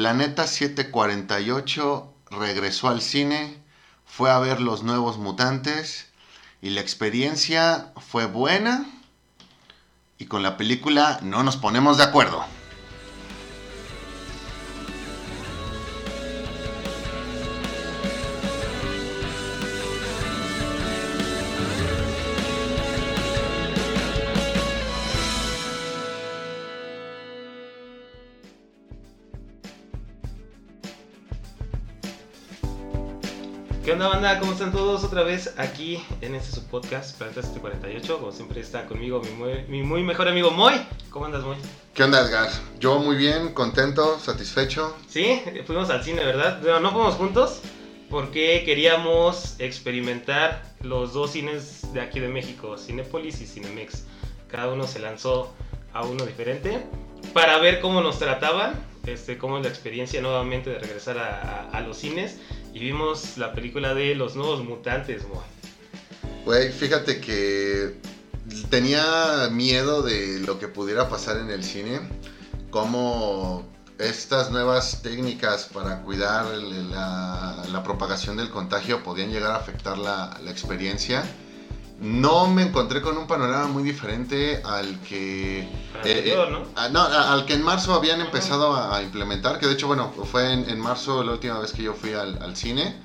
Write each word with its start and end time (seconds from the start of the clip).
Planeta 0.00 0.46
748 0.46 2.14
regresó 2.30 2.88
al 2.88 3.02
cine, 3.02 3.62
fue 4.06 4.30
a 4.30 4.38
ver 4.38 4.62
los 4.62 4.82
nuevos 4.82 5.18
mutantes 5.18 6.06
y 6.62 6.70
la 6.70 6.80
experiencia 6.80 7.92
fue 7.98 8.24
buena 8.24 8.86
y 10.16 10.24
con 10.24 10.42
la 10.42 10.56
película 10.56 11.20
no 11.22 11.42
nos 11.42 11.58
ponemos 11.58 11.98
de 11.98 12.04
acuerdo. 12.04 12.42
Onda, 34.00 34.08
banda? 34.08 34.38
¿Cómo 34.40 34.52
están 34.52 34.72
todos 34.72 35.04
otra 35.04 35.22
vez 35.22 35.54
aquí 35.58 36.02
en 36.20 36.34
este 36.34 36.52
su 36.52 36.64
podcast, 36.66 37.16
Planeta 37.18 37.42
748? 37.42 38.18
Como 38.18 38.32
siempre 38.32 38.60
está 38.60 38.86
conmigo 38.86 39.20
mi 39.20 39.30
muy, 39.30 39.62
mi 39.68 39.82
muy 39.82 40.02
mejor 40.02 40.28
amigo 40.28 40.50
Moy. 40.50 40.74
¿Cómo 41.10 41.26
andas, 41.26 41.42
Moy? 41.44 41.56
¿Qué 41.94 42.02
onda, 42.04 42.20
Edgar? 42.20 42.48
Yo 42.78 42.98
muy 42.98 43.16
bien, 43.16 43.52
contento, 43.52 44.18
satisfecho. 44.18 44.96
Sí, 45.08 45.42
fuimos 45.66 45.90
al 45.90 46.02
cine, 46.02 46.24
¿verdad? 46.24 46.60
Pero 46.62 46.80
no 46.80 46.92
fuimos 46.92 47.14
juntos 47.16 47.60
porque 48.08 48.62
queríamos 48.64 49.56
experimentar 49.58 50.62
los 50.82 51.12
dos 51.12 51.32
cines 51.32 51.92
de 51.92 52.00
aquí 52.00 52.20
de 52.20 52.28
México, 52.28 52.76
Cinépolis 52.78 53.40
y 53.40 53.46
Cinemex. 53.46 54.04
Cada 54.48 54.72
uno 54.72 54.86
se 54.86 54.98
lanzó 54.98 55.52
a 55.92 56.04
uno 56.04 56.24
diferente 56.24 56.82
para 57.34 57.58
ver 57.58 57.80
cómo 57.80 58.00
nos 58.00 58.18
trataban, 58.18 58.74
este, 59.06 59.36
cómo 59.38 59.58
es 59.58 59.62
la 59.64 59.68
experiencia 59.68 60.20
nuevamente 60.22 60.70
de 60.70 60.78
regresar 60.78 61.18
a, 61.18 61.68
a- 61.72 61.78
a 61.78 61.80
los 61.82 61.98
cines. 61.98 62.38
Y 62.72 62.78
vimos 62.78 63.36
la 63.36 63.52
película 63.52 63.94
de 63.94 64.14
Los 64.14 64.36
Nuevos 64.36 64.64
Mutantes, 64.64 65.26
Moy. 65.28 65.44
Güey, 66.44 66.72
fíjate 66.72 67.20
que 67.20 67.96
tenía 68.70 69.48
miedo 69.50 70.02
de 70.02 70.40
lo 70.40 70.58
que 70.58 70.68
pudiera 70.68 71.08
pasar 71.08 71.38
en 71.38 71.50
el 71.50 71.64
cine, 71.64 72.00
cómo 72.70 73.68
estas 73.98 74.50
nuevas 74.50 75.02
técnicas 75.02 75.68
para 75.72 76.02
cuidar 76.02 76.46
la, 76.46 77.82
propagación 77.84 78.36
del 78.36 78.50
contagio 78.50 79.02
podían 79.02 79.30
llegar 79.30 79.52
a 79.52 79.56
afectar 79.56 79.98
la 79.98 80.38
experiencia. 80.48 81.24
No 82.00 82.46
me 82.48 82.62
encontré 82.62 83.02
con 83.02 83.18
un 83.18 83.26
panorama 83.26 83.66
muy 83.68 83.82
diferente 83.82 84.62
al 84.64 85.00
que... 85.02 85.68
Anterior, 85.96 86.50
¿no? 86.50 86.62
ah, 86.76 86.88
no, 86.88 87.00
a- 87.00 87.32
al 87.34 87.44
que 87.44 87.52
en 87.54 87.62
marzo 87.62 87.92
habían 87.92 88.20
empezado 88.22 88.74
a, 88.74 88.96
a 88.96 89.02
implementar, 89.02 89.58
que 89.58 89.66
de 89.66 89.74
hecho, 89.74 89.86
bueno, 89.86 90.10
fue 90.30 90.52
en, 90.52 90.68
en 90.70 90.80
marzo 90.80 91.22
la 91.22 91.32
última 91.32 91.58
vez 91.58 91.72
que 91.72 91.82
yo 91.82 91.92
fui 91.92 92.14
al, 92.14 92.42
al 92.42 92.56
cine. 92.56 92.96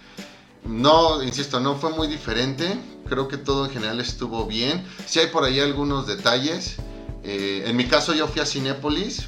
No, 0.63 1.21
insisto, 1.21 1.59
no 1.59 1.75
fue 1.75 1.91
muy 1.91 2.07
diferente. 2.07 2.79
Creo 3.09 3.27
que 3.27 3.37
todo 3.37 3.65
en 3.65 3.71
general 3.71 3.99
estuvo 3.99 4.45
bien. 4.45 4.83
Sí 5.05 5.19
hay 5.19 5.27
por 5.27 5.43
ahí 5.43 5.59
algunos 5.59 6.07
detalles. 6.07 6.77
Eh, 7.23 7.63
en 7.67 7.75
mi 7.75 7.85
caso 7.87 8.13
yo 8.13 8.27
fui 8.27 8.41
a 8.41 8.45
Cinépolis 8.45 9.27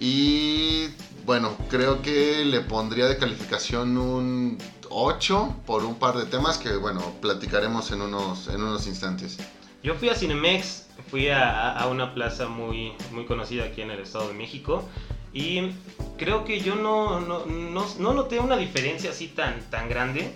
y 0.00 0.86
bueno, 1.26 1.56
creo 1.68 2.00
que 2.02 2.44
le 2.44 2.60
pondría 2.60 3.06
de 3.06 3.18
calificación 3.18 3.98
un 3.98 4.58
8 4.88 5.62
por 5.66 5.84
un 5.84 5.96
par 5.96 6.16
de 6.16 6.24
temas 6.24 6.56
que 6.56 6.76
bueno, 6.76 7.00
platicaremos 7.20 7.90
en 7.90 8.00
unos, 8.00 8.46
en 8.48 8.62
unos 8.62 8.86
instantes. 8.86 9.36
Yo 9.82 9.94
fui 9.96 10.08
a 10.08 10.14
Cinemex, 10.14 10.86
fui 11.10 11.28
a, 11.28 11.72
a 11.72 11.88
una 11.88 12.14
plaza 12.14 12.48
muy, 12.48 12.92
muy 13.10 13.26
conocida 13.26 13.64
aquí 13.64 13.82
en 13.82 13.90
el 13.90 14.00
Estado 14.00 14.28
de 14.28 14.34
México 14.34 14.84
y 15.32 15.72
creo 16.16 16.44
que 16.44 16.60
yo 16.60 16.76
no, 16.76 17.20
no, 17.20 17.44
no, 17.44 17.86
no 17.98 18.14
noté 18.14 18.38
una 18.38 18.56
diferencia 18.56 19.10
así 19.10 19.28
tan, 19.28 19.60
tan 19.68 19.88
grande, 19.88 20.32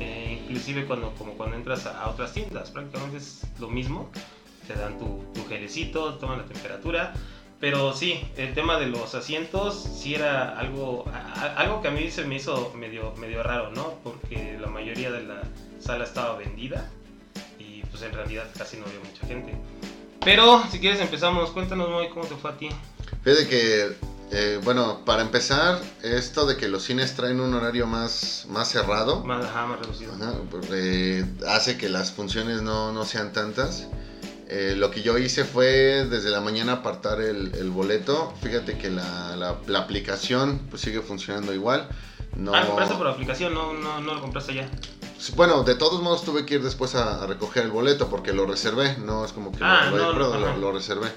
eh, 0.00 0.42
inclusive 0.44 0.86
cuando, 0.86 1.14
como 1.14 1.34
cuando 1.34 1.56
entras 1.56 1.86
a, 1.86 2.02
a 2.02 2.10
otras 2.10 2.32
tiendas, 2.32 2.70
prácticamente 2.70 3.18
es 3.18 3.42
lo 3.60 3.68
mismo, 3.68 4.10
te 4.66 4.74
dan 4.74 4.98
tu, 4.98 5.24
tu 5.34 5.48
gelecito, 5.48 6.14
toman 6.14 6.38
la 6.38 6.46
temperatura, 6.46 7.14
pero 7.62 7.94
sí, 7.94 8.20
el 8.36 8.54
tema 8.54 8.76
de 8.80 8.86
los 8.88 9.14
asientos 9.14 9.86
sí 9.96 10.16
era 10.16 10.58
algo, 10.58 11.04
a- 11.14 11.54
algo 11.58 11.80
que 11.80 11.86
a 11.86 11.90
mí 11.92 12.10
se 12.10 12.24
me 12.24 12.34
hizo 12.34 12.72
medio, 12.74 13.14
medio 13.16 13.40
raro, 13.44 13.70
¿no? 13.70 14.00
Porque 14.02 14.58
la 14.60 14.66
mayoría 14.66 15.12
de 15.12 15.22
la 15.22 15.42
sala 15.80 16.02
estaba 16.02 16.36
vendida 16.36 16.90
y 17.60 17.82
pues 17.84 18.02
en 18.02 18.14
realidad 18.14 18.46
casi 18.58 18.78
no 18.78 18.86
había 18.86 18.98
mucha 18.98 19.24
gente. 19.28 19.54
Pero 20.24 20.60
si 20.72 20.80
quieres 20.80 21.00
empezamos, 21.00 21.50
cuéntanos 21.52 21.88
Moy 21.88 22.08
cómo 22.08 22.24
te 22.26 22.34
fue 22.34 22.50
a 22.50 22.56
ti. 22.56 22.68
Fíjate 23.22 23.46
que, 23.46 23.96
eh, 24.32 24.60
bueno, 24.64 25.04
para 25.04 25.22
empezar, 25.22 25.80
esto 26.02 26.46
de 26.46 26.56
que 26.56 26.66
los 26.66 26.82
cines 26.82 27.14
traen 27.14 27.38
un 27.40 27.54
horario 27.54 27.86
más, 27.86 28.44
más 28.48 28.70
cerrado. 28.72 29.22
Más, 29.22 29.44
ajá, 29.44 29.66
más 29.66 29.78
reducido. 29.78 30.12
Ajá, 30.14 30.34
pues, 30.50 30.66
eh, 30.72 31.24
hace 31.46 31.78
que 31.78 31.88
las 31.88 32.10
funciones 32.10 32.60
no, 32.62 32.90
no 32.92 33.04
sean 33.04 33.32
tantas. 33.32 33.86
Eh, 34.54 34.74
lo 34.76 34.90
que 34.90 35.00
yo 35.00 35.16
hice 35.16 35.44
fue 35.44 36.04
desde 36.10 36.28
la 36.28 36.42
mañana 36.42 36.72
apartar 36.74 37.22
el, 37.22 37.54
el 37.54 37.70
boleto. 37.70 38.34
Fíjate 38.42 38.76
que 38.76 38.90
la, 38.90 39.34
la- 39.34 39.56
la 39.66 39.78
aplicación 39.78 40.58
pues, 40.68 40.82
sigue 40.82 41.00
funcionando 41.00 41.54
igual. 41.54 41.88
No, 42.36 42.54
Ah, 42.54 42.66
compraste 42.66 42.96
por 42.96 43.06
aplicación, 43.06 43.54
no, 43.54 43.72
no, 43.72 44.00
no 44.02 44.14
lo 44.14 44.20
compraste 44.20 44.54
ya. 44.54 44.68
Bueno, 45.36 45.62
de 45.62 45.74
todos 45.74 46.02
modos 46.02 46.22
tuve 46.24 46.44
que 46.44 46.56
ir 46.56 46.62
después 46.62 46.94
a, 46.96 47.22
a 47.22 47.26
recoger 47.26 47.62
el 47.64 47.70
boleto 47.70 48.08
porque 48.10 48.34
lo 48.34 48.44
reservé. 48.44 48.98
No 48.98 49.24
es 49.24 49.32
como 49.32 49.52
que 49.52 49.58
Ah, 49.62 49.86
lo, 49.90 49.96
no, 49.96 50.12
lo- 50.12 50.38
no, 50.38 50.56
lo 50.58 50.72
reservé. 50.72 51.08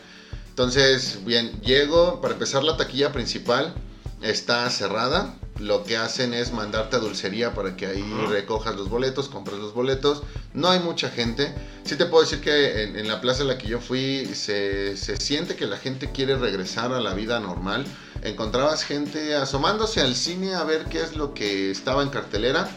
Entonces, 0.50 1.20
bien, 1.26 1.60
llego. 1.62 2.22
Para 2.22 2.36
empezar, 2.36 2.64
la 2.64 2.78
taquilla 2.78 3.12
principal 3.12 3.74
está 4.22 4.70
cerrada. 4.70 5.36
Lo 5.60 5.86
que 5.86 5.96
hacen 5.96 6.34
es 6.34 6.52
mandarte 6.52 6.98
a 6.98 7.00
dulcería 7.00 7.54
para 7.54 7.78
que 7.78 7.86
ahí 7.86 8.04
recojas 8.28 8.76
los 8.76 8.90
boletos, 8.90 9.30
compres 9.30 9.58
los 9.58 9.74
boletos. 9.74 10.24
No 10.54 10.70
hay 10.70 10.80
mucha 10.82 11.10
gente. 11.10 11.56
Sí 11.86 11.96
te 11.96 12.06
puedo 12.06 12.24
decir 12.24 12.42
que 12.42 12.84
en, 12.84 12.98
en 13.00 13.08
la 13.08 13.22
plaza 13.22 13.44
a 13.44 13.46
la 13.46 13.58
que 13.58 13.68
yo 13.68 13.80
fui 13.80 14.26
se, 14.34 14.98
se 14.98 15.16
siente 15.16 15.56
que 15.56 15.66
la 15.66 15.78
gente 15.78 16.12
quiere 16.12 16.36
regresar 16.36 16.92
a 16.92 17.00
la 17.00 17.14
vida 17.14 17.40
normal. 17.40 17.86
Encontrabas 18.22 18.84
gente 18.84 19.34
asomándose 19.36 20.02
al 20.02 20.16
cine 20.16 20.56
a 20.56 20.66
ver 20.66 20.86
qué 20.86 21.02
es 21.02 21.16
lo 21.16 21.34
que 21.34 21.72
estaba 21.72 22.04
en 22.04 22.10
cartelera. 22.10 22.70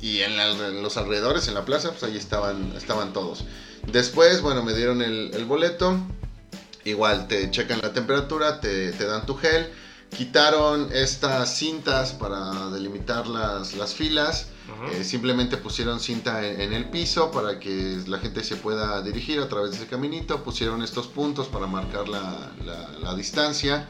Y 0.00 0.20
en, 0.20 0.36
la- 0.36 0.50
en 0.68 0.80
los 0.82 0.96
alrededores, 0.96 1.48
en 1.48 1.54
la 1.54 1.64
plaza, 1.64 1.90
pues 1.90 2.04
ahí 2.04 2.16
estaban, 2.16 2.72
estaban 2.76 3.12
todos. 3.12 3.44
Después, 3.90 4.42
bueno, 4.42 4.62
me 4.62 4.74
dieron 4.74 5.02
el, 5.02 5.30
el 5.34 5.44
boleto. 5.44 5.98
Igual 6.84 7.28
te 7.28 7.50
checan 7.50 7.80
la 7.82 7.92
temperatura, 7.92 8.60
te, 8.60 8.92
te 8.92 9.04
dan 9.06 9.26
tu 9.26 9.36
gel. 9.36 9.68
Quitaron 10.16 10.90
estas 10.92 11.56
cintas 11.56 12.12
para 12.12 12.68
delimitar 12.70 13.26
las, 13.26 13.74
las 13.74 13.94
filas. 13.94 14.46
Eh, 14.92 15.04
simplemente 15.04 15.56
pusieron 15.56 16.00
cinta 16.00 16.46
en, 16.46 16.60
en 16.60 16.72
el 16.72 16.86
piso 16.90 17.30
para 17.30 17.58
que 17.58 17.98
la 18.06 18.18
gente 18.18 18.42
se 18.44 18.56
pueda 18.56 19.00
dirigir 19.02 19.40
a 19.40 19.48
través 19.48 19.70
de 19.70 19.76
ese 19.78 19.86
caminito. 19.86 20.42
Pusieron 20.44 20.82
estos 20.82 21.06
puntos 21.06 21.48
para 21.48 21.66
marcar 21.66 22.08
la, 22.08 22.50
la- 22.64 22.88
la 23.00 23.14
distancia. 23.14 23.88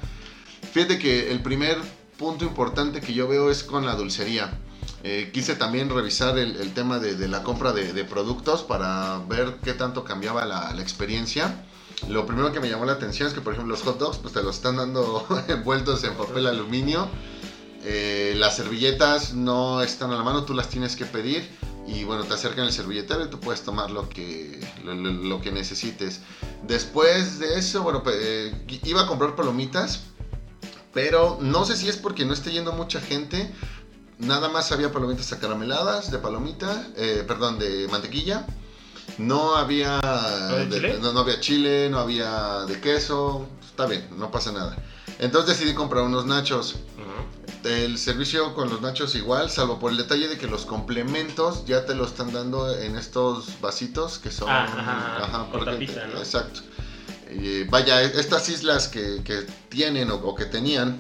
Fíjate 0.72 0.98
que 0.98 1.30
el 1.32 1.42
primer 1.42 1.78
punto 2.18 2.44
importante 2.44 3.00
que 3.00 3.12
yo 3.14 3.26
veo 3.26 3.50
es 3.50 3.62
con 3.64 3.84
la 3.84 3.94
dulcería. 3.96 4.58
Eh, 5.04 5.30
quise 5.32 5.56
también 5.56 5.90
revisar 5.90 6.38
el, 6.38 6.56
el 6.56 6.72
tema 6.72 6.98
de, 7.00 7.16
de 7.16 7.26
la 7.28 7.42
compra 7.42 7.72
de, 7.72 7.92
de 7.92 8.04
productos 8.04 8.62
para 8.62 9.18
ver 9.28 9.56
qué 9.64 9.72
tanto 9.74 10.04
cambiaba 10.04 10.44
la, 10.44 10.72
la 10.72 10.82
experiencia. 10.82 11.64
Lo 12.08 12.26
primero 12.26 12.52
que 12.52 12.60
me 12.60 12.68
llamó 12.68 12.84
la 12.84 12.92
atención 12.92 13.28
es 13.28 13.34
que, 13.34 13.40
por 13.40 13.52
ejemplo, 13.52 13.74
los 13.74 13.82
hot 13.84 13.98
dogs 13.98 14.18
pues, 14.18 14.34
te 14.34 14.42
los 14.42 14.56
están 14.56 14.76
dando 14.76 15.26
envueltos 15.48 16.04
en 16.04 16.14
papel 16.14 16.46
aluminio. 16.46 17.08
Eh, 17.84 18.34
las 18.36 18.56
servilletas 18.56 19.34
no 19.34 19.82
están 19.82 20.12
a 20.12 20.16
la 20.16 20.22
mano, 20.22 20.44
tú 20.44 20.54
las 20.54 20.68
tienes 20.68 20.96
que 20.96 21.04
pedir. 21.04 21.48
Y 21.86 22.04
bueno, 22.04 22.24
te 22.24 22.34
acercan 22.34 22.66
el 22.66 22.72
servilletero 22.72 23.24
y 23.24 23.28
tú 23.28 23.40
puedes 23.40 23.62
tomar 23.62 23.90
lo 23.90 24.08
que, 24.08 24.60
lo, 24.84 25.40
que 25.40 25.50
necesites. 25.50 26.20
Después 26.62 27.40
de 27.40 27.58
eso, 27.58 27.82
bueno, 27.82 28.02
eh, 28.06 28.54
iba 28.84 29.02
a 29.02 29.06
comprar 29.06 29.34
palomitas. 29.34 30.04
Pero 30.92 31.38
no 31.40 31.64
sé 31.64 31.76
si 31.76 31.88
es 31.88 31.96
porque 31.96 32.24
no 32.24 32.34
esté 32.34 32.52
yendo 32.52 32.72
mucha 32.72 33.00
gente. 33.00 33.50
Nada 34.18 34.48
más 34.48 34.70
había 34.70 34.92
palomitas 34.92 35.32
acarameladas 35.32 36.10
de 36.12 36.18
palomita, 36.18 36.86
eh, 36.96 37.24
perdón, 37.26 37.58
de 37.58 37.88
mantequilla. 37.88 38.46
No 39.18 39.56
había, 39.56 40.00
de 40.68 40.76
chile? 40.76 40.98
no, 41.00 41.12
no 41.12 41.20
había 41.20 41.40
chile, 41.40 41.88
no 41.90 41.98
había 41.98 42.60
de 42.66 42.80
queso. 42.80 43.46
Está 43.62 43.86
bien, 43.86 44.06
no 44.16 44.30
pasa 44.30 44.52
nada. 44.52 44.76
Entonces 45.18 45.58
decidí 45.58 45.74
comprar 45.74 46.04
unos 46.04 46.26
nachos. 46.26 46.76
El 47.64 47.96
servicio 47.96 48.54
con 48.54 48.68
los 48.70 48.80
nachos 48.80 49.14
igual, 49.14 49.48
salvo 49.48 49.78
por 49.78 49.92
el 49.92 49.96
detalle 49.96 50.26
de 50.26 50.36
que 50.36 50.48
los 50.48 50.66
complementos 50.66 51.64
ya 51.64 51.86
te 51.86 51.94
lo 51.94 52.04
están 52.06 52.32
dando 52.32 52.76
en 52.76 52.96
estos 52.96 53.60
vasitos 53.60 54.18
que 54.18 54.32
son... 54.32 54.48
Ah, 54.50 54.64
ajá, 54.64 55.24
ajá, 55.24 55.38
con 55.42 55.50
porque- 55.60 55.70
tapita, 55.70 56.06
¿no? 56.08 56.18
Exacto. 56.18 56.60
Eh, 57.28 57.64
vaya, 57.70 58.02
estas 58.02 58.48
islas 58.48 58.88
que, 58.88 59.22
que 59.24 59.46
tienen 59.68 60.10
o, 60.10 60.16
o 60.16 60.34
que 60.34 60.46
tenían 60.46 60.98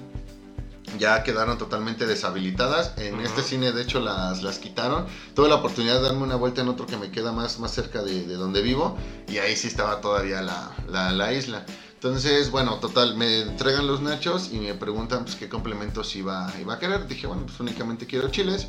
ya 0.98 1.22
quedaron 1.22 1.58
totalmente 1.58 2.06
deshabilitadas. 2.06 2.92
En 2.96 3.20
este 3.20 3.42
cine, 3.42 3.72
de 3.72 3.82
hecho, 3.82 4.00
las, 4.00 4.42
las 4.42 4.58
quitaron. 4.58 5.06
Tuve 5.34 5.48
la 5.48 5.56
oportunidad 5.56 5.96
de 5.96 6.02
darme 6.02 6.22
una 6.22 6.36
vuelta 6.36 6.60
en 6.60 6.68
otro 6.68 6.86
que 6.86 6.96
me 6.96 7.10
queda 7.10 7.32
más, 7.32 7.58
más 7.58 7.72
cerca 7.72 8.02
de, 8.02 8.26
de 8.26 8.34
donde 8.34 8.62
vivo. 8.62 8.96
Y 9.28 9.38
ahí 9.38 9.56
sí 9.56 9.68
estaba 9.68 10.00
todavía 10.00 10.42
la, 10.42 10.70
la- 10.88 11.12
la 11.12 11.32
isla. 11.32 11.64
Entonces, 11.94 12.50
bueno, 12.50 12.76
total, 12.80 13.16
me 13.16 13.42
entregan 13.42 13.86
los 13.86 14.00
nachos 14.00 14.50
y 14.52 14.58
me 14.58 14.74
preguntan 14.74 15.24
pues, 15.24 15.36
qué 15.36 15.48
complementos 15.48 16.16
iba, 16.16 16.52
iba 16.60 16.74
a 16.74 16.78
querer. 16.78 17.06
Dije, 17.06 17.26
bueno, 17.28 17.42
pues 17.46 17.58
únicamente 17.60 18.06
quiero 18.06 18.28
chiles. 18.28 18.66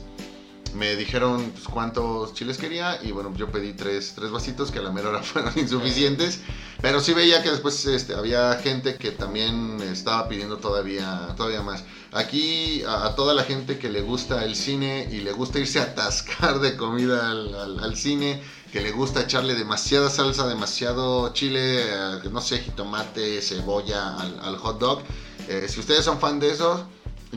Me 0.74 0.96
dijeron 0.96 1.52
pues, 1.52 1.68
cuántos 1.68 2.34
chiles 2.34 2.58
quería 2.58 3.00
y 3.04 3.12
bueno, 3.12 3.34
yo 3.36 3.52
pedí 3.52 3.74
tres, 3.74 4.14
tres 4.16 4.32
vasitos 4.32 4.72
que 4.72 4.80
a 4.80 4.82
la 4.82 4.92
mera 4.92 5.10
hora 5.10 5.24
fueron 5.24 5.58
insuficientes. 5.58 6.42
Pero 6.82 7.00
sí 7.00 7.14
veía 7.14 7.42
que 7.42 7.52
después 7.52 7.86
este, 7.86 8.14
había 8.14 8.56
gente 8.56 8.96
que 8.96 9.12
también 9.12 9.82
estaba 9.82 10.28
pidiendo 10.28 10.58
todavía, 10.58 11.34
todavía 11.38 11.62
más. 11.62 11.84
Aquí 12.12 12.84
a, 12.88 13.16
toda 13.16 13.34
la 13.34 13.44
gente 13.44 13.80
que 13.80 13.90
le 13.90 14.02
gusta 14.02 14.44
el 14.44 14.56
cine 14.56 15.08
y 15.12 15.22
le 15.22 15.32
gusta 15.32 15.60
irse 15.60 15.80
a 15.80 15.84
atascar 15.84 16.60
de 16.60 16.76
comida 16.76 17.32
al, 17.32 17.80
al 17.80 17.96
cine, 17.96 18.42
que 18.74 18.82
le 18.82 18.92
gusta 18.92 19.22
echarle 19.22 19.54
demasiada 19.54 20.10
salsa, 20.10 20.48
demasiado 20.48 21.32
chile, 21.32 21.84
eh, 21.84 22.30
no 22.32 22.42
sé, 22.42 22.58
jitomate, 22.58 23.40
cebolla 23.40 24.16
al, 24.18 24.58
hot 24.58 24.80
dog. 24.80 25.04
Eh, 25.48 25.68
si 25.70 25.80
ustedes 25.80 26.04
son 26.04 26.20
fan 26.20 26.40
de 26.40 26.50
eso, 26.50 26.84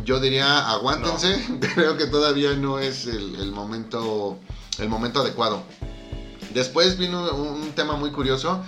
yo 0.04 0.20
diría 0.20 0.70
aguántense. 0.70 1.44
Creo 1.74 1.96
que 1.96 2.06
todavía 2.06 2.54
no 2.54 2.78
es 2.78 3.06
el, 3.06 3.52
momento, 3.52 4.38
el 4.78 4.88
momento 4.88 5.20
adecuado. 5.20 5.62
Después 6.54 6.96
vino 6.98 7.30
un, 7.32 7.72
tema 7.72 7.96
muy 7.96 8.10
curioso. 8.10 8.62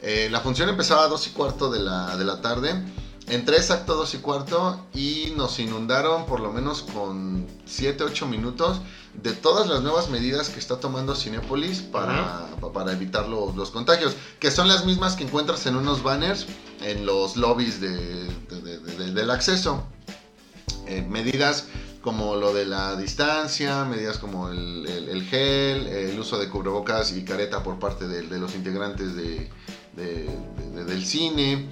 Eh, 0.00 0.28
la 0.30 0.40
función 0.40 0.68
empezaba 0.68 1.04
a 1.04 1.08
2 1.08 1.26
y 1.28 1.30
cuarto 1.30 1.70
de 1.70 1.80
la, 1.80 2.16
de 2.16 2.24
la 2.24 2.40
tarde 2.40 2.82
Entré 3.28 3.56
exacto 3.56 3.94
dos 3.94 4.14
y 4.14 4.18
cuarto 4.18 4.84
y 4.92 5.32
nos 5.36 5.58
inundaron 5.60 6.26
por 6.26 6.40
lo 6.40 6.52
menos 6.52 6.82
con 6.82 7.46
7, 7.66 8.02
8 8.04 8.26
minutos 8.26 8.80
de 9.14 9.32
todas 9.32 9.68
las 9.68 9.80
nuevas 9.80 10.10
medidas 10.10 10.48
que 10.48 10.58
está 10.58 10.80
tomando 10.80 11.14
Cinepolis 11.14 11.80
para, 11.80 12.48
para 12.74 12.92
evitar 12.92 13.28
los, 13.28 13.70
contagios, 13.70 14.16
que 14.40 14.50
son 14.50 14.66
las 14.66 14.84
mismas 14.84 15.14
que 15.14 15.24
encuentras 15.24 15.64
en 15.66 15.76
unos 15.76 16.02
banners 16.02 16.46
en 16.80 17.06
los 17.06 17.36
lobbies 17.36 17.80
del 17.80 19.30
acceso. 19.30 19.84
Eh, 20.92 21.02
medidas 21.08 21.68
como 22.02 22.36
lo 22.36 22.52
de 22.52 22.66
la 22.66 22.96
distancia, 22.96 23.84
medidas 23.84 24.18
como 24.18 24.50
el, 24.50 25.26
gel, 25.30 25.86
el 25.86 26.18
uso 26.18 26.38
de 26.38 26.48
cubrebocas 26.48 27.12
y 27.12 27.24
careta 27.24 27.62
por 27.62 27.78
parte 27.78 28.08
de, 28.08 28.38
los 28.38 28.54
integrantes 28.54 29.14
del 29.14 31.04
cine. 31.04 31.68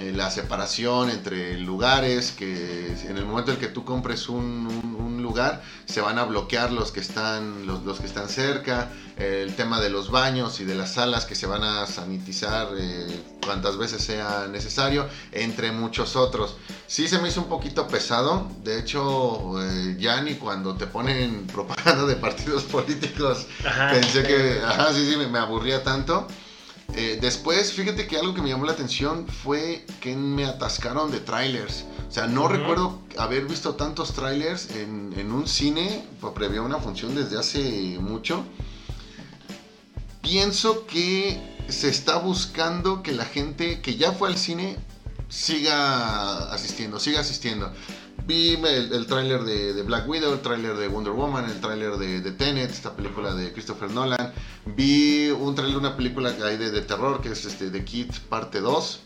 Eh, 0.00 0.12
la 0.14 0.30
separación 0.30 1.10
entre 1.10 1.58
lugares, 1.58 2.32
que 2.32 2.94
en 3.08 3.16
el 3.16 3.24
momento 3.24 3.52
en 3.52 3.58
que 3.58 3.66
tú 3.66 3.84
compres 3.84 4.28
un, 4.28 4.68
lugar, 5.28 5.62
se 5.84 6.00
van 6.00 6.18
a 6.18 6.24
bloquear 6.24 6.72
los 6.72 6.90
que 6.90 7.00
están, 7.00 7.66
los, 7.66 8.00
que 8.00 8.06
están 8.06 8.28
cerca, 8.28 8.90
el 9.16 9.54
tema 9.54 9.80
de 9.80 9.90
los 9.90 10.10
baños 10.10 10.60
y 10.60 10.64
de 10.64 10.74
las 10.74 10.94
salas 10.94 11.26
que 11.26 11.34
se 11.34 11.46
van 11.46 11.62
a 11.62 11.86
sanitizar 11.86 12.68
eh, 12.76 13.06
cuantas 13.44 13.76
veces 13.76 14.02
sea 14.02 14.48
necesario, 14.50 15.06
entre 15.32 15.70
muchos 15.72 16.16
otros. 16.16 16.56
Sí 16.86 17.08
se 17.08 17.18
me 17.18 17.28
hizo 17.28 17.42
un 17.42 17.48
poquito 17.48 17.86
pesado, 17.86 18.50
de 18.64 18.78
hecho, 18.78 19.62
eh, 19.62 19.96
ya 19.98 20.20
ni 20.22 20.34
cuando 20.34 20.74
te 20.74 20.86
ponen 20.86 21.46
propaganda 21.52 22.06
de 22.06 22.16
partidos 22.16 22.64
políticos, 22.64 23.46
pensé 23.90 24.22
que, 24.22 24.60
ajá, 24.64 24.94
sí, 24.94 25.08
sí, 25.10 25.16
me 25.16 25.38
aburría 25.38 25.82
tanto. 25.82 26.26
Eh, 26.94 27.18
después, 27.20 27.72
fíjate 27.72 28.06
que 28.06 28.16
algo 28.16 28.34
que 28.34 28.40
me 28.40 28.48
llamó 28.48 28.64
la 28.64 28.72
atención 28.72 29.26
fue 29.28 29.84
que 30.00 30.16
me 30.16 30.46
atascaron 30.46 31.10
de 31.10 31.20
trailers. 31.20 31.84
O 32.08 32.10
sea, 32.10 32.26
no 32.26 32.48
recuerdo 32.48 33.02
haber 33.18 33.44
visto 33.44 33.74
tantos 33.74 34.14
trailers 34.14 34.70
en, 34.70 35.30
un 35.30 35.46
cine 35.46 36.06
previo 36.34 36.62
a 36.62 36.64
una 36.64 36.78
función 36.78 37.14
desde 37.14 37.38
hace 37.38 37.98
mucho. 38.00 38.44
Pienso 40.22 40.86
que 40.86 41.38
se 41.68 41.88
está 41.88 42.18
buscando 42.18 43.02
que 43.02 43.12
la 43.12 43.26
gente 43.26 43.82
que 43.82 43.96
ya 43.96 44.12
fue 44.12 44.28
al 44.28 44.38
cine 44.38 44.78
siga 45.28 46.50
asistiendo, 46.50 46.98
siga 46.98 47.20
asistiendo. 47.20 47.70
Vi 48.26 48.54
el, 48.54 48.92
el 48.92 49.06
tráiler 49.06 49.42
de, 49.44 49.82
Black 49.82 50.08
Widow, 50.08 50.32
el 50.32 50.40
tráiler 50.40 50.76
de 50.76 50.88
Wonder 50.88 51.12
Woman, 51.12 51.44
el 51.44 51.60
tráiler 51.60 51.96
de, 51.96 52.20
de, 52.20 52.32
Tenet, 52.32 52.70
esta 52.70 52.94
película 52.94 53.34
de 53.34 53.52
Christopher 53.52 53.90
Nolan. 53.90 54.32
Vi 54.64 55.30
un 55.30 55.54
tráiler 55.54 55.80
de 55.80 55.86
una 55.86 55.96
película 55.96 56.34
que 56.36 56.42
hay 56.42 56.56
de, 56.56 56.80
terror 56.82 57.20
que 57.20 57.30
es 57.30 57.44
este, 57.44 57.70
The 57.70 57.84
Kid 57.84 58.10
parte 58.28 58.60
2. 58.60 59.00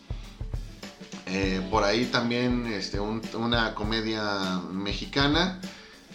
Eh, 1.35 1.67
por 1.71 1.83
ahí 1.83 2.05
también 2.07 2.67
este, 2.67 3.01
una 3.01 3.75
comedia 3.75 4.61
mexicana. 4.71 5.61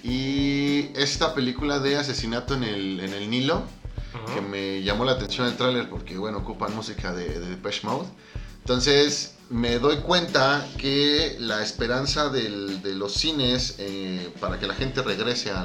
Y 0.04 0.92
esta 0.96 1.34
película 1.34 1.80
de 1.80 1.98
asesinato 1.98 2.54
en 2.54 2.64
el, 2.64 3.00
en 3.00 3.14
el 3.14 3.30
Nilo, 3.30 3.64
que 4.34 4.42
me 4.42 4.84
llamó 4.84 5.06
la 5.06 5.14
atención 5.14 5.48
el 5.48 5.58
tráiler 5.58 5.90
porque, 5.90 6.18
bueno, 6.18 6.40
ocupan 6.40 6.76
música 6.76 7.14
de, 7.14 7.40
de 7.40 7.50
Depeche 7.50 7.86
Mode. 7.86 8.08
Entonces, 8.60 9.38
me 9.50 9.80
doy 9.80 9.98
cuenta 9.98 10.68
que 10.78 11.38
la 11.40 11.64
esperanza 11.64 12.30
de 12.30 12.50
los 12.96 13.14
cines 13.14 13.76
eh, 13.78 14.34
para 14.40 14.60
que 14.60 14.68
la 14.68 14.74
gente 14.74 15.02
regrese 15.02 15.52
a, 15.52 15.64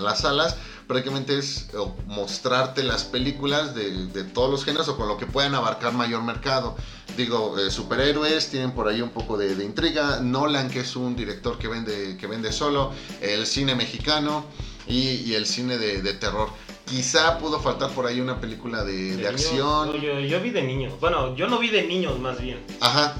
las 0.00 0.20
salas 0.20 0.56
prácticamente 0.88 1.38
es 1.38 1.68
mostrarte 2.06 2.82
las 2.82 3.04
películas 3.04 3.74
de, 3.74 4.24
todos 4.34 4.50
los 4.50 4.64
géneros 4.64 4.88
o 4.88 4.96
con 4.96 5.06
lo 5.06 5.16
que 5.16 5.26
puedan 5.26 5.54
abarcar 5.54 5.92
mayor 5.92 6.22
mercado. 6.22 6.76
Digo, 7.16 7.56
eh, 7.58 7.70
superhéroes 7.70 8.50
tienen 8.50 8.72
por 8.72 8.88
ahí 8.88 9.00
un 9.00 9.10
poco 9.10 9.36
de, 9.36 9.52
intriga, 9.64 10.20
Nolan 10.20 10.70
que 10.70 10.80
es 10.80 10.96
un 10.96 11.14
director 11.14 11.58
que 11.58 11.68
vende, 11.68 12.16
que 12.16 12.26
vende 12.26 12.52
solo, 12.52 12.92
el 13.20 13.46
cine 13.46 13.76
mexicano 13.76 14.44
y, 14.88 15.34
el 15.34 15.46
cine 15.46 15.78
de 15.78 16.12
terror. 16.14 16.48
Quizá 16.88 17.38
pudo 17.38 17.60
faltar 17.60 17.90
por 17.90 18.06
ahí 18.06 18.20
una 18.20 18.40
película 18.40 18.82
de, 18.82 19.26
acción. 19.28 19.92
yo, 20.00 20.40
vi 20.40 20.50
de 20.50 20.62
niños. 20.62 20.94
Bueno, 21.00 21.36
yo 21.36 21.46
no 21.48 21.58
vi 21.58 21.68
de 21.68 21.86
niños 21.86 22.18
más 22.18 22.40
bien. 22.40 22.64
Ajá. 22.80 23.14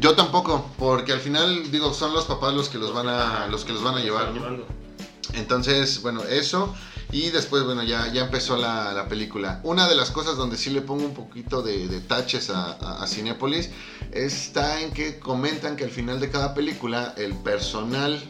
Yo 0.00 0.14
tampoco, 0.14 0.70
porque 0.78 1.12
al 1.12 1.20
final, 1.20 1.70
digo, 1.72 1.92
son 1.94 2.12
los 2.12 2.26
papás 2.26 2.54
los 2.54 2.68
que 2.68 2.78
los 2.78 2.92
van 2.92 3.08
a, 3.08 3.48
los 3.48 3.64
que 3.64 3.72
los 3.72 3.82
van 3.82 3.96
a 3.96 4.00
llevar. 4.00 4.32
Entonces, 5.34 6.00
bueno, 6.02 6.22
eso. 6.24 6.74
Y 7.10 7.30
después, 7.30 7.64
bueno, 7.64 7.82
ya, 7.82 8.12
ya 8.12 8.22
empezó 8.22 8.56
la, 8.56 9.06
película. 9.08 9.60
Una 9.62 9.88
de 9.88 9.94
las 9.94 10.10
cosas 10.10 10.36
donde 10.36 10.56
sí 10.56 10.70
le 10.70 10.82
pongo 10.82 11.04
un 11.04 11.14
poquito 11.14 11.62
de, 11.62 11.88
de 11.88 12.00
taches 12.00 12.50
a, 12.50 12.72
a, 12.72 13.06
Cinépolis 13.06 13.70
está 14.12 14.82
en 14.82 14.92
que 14.92 15.18
comentan 15.18 15.76
que 15.76 15.84
al 15.84 15.90
final 15.90 16.20
de 16.20 16.30
cada 16.30 16.52
película 16.52 17.14
el 17.16 17.34
personal 17.34 18.22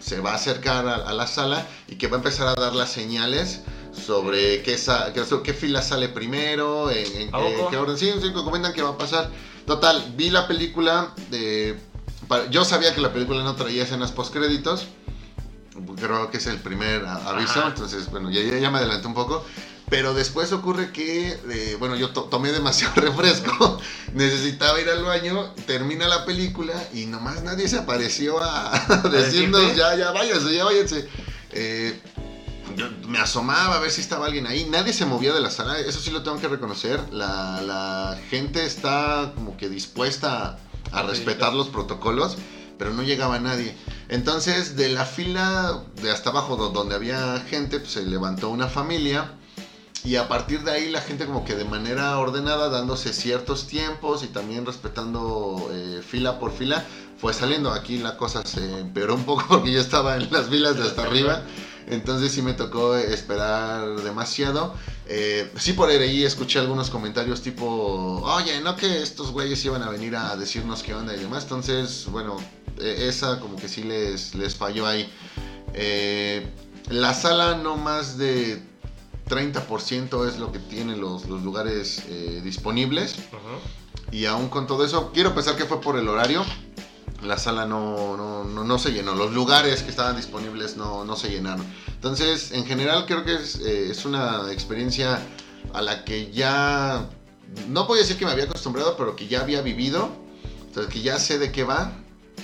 se 0.00 0.20
va 0.20 0.32
a 0.32 0.34
acercar 0.34 0.88
a, 0.88 0.96
a 0.96 1.12
la 1.12 1.26
sala 1.28 1.66
y 1.86 1.94
que 1.94 2.08
va 2.08 2.16
a 2.16 2.18
empezar 2.18 2.48
a 2.48 2.60
dar 2.60 2.74
las 2.74 2.90
señales 2.90 3.60
sobre 3.94 4.62
qué, 4.62 4.76
qué, 5.44 5.54
fila 5.54 5.82
sale 5.82 6.08
primero, 6.08 6.90
en, 6.90 7.30
qué, 7.70 7.76
orden. 7.76 7.96
Sí, 7.96 8.12
sí, 8.20 8.32
comentan 8.32 8.72
qué 8.72 8.82
va 8.82 8.90
a 8.90 8.98
pasar. 8.98 9.30
Total, 9.66 10.12
vi 10.16 10.30
la 10.30 10.46
película 10.46 11.14
de... 11.30 11.78
Yo 12.50 12.64
sabía 12.64 12.94
que 12.94 13.00
la 13.00 13.12
película 13.12 13.42
no 13.44 13.54
traía 13.54 13.84
escenas 13.84 14.12
post-créditos. 14.12 14.86
Creo 15.96 16.30
que 16.30 16.38
es 16.38 16.46
el 16.46 16.58
primer 16.58 17.04
aviso, 17.06 17.66
entonces, 17.66 18.10
bueno, 18.10 18.30
ya, 18.30 18.42
ya, 18.42 18.70
me 18.70 18.78
adelanté 18.78 19.06
un 19.06 19.14
poco. 19.14 19.44
Pero 19.90 20.14
después 20.14 20.50
ocurre 20.52 20.92
que, 20.92 21.38
eh, 21.50 21.76
bueno, 21.78 21.94
yo 21.96 22.10
tomé 22.10 22.52
demasiado 22.52 22.94
refresco, 23.00 23.78
necesitaba 24.14 24.80
ir 24.80 24.88
al 24.88 25.04
baño, 25.04 25.52
termina 25.66 26.08
la 26.08 26.24
película 26.24 26.72
y 26.94 27.06
nomás 27.06 27.42
nadie 27.42 27.68
se 27.68 27.78
apareció 27.78 28.42
a, 28.42 29.02
decirnos, 29.12 29.76
ya, 29.76 29.94
ya 29.94 30.10
váyanse, 30.12 30.54
ya 30.54 30.64
váyanse. 30.64 31.08
Eh, 31.52 32.00
yo 32.76 32.86
me 33.06 33.18
asomaba 33.18 33.76
a 33.76 33.80
ver 33.80 33.90
si 33.90 34.00
estaba 34.00 34.26
alguien 34.26 34.46
ahí. 34.46 34.66
Nadie 34.68 34.92
se 34.92 35.06
movía 35.06 35.32
de 35.32 35.40
la 35.40 35.50
sala, 35.50 35.78
eso 35.78 36.00
sí 36.00 36.10
lo 36.10 36.22
tengo 36.22 36.40
que 36.40 36.48
reconocer. 36.48 37.00
La, 37.12 38.18
gente 38.30 38.64
está 38.64 39.32
como 39.34 39.56
que 39.56 39.68
dispuesta 39.68 40.58
a, 40.92 41.02
respetar 41.02 41.52
los 41.54 41.68
protocolos, 41.68 42.36
pero 42.78 42.92
no 42.92 43.02
llegaba 43.02 43.38
nadie. 43.38 43.74
Entonces, 44.08 44.76
de 44.76 44.88
la 44.88 45.04
fila 45.04 45.84
de 46.02 46.10
hasta 46.10 46.30
abajo 46.30 46.56
donde 46.56 46.94
había 46.94 47.40
gente, 47.48 47.80
pues, 47.80 47.92
se 47.92 48.04
levantó 48.04 48.50
una 48.50 48.68
familia. 48.68 49.32
Y 50.04 50.16
a 50.16 50.28
partir 50.28 50.62
de 50.64 50.70
ahí 50.70 50.90
la 50.90 51.00
gente 51.00 51.24
como 51.24 51.46
que 51.46 51.54
de 51.54 51.64
manera 51.64 52.18
ordenada, 52.18 52.68
dándose 52.68 53.14
ciertos 53.14 53.66
tiempos 53.66 54.22
y 54.22 54.26
también 54.26 54.66
respetando 54.66 55.70
eh, 55.72 56.02
fila 56.06 56.38
por 56.38 56.52
fila, 56.52 56.84
fue 57.16 57.32
saliendo. 57.32 57.72
Aquí 57.72 57.96
la 57.98 58.18
cosa 58.18 58.44
se 58.44 58.80
empeoró 58.80 59.14
un 59.14 59.24
poco 59.24 59.44
porque 59.48 59.72
yo 59.72 59.80
estaba 59.80 60.16
en 60.16 60.30
las 60.30 60.48
filas 60.48 60.76
de 60.76 60.82
hasta 60.82 61.02
arriba. 61.02 61.42
Entonces 61.86 62.32
sí 62.32 62.42
me 62.42 62.52
tocó 62.52 62.96
esperar 62.96 63.96
demasiado. 64.02 64.74
Eh, 65.06 65.50
sí 65.58 65.72
por 65.74 65.88
ahí 65.88 66.24
escuché 66.24 66.58
algunos 66.58 66.90
comentarios 66.90 67.42
tipo, 67.42 68.20
oye, 68.22 68.60
no 68.60 68.76
que 68.76 69.02
estos 69.02 69.32
güeyes 69.32 69.64
iban 69.64 69.82
a 69.82 69.90
venir 69.90 70.16
a 70.16 70.36
decirnos 70.36 70.82
qué 70.82 70.94
onda 70.94 71.14
y 71.14 71.18
demás. 71.18 71.44
Entonces, 71.44 72.06
bueno, 72.10 72.36
esa 72.80 73.40
como 73.40 73.56
que 73.56 73.68
sí 73.68 73.82
les, 73.82 74.34
les 74.34 74.54
falló 74.54 74.86
ahí. 74.86 75.10
Eh, 75.74 76.46
la 76.88 77.14
sala 77.14 77.56
no 77.56 77.76
más 77.76 78.18
de 78.18 78.62
30% 79.28 80.28
es 80.28 80.38
lo 80.38 80.52
que 80.52 80.58
tienen 80.58 81.00
los, 81.00 81.26
lugares 81.26 82.02
eh, 82.08 82.40
disponibles. 82.44 83.16
Y 84.12 84.26
aún 84.26 84.48
con 84.48 84.66
todo 84.66 84.84
eso, 84.84 85.10
quiero 85.12 85.34
pensar 85.34 85.56
que 85.56 85.64
fue 85.64 85.80
por 85.80 85.98
el 85.98 86.08
horario 86.08 86.44
la 87.24 87.38
sala 87.38 87.66
no, 87.66 88.16
no, 88.16 88.44
no, 88.44 88.78
se 88.78 88.92
llenó, 88.92 89.14
los 89.14 89.32
lugares 89.32 89.82
que 89.82 89.90
estaban 89.90 90.16
disponibles 90.16 90.76
no, 90.76 91.04
no 91.04 91.16
se 91.16 91.30
llenaron. 91.30 91.66
Entonces, 91.88 92.52
en 92.52 92.66
general 92.66 93.06
creo 93.06 93.24
que 93.24 93.34
es, 93.34 93.56
eh, 93.60 93.90
es, 93.90 94.04
una 94.04 94.52
experiencia 94.52 95.20
a 95.72 95.82
la 95.82 96.04
que 96.04 96.30
ya, 96.32 97.08
no 97.68 97.86
puedo 97.86 98.00
decir 98.00 98.18
que 98.18 98.26
me 98.26 98.32
había 98.32 98.44
acostumbrado, 98.44 98.96
pero 98.96 99.16
que 99.16 99.26
ya 99.26 99.40
había 99.40 99.62
vivido. 99.62 100.08
Entonces, 100.66 100.92
que 100.92 101.00
ya 101.00 101.18
sé 101.18 101.38
de 101.38 101.50
qué 101.52 101.64
va. 101.64 101.92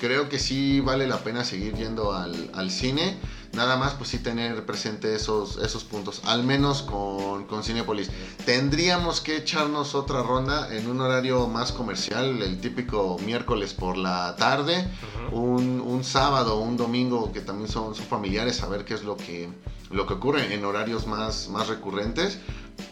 Creo 0.01 0.29
que 0.29 0.39
sí 0.39 0.81
vale 0.81 1.07
la 1.07 1.19
pena 1.19 1.45
seguir 1.45 1.75
yendo 1.75 2.13
al, 2.13 2.51
al 2.55 2.71
cine. 2.71 3.19
Nada 3.53 3.77
más, 3.77 3.95
pues 3.95 4.11
sí 4.11 4.19
tener 4.19 4.65
presente 4.65 5.15
esos, 5.15 5.59
esos 5.59 5.85
puntos. 5.85 6.23
Al 6.25 6.45
menos 6.45 6.83
con, 6.83 7.47
con 7.47 7.65
Cinepolis. 7.65 8.11
Tendríamos 8.47 9.21
que 9.21 9.37
echarnos 9.37 9.95
otra 9.95 10.23
ronda 10.23 10.75
en 10.75 10.89
un 10.89 11.01
horario 11.01 11.49
más 11.49 11.73
comercial. 11.73 12.41
El 12.43 12.61
típico 12.61 13.19
miércoles 13.27 13.75
por 13.75 13.97
la 13.97 14.37
tarde. 14.37 14.87
Un, 15.33 15.81
un 15.81 16.05
sábado, 16.05 16.61
un 16.61 16.77
domingo 16.77 17.33
que 17.33 17.41
también 17.41 17.69
son, 17.69 17.95
son 17.95 18.07
familiares. 18.07 18.63
A 18.63 18.69
ver 18.69 18.85
qué 18.85 18.95
es 18.95 19.03
lo 19.03 19.17
que, 19.17 19.51
lo 19.91 20.07
que 20.07 20.15
ocurre 20.15 20.55
en 20.55 20.65
horarios 20.65 21.07
más, 21.07 21.49
más 21.49 21.69
recurrentes. 21.69 22.39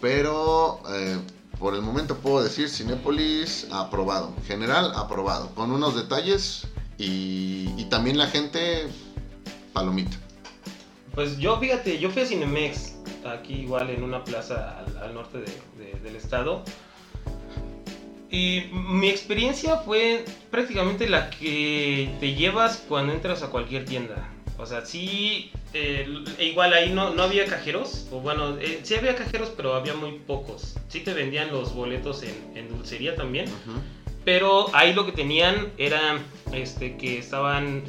Pero... 0.01 0.81
eh, 0.91 1.19
por 1.59 1.75
el 1.75 1.83
momento 1.83 2.19
puedo 2.19 2.41
decir 2.41 2.69
Cinépolis 2.69 3.67
aprobado. 3.73 4.33
General 4.47 4.93
aprobado. 4.95 5.53
Con 5.57 5.73
unos 5.73 5.97
detalles 5.97 6.69
y, 6.99 7.73
y 7.77 7.85
también 7.91 8.19
la 8.19 8.27
gente 8.27 8.87
palomita. 9.73 10.17
Pues 11.15 11.39
yo, 11.39 11.59
fíjate, 11.59 11.99
yo 11.99 12.11
fui 12.11 12.23
a 12.23 12.27
Cinemex, 12.27 12.95
aquí 13.27 13.55
igual 13.55 13.91
en 13.91 14.03
una 14.03 14.23
plaza 14.25 14.79
al, 14.81 14.97
al 14.99 15.15
norte 15.15 15.39
de- 15.39 15.85
de- 15.85 15.99
del 16.01 16.17
estado. 16.17 16.63
Y 18.31 18.65
mi 18.73 19.09
experiencia 19.09 19.79
fue 19.79 20.25
prácticamente 20.51 21.09
la 21.09 21.31
que 21.31 22.11
te 22.21 22.35
llevas 22.35 22.85
cuando 22.89 23.13
entras 23.15 23.43
a 23.43 23.49
cualquier 23.49 23.87
tienda. 23.87 24.29
O 24.59 24.67
sea, 24.67 24.85
sí, 24.85 25.51
eh, 25.73 26.07
igual 26.41 26.75
ahí 26.75 26.91
no, 26.91 27.15
no 27.15 27.23
había 27.23 27.47
cajeros, 27.47 28.07
o 28.13 28.21
bueno, 28.21 28.59
eh, 28.59 28.81
sí 28.83 28.95
había 28.97 29.15
cajeros, 29.15 29.51
pero 29.57 29.75
había 29.75 29.95
muy 29.95 30.19
pocos. 30.19 30.75
Sí 30.89 31.01
te 31.01 31.15
vendían 31.15 31.51
los 31.53 31.75
boletos 31.75 32.23
en, 32.23 32.35
en 32.55 32.69
dulcería 32.69 33.15
también. 33.17 33.47
Ujú. 33.47 33.79
Pero 34.29 34.67
ahí 34.75 34.93
lo 34.93 35.07
que 35.07 35.13
tenían 35.13 35.73
era 35.79 36.19
este, 36.53 36.99
que 36.99 37.19
estaban 37.19 37.83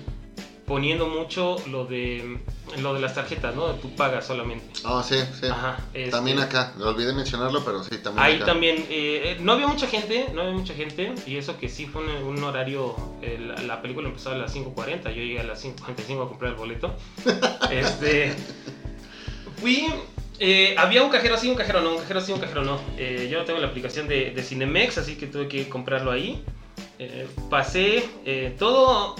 poniendo 0.65 1.07
mucho 1.09 1.57
lo 1.67 1.83
de 1.83 2.39
lo 2.81 2.93
de 2.93 3.01
las 3.01 3.13
tarjetas, 3.13 3.53
¿no? 3.57 3.65
Tú 3.73 3.93
pagas 3.93 4.27
solamente. 4.27 4.63
Ah, 4.85 5.03
sí, 5.05 5.17
sí. 5.37 5.47
Ajá. 5.47 5.79
este, 5.93 6.11
También 6.11 6.39
acá, 6.39 6.73
lo 6.77 6.91
olvidé 6.91 7.11
mencionarlo, 7.11 7.65
pero 7.65 7.83
sí, 7.83 7.97
también 7.97 8.25
Ahí 8.25 8.35
acá. 8.37 8.45
también, 8.45 8.77
eh, 8.89 9.35
eh, 9.35 9.37
no 9.41 9.51
había 9.51 9.67
mucha 9.67 9.87
gente, 9.87 10.27
no 10.33 10.43
había 10.43 10.53
mucha 10.53 10.73
gente, 10.73 11.13
y 11.27 11.35
eso 11.35 11.57
que 11.57 11.67
sí 11.67 11.87
fue 11.87 12.03
un, 12.03 12.37
un 12.37 12.41
horario, 12.41 12.95
eh, 13.21 13.37
la, 13.37 13.61
la 13.61 13.81
película 13.81 14.07
empezó 14.07 14.31
a 14.31 14.35
las 14.35 14.55
5.40, 14.55 15.09
yo 15.09 15.21
llegué 15.21 15.41
a 15.41 15.43
las 15.43 15.65
5.45 15.65 16.25
a 16.25 16.29
comprar 16.29 16.51
el 16.51 16.57
boleto. 16.57 16.95
este, 17.69 18.33
fui, 19.59 19.87
eh, 20.39 20.75
había 20.77 21.03
un 21.03 21.09
cajero 21.09 21.35
así, 21.35 21.49
un 21.49 21.55
cajero 21.55 21.81
no, 21.81 21.91
un 21.93 21.97
cajero 21.99 22.21
sí, 22.21 22.31
un 22.31 22.39
cajero 22.39 22.63
no. 22.63 22.79
Eh, 22.97 23.27
yo 23.31 23.39
no 23.39 23.45
tengo 23.45 23.59
la 23.59 23.67
aplicación 23.67 24.07
de, 24.07 24.31
de 24.31 24.43
Cinemex, 24.43 24.97
así 24.97 25.15
que 25.15 25.27
tuve 25.27 25.47
que 25.47 25.67
comprarlo 25.69 26.11
ahí. 26.11 26.43
Eh, 26.97 27.27
pasé 27.49 28.03
eh, 28.25 28.55
todo, 28.57 29.15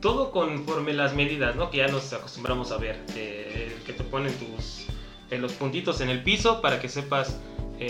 todo 0.00 0.30
conforme 0.30 0.92
las 0.92 1.14
medidas, 1.14 1.56
¿no? 1.56 1.70
Que 1.70 1.78
ya 1.78 1.88
nos 1.88 2.12
acostumbramos 2.12 2.72
a 2.72 2.76
ver, 2.76 2.98
eh, 3.16 3.76
que 3.86 3.92
te 3.92 4.02
ponen 4.04 4.32
tus, 4.34 4.86
eh, 5.30 5.38
los 5.38 5.52
puntitos 5.52 6.00
en 6.00 6.10
el 6.10 6.22
piso 6.22 6.60
para 6.60 6.80
que 6.80 6.88
sepas 6.88 7.38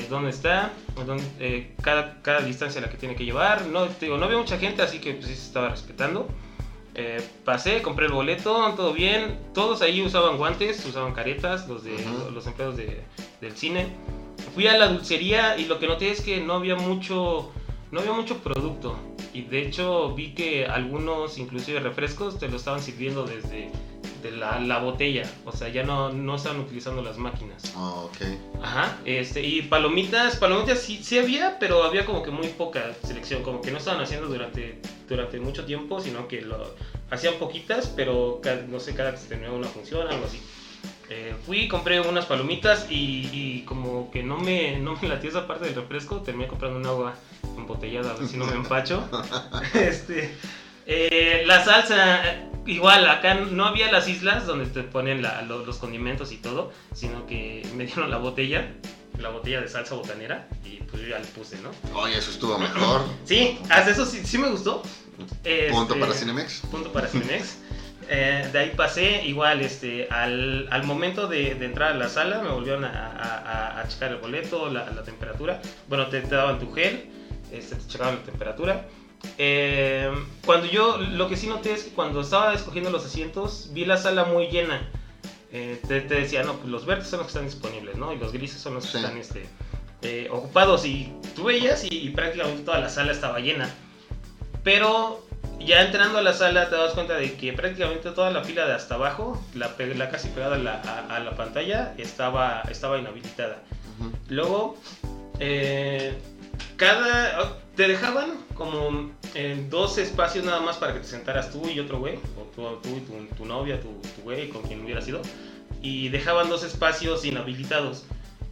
dónde 0.08 0.30
está, 0.30 0.70
dónde- 1.04 1.72
cada, 1.82 2.22
cada 2.22 2.42
distancia 2.42 2.80
a 2.80 2.84
la 2.84 2.90
que 2.90 2.96
tiene 2.96 3.16
que 3.16 3.24
llevar. 3.24 3.66
No, 3.66 3.86
te 3.88 4.06
digo, 4.06 4.18
no 4.18 4.26
había 4.26 4.38
mucha 4.38 4.56
gente, 4.56 4.82
así 4.82 5.00
que 5.00 5.14
pues, 5.14 5.26
sí 5.26 5.34
se 5.34 5.42
estaba 5.46 5.68
respetando. 5.68 6.28
Eh, 7.02 7.18
pasé, 7.46 7.80
compré 7.80 8.06
el 8.06 8.12
boleto, 8.12 8.74
todo 8.76 8.92
bien. 8.92 9.38
Todos 9.54 9.80
ahí 9.80 10.02
usaban 10.02 10.36
guantes, 10.36 10.84
usaban 10.84 11.14
caretas, 11.14 11.66
los, 11.66 11.82
de, 11.82 11.92
los 12.34 12.46
empleados 12.46 12.76
de- 12.76 13.00
del 13.40 13.56
cine. 13.56 13.86
Fui 14.54 14.66
a 14.66 14.76
la 14.76 14.88
dulcería 14.88 15.56
y 15.56 15.64
lo 15.64 15.78
que 15.78 15.86
noté 15.86 16.10
es 16.10 16.20
que 16.20 16.42
no 16.42 16.52
había 16.52 16.76
mucho, 16.76 17.50
no 17.90 18.00
había 18.00 18.12
mucho 18.12 18.36
producto. 18.38 18.98
Y 19.32 19.42
de 19.42 19.62
hecho 19.62 20.14
vi 20.14 20.34
que 20.34 20.66
algunos, 20.66 21.38
inclusive 21.38 21.80
refrescos, 21.80 22.38
te 22.38 22.48
lo 22.50 22.56
estaban 22.58 22.82
sirviendo 22.82 23.24
desde 23.24 23.70
de 24.22 24.32
la, 24.32 24.60
la 24.60 24.78
botella. 24.78 25.22
O 25.44 25.52
sea, 25.52 25.68
ya 25.68 25.82
no, 25.82 26.12
no 26.12 26.36
estaban 26.36 26.60
utilizando 26.60 27.02
las 27.02 27.18
máquinas. 27.18 27.72
Ah, 27.76 27.94
ok. 28.04 28.16
Ajá, 28.62 28.98
este, 29.04 29.42
y 29.42 29.62
palomitas, 29.62 30.36
palomitas 30.36 30.80
sí, 30.80 31.02
sí 31.02 31.18
había, 31.18 31.58
pero 31.58 31.84
había 31.84 32.04
como 32.04 32.22
que 32.22 32.30
muy 32.30 32.48
poca 32.48 32.92
selección, 33.04 33.42
como 33.42 33.60
que 33.60 33.70
no 33.70 33.78
estaban 33.78 34.02
haciendo 34.02 34.28
durante, 34.28 34.80
durante 35.08 35.40
mucho 35.40 35.64
tiempo, 35.64 36.00
sino 36.00 36.28
que 36.28 36.42
lo 36.42 36.74
hacían 37.10 37.34
poquitas, 37.34 37.88
pero 37.88 38.40
no 38.68 38.80
sé, 38.80 38.94
cada 38.94 39.12
que 39.12 39.18
se 39.18 39.28
terminaba 39.28 39.56
una 39.56 39.68
función, 39.68 40.06
algo 40.08 40.24
así. 40.24 40.40
Eh, 41.12 41.34
fui, 41.44 41.66
compré 41.66 42.00
unas 42.00 42.26
palomitas 42.26 42.86
y, 42.88 43.28
y 43.32 43.64
como 43.64 44.12
que 44.12 44.22
no 44.22 44.38
me, 44.38 44.78
no 44.78 44.96
me 45.02 45.08
latió 45.08 45.28
esa 45.28 45.46
parte 45.46 45.64
del 45.64 45.74
refresco, 45.74 46.18
terminé 46.18 46.46
comprando 46.46 46.78
un 46.78 46.86
agua 46.86 47.14
embotellada 47.56 48.12
a 48.12 48.14
ver 48.14 48.28
si 48.28 48.36
no 48.36 48.46
me 48.46 48.54
empacho. 48.54 49.08
este, 49.74 50.32
eh, 50.86 51.42
la 51.46 51.64
salsa, 51.64 52.49
igual, 52.70 53.08
acá 53.08 53.34
no 53.34 53.66
había 53.66 53.90
las 53.92 54.08
islas 54.08 54.46
donde 54.46 54.66
te 54.66 54.82
ponen 54.82 55.22
la- 55.22 55.42
los 55.42 55.78
condimentos 55.78 56.32
y 56.32 56.36
todo, 56.38 56.72
sino 56.94 57.26
que 57.26 57.66
me 57.76 57.86
dieron 57.86 58.10
la 58.10 58.16
botella, 58.18 58.72
la 59.18 59.28
botella 59.28 59.60
de 59.60 59.68
salsa 59.68 59.94
botanera, 59.94 60.48
y 60.64 60.76
pues 60.84 61.02
yo 61.02 61.08
ya 61.08 61.18
le 61.18 61.26
puse, 61.26 61.58
¿no? 61.60 61.70
Oye, 61.98 62.16
eso 62.18 62.30
estuvo 62.30 62.58
mejor. 62.58 63.02
Sí, 63.24 63.58
hasta 63.68 63.90
eso 63.90 64.06
sí, 64.06 64.22
sí 64.24 64.38
me 64.38 64.48
gustó. 64.48 64.82
Punto 65.16 65.34
Este, 65.94 66.00
para 66.00 66.14
Cinemex. 66.14 66.60
punto 66.70 66.92
para 66.92 67.06
Cinemex. 67.08 67.58
Eh, 68.12 68.48
de 68.52 68.58
ahí 68.58 68.72
pasé, 68.76 69.24
igual, 69.24 69.60
este, 69.60 70.08
al, 70.10 70.66
al 70.72 70.82
momento 70.82 71.28
de, 71.28 71.54
de 71.54 71.64
entrar 71.66 71.92
a 71.92 71.94
la 71.94 72.08
sala, 72.08 72.42
me 72.42 72.48
volvieron 72.48 72.84
a, 72.84 72.88
a- 72.88 73.38
a- 73.76 73.80
a 73.80 73.86
checar 73.88 74.10
el 74.10 74.16
boleto, 74.16 74.68
la, 74.68 74.90
la 74.90 75.04
temperatura. 75.04 75.62
Bueno, 75.88 76.08
te, 76.08 76.20
te 76.22 76.34
daban 76.34 76.58
tu 76.58 76.72
gel, 76.72 77.08
este, 77.52 77.76
te 77.76 77.86
checaban 77.86 78.16
la 78.16 78.22
temperatura. 78.24 78.88
Eh, 79.38 80.10
cuando 80.44 80.66
yo, 80.66 80.98
lo 80.98 81.28
que 81.28 81.36
sí 81.36 81.46
noté 81.46 81.72
es 81.72 81.84
que 81.84 81.90
cuando 81.90 82.20
estaba 82.20 82.54
escogiendo 82.54 82.90
los 82.90 83.04
asientos, 83.04 83.68
vi 83.72 83.84
la 83.84 83.96
sala 83.96 84.24
muy 84.24 84.48
llena. 84.48 84.88
Eh, 85.52 85.80
te, 85.88 86.00
te 86.02 86.14
decía, 86.14 86.42
no, 86.44 86.54
pues 86.54 86.68
los 86.68 86.86
verdes 86.86 87.08
son 87.08 87.18
los 87.18 87.26
que 87.26 87.30
están 87.32 87.44
disponibles, 87.44 87.96
¿no? 87.96 88.12
Y 88.12 88.18
los 88.18 88.32
grises 88.32 88.60
son 88.60 88.74
los 88.74 88.84
que 88.86 88.92
Sí. 88.92 88.96
están 88.98 89.16
este, 89.18 89.46
eh, 90.02 90.28
ocupados. 90.30 90.84
Y 90.86 91.12
tú 91.34 91.44
veías 91.44 91.84
y, 91.84 91.88
y 91.90 92.10
prácticamente 92.10 92.62
toda 92.62 92.78
la 92.78 92.88
sala 92.88 93.12
estaba 93.12 93.40
llena. 93.40 93.68
Pero 94.62 95.26
ya 95.58 95.82
entrando 95.82 96.18
a 96.18 96.22
la 96.22 96.32
sala 96.32 96.68
te 96.70 96.76
das 96.76 96.92
cuenta 96.92 97.14
de 97.14 97.34
que 97.34 97.52
prácticamente 97.52 98.10
toda 98.12 98.30
la 98.30 98.44
fila 98.44 98.66
de 98.66 98.74
hasta 98.74 98.94
abajo, 98.94 99.42
la, 99.54 99.74
casi 100.10 100.28
pegada 100.28 100.56
a 100.56 100.58
la, 100.58 100.74
a- 100.82 101.16
a 101.16 101.20
la 101.20 101.34
pantalla, 101.36 101.94
estaba, 101.98 102.62
estaba 102.70 102.98
inhabilitada. 102.98 103.62
Luego, 104.28 104.76
eh, 105.38 106.16
cada. 106.76 107.56
Te 107.80 107.88
dejaban 107.88 108.32
como 108.52 109.10
en 109.34 109.70
dos 109.70 109.96
espacios 109.96 110.44
nada 110.44 110.60
más 110.60 110.76
para 110.76 110.92
que 110.92 111.00
te 111.00 111.06
sentaras 111.06 111.50
tú 111.50 111.66
y 111.66 111.80
otro 111.80 111.98
güey, 111.98 112.16
o 112.38 112.42
tú, 112.54 112.78
tú 112.82 112.94
y 112.94 113.00
tu, 113.00 113.34
tu 113.36 113.46
novia, 113.46 113.80
tu, 113.80 113.88
tu 114.02 114.20
güey, 114.20 114.50
con 114.50 114.60
quien 114.60 114.84
hubiera 114.84 115.00
sido, 115.00 115.22
y 115.80 116.10
dejaban 116.10 116.50
dos 116.50 116.62
espacios 116.62 117.24
inhabilitados. 117.24 118.04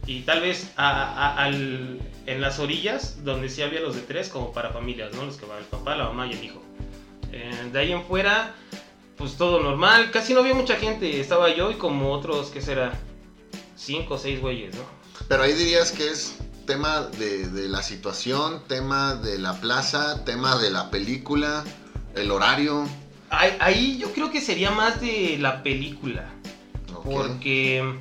Y 0.07 0.21
tal 0.21 0.41
vez 0.41 0.71
a- 0.77 1.03
a- 1.03 1.43
al- 1.43 1.99
en 2.25 2.41
las 2.41 2.57
orillas, 2.57 3.23
donde 3.23 3.49
sí 3.49 3.61
había 3.61 3.81
los 3.81 3.93
de 3.93 4.01
tres, 4.01 4.29
como 4.29 4.51
para 4.51 4.71
familias, 4.71 5.13
¿no? 5.13 5.23
Los 5.25 5.37
que 5.37 5.45
van 5.45 5.59
el 5.59 5.65
papá, 5.65 5.95
la 5.95 6.05
mamá 6.05 6.25
y 6.25 6.31
el 6.31 6.43
hijo. 6.45 6.63
Eh, 7.31 7.69
de 7.71 7.79
ahí 7.79 7.91
en 7.91 8.03
fuera, 8.05 8.55
pues 9.15 9.35
todo 9.37 9.61
normal, 9.61 10.09
casi 10.09 10.33
no 10.33 10.39
había 10.39 10.55
mucha 10.55 10.75
gente, 10.77 11.19
estaba 11.19 11.53
yo 11.55 11.69
y 11.69 11.75
como 11.75 12.13
otros, 12.13 12.49
¿qué 12.49 12.63
será? 12.63 12.93
Cinco 13.75 14.15
o 14.15 14.17
seis 14.17 14.41
güeyes, 14.41 14.73
¿no? 14.73 14.81
Pero 15.27 15.43
ahí 15.43 15.53
dirías 15.53 15.91
que 15.91 16.09
es 16.09 16.35
tema 16.69 17.01
de, 17.17 17.47
de 17.47 17.67
la 17.67 17.81
situación, 17.81 18.61
tema 18.67 19.15
de 19.15 19.39
la 19.39 19.59
plaza, 19.59 20.23
tema 20.23 20.55
de 20.59 20.69
la 20.69 20.91
película, 20.91 21.63
el 22.13 22.29
horario. 22.29 22.87
Ahí, 23.31 23.57
ahí 23.59 23.97
yo 23.97 24.13
creo 24.13 24.29
que 24.29 24.39
sería 24.39 24.69
más 24.69 25.01
de 25.01 25.37
la 25.39 25.63
película. 25.63 26.29
Ok. 26.93 27.05
Porque 27.05 27.95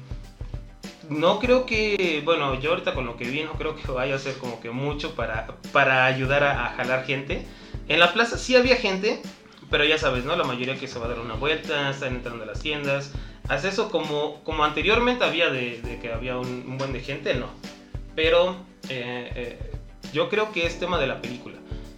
no 1.08 1.38
creo 1.38 1.64
que, 1.64 2.20
bueno, 2.26 2.60
yo 2.60 2.72
ahorita 2.72 2.92
con 2.92 3.06
lo 3.06 3.16
que 3.16 3.24
vi 3.24 3.42
no 3.42 3.54
creo 3.54 3.74
que 3.74 3.90
vaya 3.90 4.16
a 4.16 4.18
ser 4.18 4.36
como 4.36 4.60
que 4.60 4.70
mucho 4.70 5.14
para, 5.14 5.46
para 5.72 6.04
ayudar 6.04 6.44
a, 6.44 6.66
a 6.66 6.74
jalar 6.74 7.06
gente. 7.06 7.46
En 7.88 7.98
la 7.98 8.12
plaza 8.12 8.36
sí 8.36 8.54
había 8.54 8.76
gente, 8.76 9.22
pero 9.70 9.86
ya 9.86 9.96
sabes, 9.96 10.26
¿no? 10.26 10.36
La 10.36 10.44
mayoría 10.44 10.78
que 10.78 10.88
se 10.88 10.98
va 10.98 11.06
a 11.06 11.08
dar 11.08 11.20
una 11.20 11.36
vuelta, 11.36 11.88
están 11.88 12.16
entrando 12.16 12.44
a 12.44 12.46
las 12.46 12.60
tiendas. 12.60 13.12
Hace 13.48 13.68
eso 13.68 13.90
como, 13.90 14.44
como 14.44 14.62
anteriormente 14.62 15.24
había 15.24 15.48
de, 15.48 15.80
de 15.80 15.98
que 16.00 16.12
había 16.12 16.36
un, 16.36 16.66
un 16.68 16.76
buen 16.76 16.92
de 16.92 17.00
gente, 17.00 17.32
no. 17.34 17.48
Pero 18.18 18.56
eh, 18.88 19.30
eh, 19.36 19.58
yo 20.12 20.28
creo 20.28 20.50
que 20.50 20.66
es 20.66 20.80
tema 20.80 20.98
de 20.98 21.06
la 21.06 21.22
película. 21.22 21.54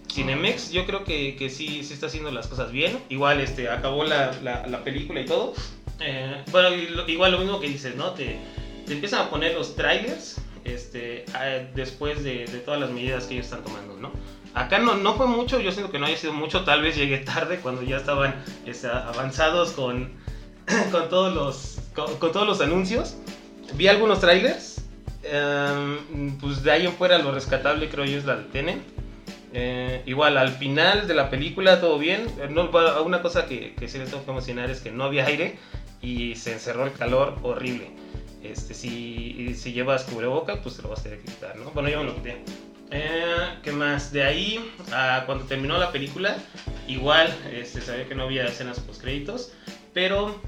Cinemex 0.07 0.69
yo 0.71 0.85
creo 0.85 1.03
que, 1.03 1.35
que 1.35 1.49
sí, 1.49 1.83
sí 1.83 1.95
está 1.95 2.05
haciendo 2.05 2.29
las 2.29 2.45
cosas 2.45 2.71
bien. 2.71 2.99
Igual 3.09 3.41
este, 3.41 3.69
acabó 3.69 4.03
la, 4.03 4.31
la- 4.43 4.67
la 4.67 4.83
película 4.83 5.19
y 5.21 5.25
todo. 5.25 5.55
Eh, 5.99 6.43
bueno, 6.51 6.69
igual 7.07 7.31
lo 7.31 7.39
mismo 7.39 7.59
que 7.59 7.67
dices, 7.67 7.95
¿no? 7.95 8.11
Te, 8.11 8.37
te 8.85 8.93
empiezan 8.93 9.21
a 9.21 9.29
poner 9.31 9.55
los 9.55 9.75
trailers 9.75 10.35
este, 10.63 11.25
después 11.73 12.23
de, 12.23 12.45
de 12.45 12.59
todas 12.59 12.79
las 12.79 12.91
medidas 12.91 13.25
que 13.25 13.33
ellos 13.33 13.47
están 13.47 13.63
tomando, 13.63 13.97
¿no? 13.97 14.11
Acá 14.53 14.77
no, 14.77 14.97
no 14.97 15.15
fue 15.15 15.25
mucho, 15.25 15.59
yo 15.59 15.71
siento 15.71 15.91
que 15.91 15.97
no 15.97 16.05
haya 16.05 16.17
sido 16.17 16.33
mucho, 16.33 16.63
tal 16.65 16.83
vez 16.83 16.95
llegué 16.97 17.17
tarde 17.17 17.57
cuando 17.63 17.81
ya 17.81 17.97
estaban 17.97 18.35
este, 18.67 18.85
avanzados 18.89 19.71
con, 19.71 20.11
con, 20.91 21.09
todos 21.09 21.33
los, 21.33 21.79
con 22.19 22.31
todos 22.31 22.45
los 22.47 22.61
anuncios. 22.61 23.15
Vi 23.73 23.87
algunos 23.87 24.19
trailers, 24.19 24.70
em, 25.23 26.37
pues 26.39 26.63
de 26.63 26.71
ahí 26.71 26.85
en 26.85 26.93
fuera 26.93 27.17
lo 27.17 27.31
rescatable 27.31 27.89
creo 27.89 28.05
yo 28.05 28.17
es 28.17 28.25
la 28.25 28.37
de 28.37 28.43
Tenet. 28.45 28.81
Eh, 29.53 30.01
igual, 30.05 30.37
al 30.37 30.49
final 30.49 31.07
de 31.07 31.13
la 31.13 31.29
película 31.29 31.81
todo 31.81 31.99
bien. 31.99 32.27
Eh, 32.39 32.47
No, 32.49 32.69
una 33.03 33.21
cosa 33.21 33.45
que, 33.45 33.73
que 33.75 33.87
sí 33.87 33.97
les 33.97 34.09
tengo 34.09 34.25
que 34.25 34.31
mencionar 34.31 34.69
es 34.69 34.79
que 34.81 34.91
no 34.91 35.03
había 35.03 35.25
aire 35.25 35.57
y 36.01 36.35
se 36.35 36.53
encerró 36.53 36.85
el 36.85 36.93
calor 36.93 37.37
horrible. 37.43 37.91
Este, 38.43 38.73
si, 38.73 39.53
si 39.55 39.73
llevas 39.73 40.03
cubreboca, 40.05 40.61
pues 40.61 40.77
te 40.77 40.81
lo 40.81 40.89
vas 40.89 41.01
a 41.01 41.03
tener 41.03 41.19
que 41.19 41.25
quitar, 41.25 41.55
¿no? 41.57 41.69
Bueno, 41.71 41.89
yo 41.89 41.99
me 41.99 42.05
lo 42.05 42.15
quité. 42.15 42.43
Eh, 42.89 43.59
¿Qué 43.63 43.71
más? 43.71 44.11
De 44.11 44.23
ahí, 44.23 44.59
a 44.91 45.23
cuando 45.25 45.45
terminó 45.45 45.77
la 45.77 45.91
película, 45.91 46.35
igual 46.87 47.33
este, 47.53 47.81
sabía 47.81 48.07
que 48.07 48.15
no 48.15 48.23
había 48.23 48.45
escenas 48.45 48.79
post 48.79 49.01
créditos, 49.01 49.53
pero 49.93 50.41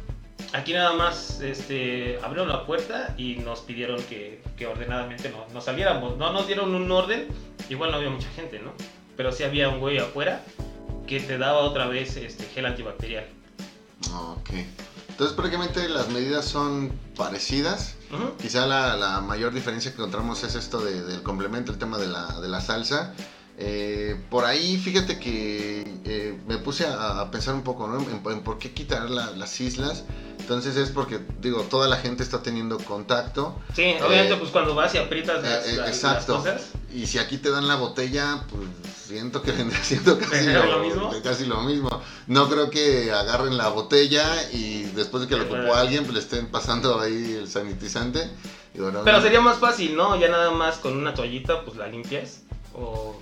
aquí 0.53 0.73
nada 0.73 0.93
más 0.93 1.39
este, 1.41 2.19
abrieron 2.23 2.49
la 2.49 2.65
puerta 2.65 3.13
y 3.17 3.35
nos 3.37 3.59
pidieron 3.61 4.01
que, 4.03 4.41
que 4.57 4.67
ordenadamente 4.67 5.29
no, 5.29 5.45
nos 5.53 5.65
saliéramos. 5.65 6.17
No 6.17 6.31
nos 6.33 6.47
dieron 6.47 6.73
un 6.75 6.91
orden, 6.91 7.27
igual 7.69 7.91
no 7.91 7.97
había 7.97 8.09
mucha 8.09 8.29
gente, 8.29 8.59
¿no? 8.59 8.71
Pero 9.17 9.31
sí 9.31 9.43
había 9.43 9.69
un 9.69 9.79
güey 9.79 9.97
afuera 9.99 10.43
que 11.07 11.19
te 11.19 11.37
daba 11.37 11.59
otra 11.59 11.87
vez 11.87 12.15
este, 12.17 12.45
gel 12.45 12.65
antibacterial. 12.65 13.25
Ok. 14.13 14.49
Entonces 15.09 15.35
prácticamente 15.35 15.87
las 15.89 16.09
medidas 16.09 16.45
son 16.45 16.91
parecidas. 17.15 17.95
Ujú. 18.11 18.35
Quizá 18.41 18.65
la, 18.65 18.95
la 18.95 19.21
mayor 19.21 19.53
diferencia 19.53 19.91
que 19.91 19.97
encontramos 19.97 20.43
es 20.43 20.55
esto 20.55 20.79
de- 20.81 21.03
del 21.03 21.21
complemento, 21.23 21.71
el 21.71 21.77
tema 21.77 21.97
de 21.99 22.07
la, 22.07 22.39
de 22.41 22.47
la 22.47 22.61
salsa. 22.61 23.13
Eh, 23.57 24.19
por 24.31 24.45
ahí, 24.45 24.77
fíjate 24.77 25.19
que 25.19 25.81
eh, 26.05 26.39
me 26.47 26.57
puse 26.57 26.85
a, 26.87 27.21
a 27.21 27.31
pensar 27.31 27.53
un 27.53 27.61
poco 27.63 27.87
¿no? 27.87 27.99
en, 27.99 28.21
en 28.31 28.43
por 28.43 28.57
qué 28.57 28.71
quitar 28.71 29.09
la- 29.09 29.31
las 29.31 29.61
islas. 29.61 30.03
Entonces 30.39 30.75
es 30.75 30.89
porque, 30.89 31.19
digo, 31.39 31.61
toda 31.69 31.87
la 31.87 31.95
gente 31.97 32.21
está 32.23 32.41
teniendo 32.43 32.77
contacto. 32.79 33.57
Sí, 33.75 33.95
obviamente 34.05 34.33
Eh, 34.33 34.37
pues 34.37 34.51
cuando 34.51 34.75
vas 34.75 34.93
y 34.93 34.97
aprietas 34.97 35.41
las, 35.41 35.67
exacto. 35.87 36.37
cosas. 36.37 36.71
Y 36.93 37.05
si 37.07 37.17
aquí 37.19 37.37
te 37.37 37.49
dan 37.49 37.67
la 37.67 37.75
botella, 37.75 38.43
pues 38.49 38.67
siento 39.07 39.41
que 39.41 39.51
vendrá 39.53 39.77
siendo 39.83 40.17
casi 40.17 40.31
¿Vendrá 40.47 40.65
lo, 40.65 40.79
lo 40.79 40.83
mismo? 40.83 41.11
casi 41.23 41.45
lo 41.45 41.61
mismo. 41.61 42.01
No 42.27 42.49
creo 42.49 42.69
que 42.69 43.11
agarren 43.11 43.55
la 43.55 43.69
botella 43.69 44.25
y 44.51 44.83
después 44.95 45.21
de 45.23 45.29
que 45.29 45.37
lo 45.37 45.43
ocupó 45.43 45.75
alguien, 45.75 46.03
pues 46.03 46.15
le 46.15 46.19
estén 46.19 46.47
pasando 46.47 46.99
ahí 46.99 47.37
el 47.39 47.47
sanitizante. 47.49 48.29
Digo, 48.73 48.91
no, 48.91 49.03
Pero 49.05 49.17
no. 49.17 49.23
sería 49.23 49.39
más 49.39 49.59
fácil, 49.59 49.95
¿no? 49.95 50.19
Ya 50.19 50.27
nada 50.27 50.51
más 50.51 50.77
con 50.77 50.97
una 50.97 51.13
toallita 51.13 51.63
pues 51.63 51.77
la 51.77 51.87
limpias. 51.87 52.39
O... 52.75 53.15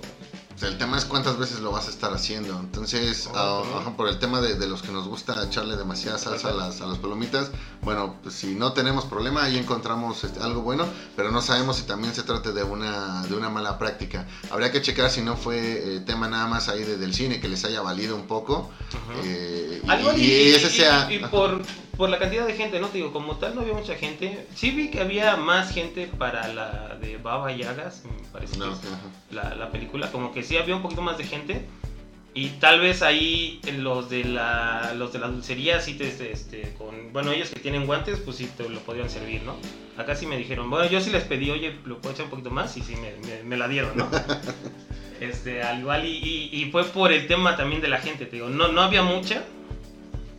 Sea, 0.62 0.70
el 0.70 0.78
tema 0.78 0.96
es 0.96 1.04
cuántas 1.04 1.38
veces 1.38 1.58
lo 1.58 1.72
vas 1.72 1.88
a 1.88 1.90
estar 1.90 2.12
haciendo. 2.14 2.56
Entonces, 2.60 3.28
Oh, 3.34 3.64
ajá, 3.80 3.96
por 3.96 4.06
el 4.08 4.20
tema 4.20 4.40
de, 4.40 4.54
de 4.54 4.68
los 4.68 4.80
que 4.80 4.92
nos 4.92 5.08
gusta 5.08 5.42
echarle 5.44 5.74
demasiada 5.76 6.18
salsa 6.18 6.50
a 6.50 6.52
las, 6.52 6.80
a 6.80 6.86
las 6.86 6.98
palomitas, 6.98 7.50
bueno, 7.80 8.14
pues 8.22 8.36
si 8.36 8.54
no 8.54 8.72
tenemos 8.72 9.04
problema, 9.06 9.42
ahí 9.42 9.58
encontramos 9.58 10.22
este, 10.22 10.38
algo 10.40 10.62
bueno, 10.62 10.86
pero 11.16 11.32
no 11.32 11.42
sabemos 11.42 11.78
si 11.78 11.82
también 11.82 12.14
se 12.14 12.22
trate 12.22 12.52
de 12.52 12.62
una, 12.62 13.22
de 13.26 13.34
una 13.34 13.48
mala 13.50 13.76
práctica. 13.76 14.24
Habría 14.52 14.70
que 14.70 14.80
checar 14.80 15.10
si 15.10 15.20
no 15.20 15.36
fue 15.36 15.96
eh, 15.96 16.00
tema 16.06 16.28
nada 16.28 16.46
más 16.46 16.68
ahí 16.68 16.84
de- 16.84 16.96
del 16.96 17.12
cine 17.12 17.40
que 17.40 17.48
les 17.48 17.64
haya 17.64 17.80
valido 17.82 18.14
un 18.14 18.28
poco. 18.28 18.70
Ujú. 18.92 19.20
eh, 19.24 19.82
y, 19.84 19.90
Algo 19.90 20.12
y 20.12 20.20
y, 20.22 20.50
ese 20.54 20.68
y- 20.68 20.70
sea... 20.70 21.08
y- 21.10 21.14
y 21.16 21.18
por, 21.24 21.60
por 21.96 22.08
la 22.10 22.18
cantidad 22.18 22.46
de 22.46 22.54
gente, 22.54 22.80
¿no? 22.80 22.88
Te 22.88 22.98
digo, 22.98 23.12
como 23.12 23.36
tal 23.36 23.54
no 23.54 23.60
había 23.60 23.74
mucha 23.74 23.94
gente. 23.96 24.46
Sí 24.54 24.70
vi 24.70 24.90
que 24.90 25.00
había 25.00 25.36
más 25.36 25.72
gente 25.72 26.06
para 26.06 26.48
la 26.48 26.96
de 27.00 27.16
Baba 27.18 27.52
Yagas, 27.52 28.04
me 28.04 28.26
parece 28.32 28.56
No, 28.58 28.66
que 28.66 28.72
es 28.72 28.92
ajá. 28.92 29.00
la, 29.30 29.54
la 29.54 29.70
película. 29.70 30.10
Como 30.10 30.32
que 30.32 30.42
sí 30.42 30.56
había 30.56 30.74
un 30.76 30.82
poquito 30.82 31.02
más 31.02 31.18
de 31.18 31.24
gente. 31.24 31.66
Y 32.34 32.48
tal 32.60 32.80
vez 32.80 33.02
ahí 33.02 33.60
los 33.76 34.08
de 34.08 34.24
la, 34.24 34.94
los 34.96 35.12
de 35.12 35.18
la 35.18 35.28
dulcería 35.28 35.80
sí 35.82 35.94
te, 35.98 36.08
este, 36.08 36.32
este, 36.32 36.74
con, 36.78 37.12
bueno, 37.12 37.30
ellos 37.30 37.50
que 37.50 37.60
tienen 37.60 37.84
guantes, 37.84 38.20
pues 38.20 38.38
sí 38.38 38.48
te 38.56 38.66
lo 38.66 38.80
podrían 38.80 39.10
servir, 39.10 39.42
¿no? 39.42 39.54
Acá 39.98 40.16
sí 40.16 40.24
me 40.24 40.38
dijeron, 40.38 40.70
bueno, 40.70 40.88
yo 40.90 40.98
sí 41.02 41.10
les 41.10 41.24
pedí, 41.24 41.50
oye, 41.50 41.76
¿lo 41.84 41.98
puedo 41.98 42.14
echar 42.14 42.24
un 42.24 42.30
poquito 42.30 42.50
más? 42.50 42.74
Y 42.78 42.80
sí 42.80 42.94
me, 42.96 43.12
me- 43.28 43.42
me 43.42 43.56
la 43.58 43.68
dieron, 43.68 43.94
¿no? 43.98 44.08
Este, 45.20 45.62
al 45.62 45.80
igual, 45.80 46.04
y, 46.04 46.16
y- 46.52 46.62
y 46.62 46.70
fue 46.72 46.84
por 46.84 47.12
el 47.12 47.26
tema 47.28 47.56
también 47.56 47.80
de 47.80 47.88
la 47.88 47.98
gente, 47.98 48.26
te 48.26 48.36
digo, 48.36 48.48
no, 48.48 48.68
no 48.72 48.80
había 48.80 49.02
mucha, 49.02 49.44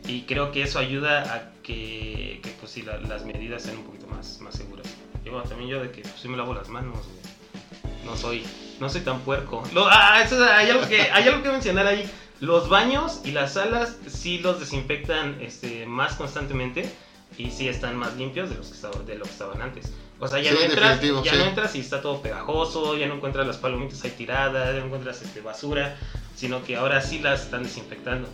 y 0.08 0.22
creo 0.24 0.52
que 0.52 0.64
eso 0.64 0.80
ayuda 0.80 1.34
a 1.34 1.52
que, 1.64 2.40
que 2.44 2.50
pues 2.60 2.72
sí, 2.72 2.82
la- 2.82 2.98
las 3.00 3.26
medidas 3.26 3.64
sean 3.64 3.78
un 3.78 3.84
poquito 3.86 4.08
más, 4.08 4.40
más 4.42 4.56
seguras. 4.56 4.86
Y 5.26 5.30
bueno, 5.30 5.44
también 5.48 5.70
yo 5.70 5.82
de 5.82 5.92
que 5.92 6.02
pues, 6.02 6.16
sí 6.22 6.28
me 6.28 6.38
lavo 6.38 6.54
las 6.54 6.68
manos, 6.70 6.98
güey. 7.06 8.04
no 8.06 8.18
soy, 8.18 8.44
no 8.80 8.90
soy 8.90 9.02
tan 9.02 9.20
puerco. 9.22 9.64
Lo- 9.74 9.88
ah, 9.90 10.22
eso, 10.22 10.44
hay, 10.44 10.70
algo 10.70 10.88
que, 10.88 11.02
hay 11.04 11.28
algo 11.28 11.42
que 11.44 11.50
mencionar 11.50 11.88
ahí, 11.88 12.10
los 12.42 12.68
baños 12.68 13.22
y 13.24 13.32
las 13.32 13.54
salas 13.54 13.98
sí 14.08 14.40
los 14.40 14.60
desinfectan 14.60 15.38
este, 15.42 15.86
más 15.86 16.16
constantemente, 16.16 16.90
y 17.38 17.50
sí 17.50 17.68
están 17.68 17.96
más 17.96 18.16
limpios 18.16 18.50
de, 18.50 18.56
los 18.58 18.68
que 18.68 18.74
estaban, 18.76 19.06
de 19.06 19.16
lo 19.16 19.24
que 19.24 19.32
estaban 19.32 19.62
antes. 19.62 19.92
O 20.20 20.28
sea, 20.28 20.40
ya, 20.40 20.52
Sí, 20.52 20.58
no, 20.60 20.66
entras, 20.66 21.02
ya 21.24 21.32
sí. 21.32 21.38
no 21.38 21.44
entras 21.46 21.76
y 21.76 21.80
está 21.80 22.02
todo 22.02 22.22
pegajoso, 22.22 22.96
ya 22.98 23.08
no 23.08 23.16
encuentras 23.16 23.48
las 23.48 23.58
palomitas 23.58 24.04
ahí 24.04 24.12
tiradas, 24.12 24.68
ya 24.74 24.80
no 24.82 24.86
encuentras 24.86 25.22
este, 25.22 25.42
basura, 25.42 25.98
sino 26.36 26.64
que 26.64 26.76
ahora 26.76 27.02
sí 27.02 27.20
las 27.20 27.44
están 27.46 27.64
desinfectando. 27.64 28.28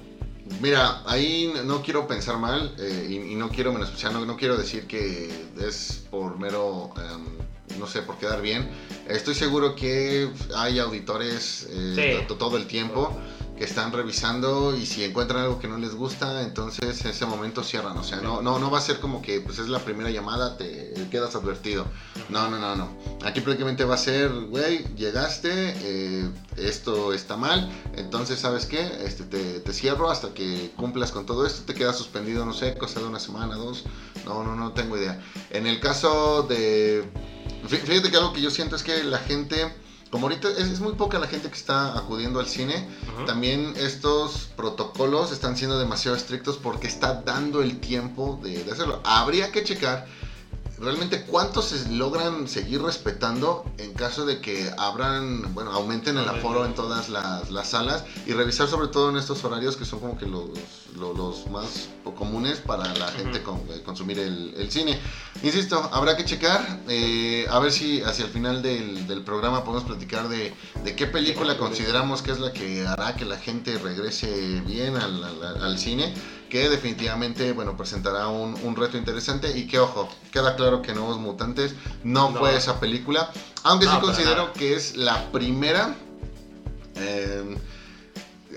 Mira, 0.62 0.98
ahí 1.06 1.52
no 1.64 1.82
quiero 1.82 2.06
pensar 2.08 2.38
mal 2.38 2.74
eh, 2.78 3.06
y, 3.10 3.16
y 3.32 3.36
no 3.36 3.50
quiero 3.50 3.72
menospreciar, 3.72 4.12
no, 4.12 4.26
no 4.26 4.36
quiero 4.36 4.58
decir 4.58 4.86
que 4.86 5.30
es 5.58 6.02
por 6.10 6.38
mero, 6.38 6.90
em, 6.98 7.78
no 7.80 7.86
sé, 7.88 8.02
por 8.02 8.18
quedar 8.18 8.42
bien. 8.42 8.68
Estoy 9.08 9.36
seguro 9.36 9.74
que 9.76 10.30
hay 10.56 10.80
auditores 10.80 11.66
eh, 11.70 12.24
Sí. 12.28 12.36
todo 12.38 12.58
el 12.58 12.66
tiempo 12.66 13.10
están 13.64 13.92
revisando 13.92 14.76
y 14.76 14.86
si 14.86 15.04
encuentran 15.04 15.42
algo 15.44 15.60
que 15.60 15.68
no 15.68 15.78
les 15.78 15.94
gusta, 15.96 16.42
entonces 16.44 17.04
en 17.04 17.12
ese 17.12 17.26
momento 17.26 17.64
cierran. 17.64 17.98
O 17.98 18.04
sea, 18.04 18.18
no, 18.22 18.42
no, 18.42 18.60
no 18.60 18.72
va 18.72 18.78
a 18.80 18.82
ser 18.82 19.00
como 19.00 19.22
que 19.22 19.42
pues 19.42 19.60
es 19.60 19.68
la 19.70 19.80
primera 19.80 20.10
llamada, 20.10 20.58
te 20.58 20.94
quedas 21.12 21.36
advertido. 21.36 21.86
No, 22.30 22.50
no, 22.50 22.58
no, 22.60 22.76
no. 22.76 22.90
Aquí 23.26 23.42
prácticamente 23.42 23.84
va 23.86 23.96
a 23.96 23.98
ser, 23.98 24.30
güey, 24.32 24.86
llegaste, 24.96 25.50
eh, 25.54 26.30
esto 26.58 27.14
está 27.14 27.36
mal, 27.38 27.70
entonces, 27.96 28.40
¿sabes 28.40 28.66
qué? 28.66 28.80
Este, 29.06 29.24
te, 29.26 29.60
te 29.60 29.74
cierro 29.74 30.10
hasta 30.10 30.34
que 30.34 30.72
cumplas 30.78 31.12
con 31.12 31.26
todo 31.26 31.46
esto, 31.46 31.64
te 31.66 31.74
quedas 31.74 31.98
suspendido, 31.98 32.46
no 32.46 32.54
sé, 32.54 32.78
cosa 32.78 33.00
de 33.00 33.08
una 33.08 33.20
semana, 33.20 33.56
dos. 33.56 33.84
No, 34.26 34.44
no, 34.44 34.56
no 34.56 34.74
tengo 34.74 34.98
idea. 34.98 35.20
En 35.50 35.66
el 35.66 35.80
caso 35.80 36.44
de... 36.44 37.04
fí- 37.68 37.80
Fíjate 37.82 38.12
que 38.12 38.18
algo 38.18 38.34
que 38.34 38.42
yo 38.42 38.52
siento 38.52 38.76
es 38.76 38.84
que 38.84 39.04
la 39.04 39.18
gente, 39.20 39.74
como 40.10 40.28
ahorita 40.28 40.50
es, 40.50 40.68
es 40.68 40.80
muy 40.80 40.94
poca 40.94 41.20
la 41.20 41.28
gente 41.28 41.50
que 41.50 41.56
está 41.56 41.98
acudiendo 41.98 42.40
al 42.40 42.48
cine, 42.48 42.88
también 43.26 43.74
estos 43.78 44.50
protocolos 44.56 45.32
están 45.32 45.56
siendo 45.56 45.78
demasiado 45.78 46.18
estrictos 46.18 46.58
porque 46.58 46.88
está 46.88 47.22
dando 47.22 47.62
el 47.62 47.80
tiempo 47.80 48.40
de, 48.42 48.64
de 48.64 48.72
hacerlo. 48.72 49.02
Habría 49.04 49.52
que 49.52 49.64
checar 49.64 50.08
realmente 50.82 51.24
cuántos 51.24 51.66
se 51.66 51.90
logran 51.90 52.48
seguir 52.48 52.82
respetando 52.82 53.66
en 53.78 53.94
caso 53.94 54.26
de 54.26 54.40
que 54.40 54.72
abran, 54.78 55.54
bueno, 55.54 55.72
aumenten 55.72 56.18
el 56.18 56.28
aforo 56.30 56.66
en 56.66 56.74
todas 56.76 57.10
las, 57.10 57.50
las 57.52 57.70
salas 57.70 58.04
y 58.26 58.34
revisar 58.34 58.68
sobre 58.68 58.88
todo 58.88 59.10
en 59.10 59.18
estos 59.18 59.44
horarios 59.44 59.76
que 59.78 59.86
son 59.86 60.00
como 60.00 60.18
que 60.18 60.26
los, 60.26 60.46
los, 60.98 61.18
los 61.18 61.48
más 61.48 61.90
comunes 62.16 62.60
para 62.60 62.92
la 62.96 63.08
gente 63.12 63.42
con- 63.44 63.60
eh, 63.70 63.82
consumir 63.86 64.20
el, 64.20 64.54
el 64.58 64.72
cine. 64.72 65.00
Insisto, 65.44 65.90
habrá 65.94 66.18
que 66.18 66.26
checar, 66.26 66.82
eh, 66.90 67.46
a 67.50 67.60
ver 67.60 67.72
si 67.72 68.02
hacia 68.02 68.26
el 68.26 68.32
final 68.32 68.62
del, 68.62 69.08
del 69.08 69.22
programa 69.22 69.64
podemos 69.64 69.84
platicar 69.86 70.28
de, 70.28 70.54
de 70.84 70.96
qué 70.96 71.06
película 71.08 71.58
consideramos 71.58 72.22
que 72.22 72.32
es 72.32 72.40
la 72.40 72.52
que 72.52 72.86
hará 72.88 73.16
que 73.16 73.26
la 73.26 73.38
gente 73.38 73.78
regrese 73.78 74.62
bien 74.66 74.96
al, 74.98 75.24
al- 75.24 75.62
al 75.64 75.78
cine, 75.80 76.14
que 76.50 76.68
definitivamente, 76.70 77.52
bueno, 77.54 77.78
presentará 77.78 78.28
un, 78.28 78.56
un 78.64 78.76
reto 78.76 78.98
interesante 78.98 79.58
y 79.58 79.68
que, 79.68 79.80
ojo, 79.80 80.10
queda 80.32 80.56
claro 80.56 80.82
que 80.82 80.94
Nuevos 80.94 81.20
Mutantes 81.20 81.76
no, 82.04 82.32
No. 82.32 82.40
fue 82.40 82.56
esa 82.56 82.80
película, 82.80 83.32
aunque 83.64 83.86
No, 83.86 83.96
sí 83.96 84.02
considero 84.02 84.36
nada. 84.44 84.54
que 84.54 84.74
es 84.76 84.96
la 84.98 85.32
primera... 85.32 85.96
eh, 86.96 87.56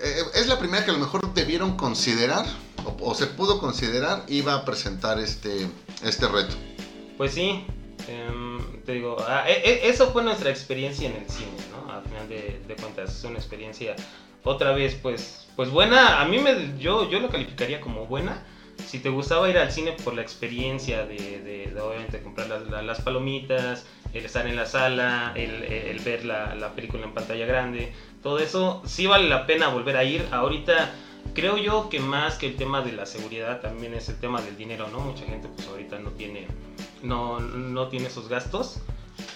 eh, 0.03 0.23
es 0.35 0.47
la 0.47 0.59
primera 0.59 0.85
que 0.85 0.91
a 0.91 0.95
lo 0.95 1.01
mejor 1.01 1.33
debieron 1.35 1.77
considerar 1.77 2.47
o, 2.85 3.11
o 3.11 3.15
se 3.15 3.27
pudo 3.27 3.61
considerar 3.61 4.25
iba 4.29 4.55
a 4.55 4.65
presentar 4.65 5.19
este, 5.21 5.69
este 6.03 6.27
reto. 6.29 6.57
Pues 7.19 7.33
sí, 7.35 7.65
em, 8.09 8.59
te 8.85 8.93
digo, 8.93 9.17
ah, 9.29 9.45
e- 9.49 9.53
e- 9.53 9.89
eso 9.91 10.11
fue 10.13 10.25
nuestra 10.25 10.51
experiencia 10.51 11.09
en 11.09 11.17
el 11.23 11.29
cine, 11.31 11.53
¿no? 11.71 11.93
Al 11.93 12.03
final 12.05 12.29
de, 12.29 12.63
de 12.67 12.75
cuentas, 12.75 13.15
es 13.19 13.25
una 13.25 13.39
experiencia 13.39 13.95
otra 14.45 14.73
vez, 14.73 14.95
pues, 14.95 15.47
pues 15.57 15.71
buena. 15.71 16.21
A 16.21 16.25
mí 16.25 16.39
me, 16.39 16.79
yo, 16.79 17.09
yo 17.11 17.21
lo 17.21 17.29
calificaría 17.29 17.81
como 17.81 18.07
buena. 18.07 18.43
Si 18.87 18.99
te 18.99 19.11
gustaba 19.11 19.49
ir 19.51 19.59
al 19.59 19.71
cine 19.71 19.93
por 19.93 20.15
la 20.15 20.23
experiencia 20.23 21.05
de, 21.05 21.17
de- 21.17 21.71
de, 21.73 21.81
obviamente 21.81 22.21
comprar 22.23 22.49
las, 22.49 22.63
la- 22.69 22.83
las 22.83 23.01
palomitas, 23.01 23.87
el 24.13 24.25
estar 24.25 24.47
en 24.47 24.57
la 24.57 24.67
sala, 24.67 25.33
el, 25.37 25.63
el 25.65 25.99
ver 26.01 26.25
la, 26.25 26.55
la 26.55 26.73
película 26.75 27.05
en 27.05 27.13
pantalla 27.13 27.47
grande, 27.47 27.93
todo 28.23 28.39
eso 28.39 28.83
sí 28.87 29.07
vale 29.07 29.29
la 29.29 29.47
pena 29.47 29.69
volver 29.69 29.97
a 29.97 30.05
ir. 30.05 30.27
Ahorita 30.33 30.91
creo 31.35 31.57
yo 31.59 31.89
que 31.91 32.01
más 32.01 32.37
que 32.37 32.47
el 32.47 32.57
tema 32.57 32.81
de 32.81 32.93
la 32.93 33.07
seguridad 33.07 33.61
también 33.61 33.95
es 33.95 34.09
el 34.09 34.19
tema 34.19 34.41
del 34.41 34.57
dinero, 34.57 34.89
¿no? 34.89 35.01
Mucha 35.01 35.25
gente 35.27 35.49
pues 35.55 35.69
ahorita 35.69 35.99
no 35.99 36.11
tiene 36.11 36.47
no, 37.03 37.41
no 37.41 37.89
tiene 37.89 38.07
esos 38.07 38.29
gastos 38.29 38.81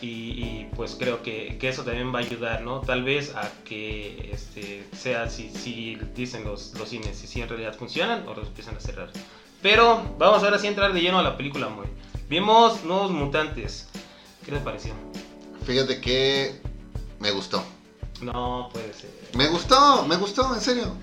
y, 0.01 0.07
y, 0.07 0.69
pues 0.77 0.97
creo 0.99 1.23
que, 1.23 1.57
que 1.59 1.69
eso 1.69 1.83
también 1.83 2.15
va 2.15 2.19
a 2.19 2.23
ayudar, 2.23 2.63
¿no? 2.63 2.81
Tal 2.81 3.03
vez 3.03 3.35
a 3.35 3.51
que 3.65 4.31
este, 4.33 4.87
sea 4.97 5.31
si, 5.31 5.51
si 5.51 5.97
dicen 6.15 6.45
los, 6.45 6.75
los 6.79 6.89
cines, 6.89 7.17
si, 7.17 7.27
si 7.27 7.41
en 7.41 7.49
realidad 7.49 7.75
funcionan 7.75 8.27
o 8.29 8.35
los 8.35 8.49
empiezan 8.49 8.77
a 8.77 8.81
cerrar. 8.81 9.11
Pero 9.63 10.15
vamos 10.19 10.43
ahora 10.43 10.59
sí 10.59 10.67
a 10.67 10.71
entrar 10.71 10.93
de 10.93 11.01
lleno 11.01 11.19
a 11.19 11.23
la 11.23 11.37
película, 11.37 11.69
muy. 11.69 11.87
Vimos 12.29 12.85
Nuevos 12.85 13.11
Mutantes. 13.11 13.89
¿Qué 14.45 14.53
te 14.53 14.59
pareció? 14.59 14.93
Fíjate 15.65 16.01
que 16.01 16.61
me 17.19 17.31
gustó. 17.31 17.65
No 18.21 18.69
puede 18.73 18.93
ser. 18.93 19.11
Me 19.35 19.49
gustó, 19.49 20.05
me 20.07 20.17
gustó, 20.17 20.55
en 20.55 20.61
serio. 20.61 20.95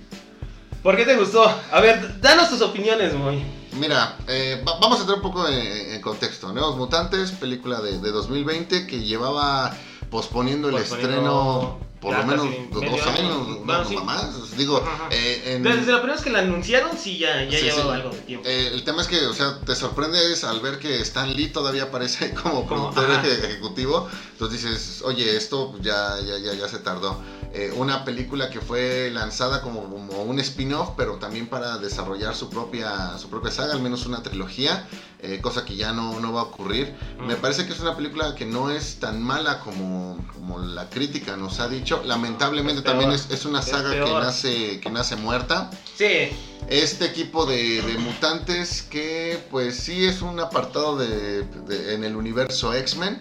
¿Por 0.82 0.96
qué 0.96 1.06
te 1.06 1.16
gustó? 1.16 1.44
A 1.72 1.80
ver, 1.80 2.20
danos 2.22 2.50
tus 2.50 2.62
opiniones, 2.62 3.14
muy. 3.14 3.44
Mira, 3.80 4.18
eh, 4.28 4.64
va- 4.68 4.78
vamos 4.80 4.98
a 5.00 5.02
entrar 5.02 5.18
un 5.18 5.24
poco 5.24 5.48
en, 5.48 5.94
en 5.94 6.02
contexto. 6.02 6.52
Nuevos 6.54 6.78
Mutantes, 6.78 7.32
película 7.32 7.82
de, 7.82 8.00
de 8.00 8.12
2020 8.12 8.88
que 8.88 9.00
llevaba 9.04 9.76
posponiendo 10.10 10.70
el 10.70 10.76
Posponiendo 10.76 11.14
estreno 11.16 11.78
por 12.04 12.16
lo 12.18 12.24
menos 12.26 12.48
dos, 12.72 13.08
años, 13.08 13.48
no, 13.48 13.56
Bueno, 13.64 13.84
no 13.84 13.90
sí. 13.90 13.96
más. 13.98 14.58
Digo, 14.58 14.78
Ajá. 14.78 15.08
eh, 15.10 15.56
en- 15.56 15.64
Desde 15.64 15.92
la 15.92 15.98
primera 16.00 16.14
vez 16.14 16.22
que 16.22 16.30
la 16.30 16.40
anunciaron, 16.40 16.98
sí, 16.98 17.18
ya, 17.18 17.44
ya 17.46 17.58
Sí, 17.58 17.64
llevaba 17.66 17.96
sí. 17.96 18.02
algo 18.02 18.10
de 18.14 18.22
tiempo. 18.22 18.48
eh, 18.48 18.70
el 18.74 18.84
tema 18.84 19.02
es 19.02 19.08
que, 19.08 19.26
o 19.26 19.34
sea, 19.34 19.60
te 19.62 19.76
sorprendes 19.76 20.44
al 20.44 20.60
ver 20.60 20.78
que 20.80 21.00
Stan 21.02 21.34
Lee 21.34 21.48
todavía 21.48 21.84
aparece 21.84 22.34
como 22.44 22.66
Como, 22.68 22.92
productor 22.92 23.10
ajá. 23.12 23.24
eje- 23.24 23.46
ejecutivo. 23.46 24.08
Entonces 24.34 24.62
dices, 24.64 25.02
oye, 25.04 25.36
esto 25.38 25.74
ya, 25.82 26.20
ya, 26.20 26.38
ya, 26.38 26.54
ya 26.54 26.68
se 26.68 26.80
tardó. 26.80 27.22
Eh, 27.56 27.72
una 27.76 28.04
película 28.04 28.50
que 28.50 28.60
fue 28.62 29.12
lanzada 29.14 29.62
como, 29.62 29.84
como 29.84 30.24
un 30.24 30.40
spin-off, 30.40 30.90
pero 30.98 31.18
también 31.18 31.48
para 31.48 31.78
desarrollar 31.78 32.36
su 32.36 32.50
propia, 32.50 33.18
su 33.20 33.30
propia 33.30 33.52
saga, 33.52 33.74
al 33.74 33.82
menos 33.82 34.08
una 34.08 34.24
trilogía, 34.24 34.88
eh, 35.20 35.40
cosa 35.40 35.64
que 35.64 35.76
ya 35.76 35.94
no, 35.94 36.20
no 36.20 36.34
va 36.34 36.42
a 36.42 36.44
ocurrir. 36.46 36.94
Me 37.20 37.36
Mm. 37.36 37.42
parece 37.42 37.68
que 37.68 37.74
es 37.74 37.80
una 37.80 37.96
película 37.96 38.34
que 38.34 38.46
no 38.48 38.72
es 38.72 38.96
tan 39.00 39.22
mala 39.22 39.60
como, 39.60 40.18
como 40.36 40.60
la 40.60 40.90
crítica 40.90 41.38
nos 41.38 41.60
ha 41.60 41.68
dicho. 41.68 41.93
Lamentablemente 42.04 42.80
Es 42.80 42.86
también 42.86 43.12
es, 43.12 43.30
es 43.30 43.46
una 43.46 43.60
Es 43.60 43.66
saga 43.68 43.92
que 43.92 44.00
nace, 44.00 44.80
que 44.80 44.90
nace 44.90 45.16
muerta 45.18 45.70
Sí, 45.98 46.30
este 46.70 47.06
equipo 47.06 47.46
de, 47.46 47.82
de 47.84 47.98
mutantes 48.00 48.82
que 48.82 49.38
pues 49.52 49.76
sí 49.78 50.06
es 50.06 50.22
un 50.24 50.40
apartado 50.40 50.98
de, 50.98 51.44
de- 51.44 51.94
en 51.94 52.04
el 52.04 52.16
universo 52.16 52.74
X-Men. 52.74 53.20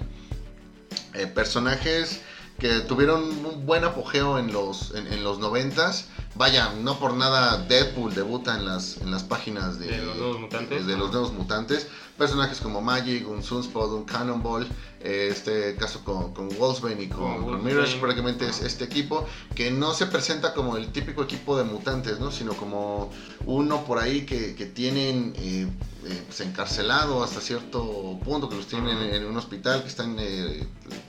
Eh, 1.14 1.26
personajes 1.26 2.20
que 2.58 2.80
tuvieron 2.80 3.24
un 3.44 3.66
buen 3.66 3.84
apogeo 3.84 4.38
en 4.38 4.52
los, 4.52 4.92
en, 4.94 5.06
en 5.12 5.24
los 5.24 5.38
90s. 5.40 6.04
Vaya, 6.34 6.72
no 6.80 6.98
por 6.98 7.12
nada 7.14 7.58
Deadpool 7.58 8.14
debuta 8.14 8.54
en 8.56 8.64
las, 8.64 8.96
en 8.98 9.10
las 9.10 9.22
páginas 9.22 9.78
de, 9.78 9.88
De 9.88 9.98
los 10.06 10.16
Nuevos 10.16 10.40
Mutantes. 10.40 10.86
de 10.86 10.96
los 10.96 11.10
nuevos 11.10 11.32
mutantes. 11.32 11.86
Personajes 12.16 12.60
como 12.60 12.80
Magic, 12.80 13.28
un 13.28 13.42
Sunspot, 13.42 13.90
un 13.90 14.04
Cannonball, 14.04 14.68
eh, 15.00 15.28
este 15.30 15.74
caso 15.76 16.04
con, 16.04 16.32
con 16.32 16.48
Wolfsbane 16.56 17.02
y 17.02 17.08
con, 17.08 17.42
Con. 17.42 17.64
Mirage, 17.64 17.98
prácticamente 17.98 18.46
es 18.46 18.60
este 18.60 18.84
equipo 18.84 19.26
que 19.54 19.70
no 19.70 19.94
se 19.94 20.06
presenta 20.06 20.54
como 20.54 20.76
el 20.76 20.92
típico 20.92 21.22
equipo 21.22 21.56
de 21.56 21.64
mutantes, 21.64 22.20
¿no? 22.20 22.30
sino 22.30 22.52
como 22.54 23.10
uno 23.46 23.84
por 23.84 23.98
ahí 23.98 24.26
que, 24.26 24.54
que 24.54 24.66
tienen 24.66 25.32
eh, 25.36 25.66
eh, 26.04 26.22
pues, 26.26 26.40
encarcelado 26.40 27.24
hasta 27.24 27.40
cierto 27.40 28.18
punto, 28.24 28.48
que 28.48 28.56
los 28.56 28.66
tienen 28.66 28.98
en 28.98 29.24
un 29.24 29.36
hospital, 29.36 29.82
que 29.82 29.88
están 29.88 30.16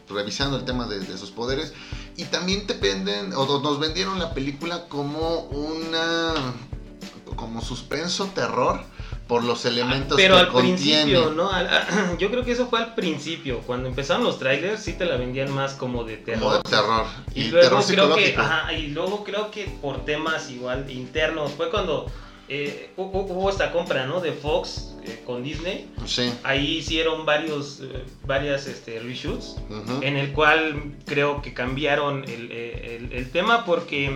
revisando 0.09 0.57
el 0.57 0.65
tema 0.65 0.87
de, 0.87 0.99
de 0.99 1.17
sus 1.17 1.31
poderes. 1.31 1.73
Y 2.15 2.25
también 2.25 2.65
te 2.65 2.73
venden, 2.73 3.33
o 3.33 3.59
nos 3.59 3.79
vendieron 3.79 4.19
la 4.19 4.33
película 4.33 4.87
como 4.87 5.41
una, 5.49 6.33
como 7.35 7.61
suspenso, 7.61 8.27
terror, 8.33 8.85
por 9.33 9.43
los 9.43 9.65
elementos 9.65 10.15
pero 10.15 10.35
que 10.35 10.41
al 10.41 10.47
contiene. 10.49 10.75
principio, 11.05 11.31
¿no? 11.31 11.49
Al- 11.51 11.67
yo 12.19 12.29
creo 12.29 12.45
que 12.45 12.51
eso 12.51 12.67
fue 12.67 12.77
al 12.81 12.93
principio. 12.93 13.61
Cuando 13.61 13.89
empezaron 13.89 14.23
los 14.23 14.37
trailers, 14.37 14.83
sí 14.83 14.93
te 14.93 15.05
la 15.05 15.17
vendían 15.17 15.51
más 15.51 15.73
como 15.73 16.03
de 16.03 16.17
terror. 16.17 16.41
Como 16.41 16.57
de 16.57 16.61
terror. 16.69 17.05
Y, 17.33 17.41
Y, 17.41 17.47
luego 17.47 17.67
terror 17.79 17.83
creo 17.87 18.15
que, 18.15 18.25
psicológico. 18.27 18.41
ajá, 18.41 18.73
y 18.73 18.87
luego 18.89 19.23
creo 19.23 19.49
que 19.49 19.65
por 19.81 20.05
temas 20.05 20.51
igual 20.51 20.85
internos, 20.91 21.51
fue 21.53 21.71
cuando 21.71 22.11
eh, 22.47 22.91
hu- 22.95 23.11
hu- 23.11 23.25
hubo 23.31 23.49
esta 23.49 23.71
compra, 23.71 24.05
¿no? 24.05 24.19
De 24.19 24.33
Fox 24.33 24.93
eh, 25.03 25.23
con 25.25 25.41
Disney. 25.43 25.89
Sí. 26.05 26.31
Ahí 26.43 26.77
hicieron 26.77 27.25
varios, 27.25 27.79
eh, 27.81 28.03
varias 28.27 28.67
este, 28.67 28.99
reshoots, 28.99 29.55
en 30.01 30.15
el 30.15 30.31
cual 30.33 30.93
creo 31.07 31.41
que 31.41 31.55
cambiaron 31.55 32.23
el, 32.25 32.49
eh, 32.51 32.99
el- 33.01 33.13
el 33.13 33.31
tema 33.31 33.65
porque 33.65 34.15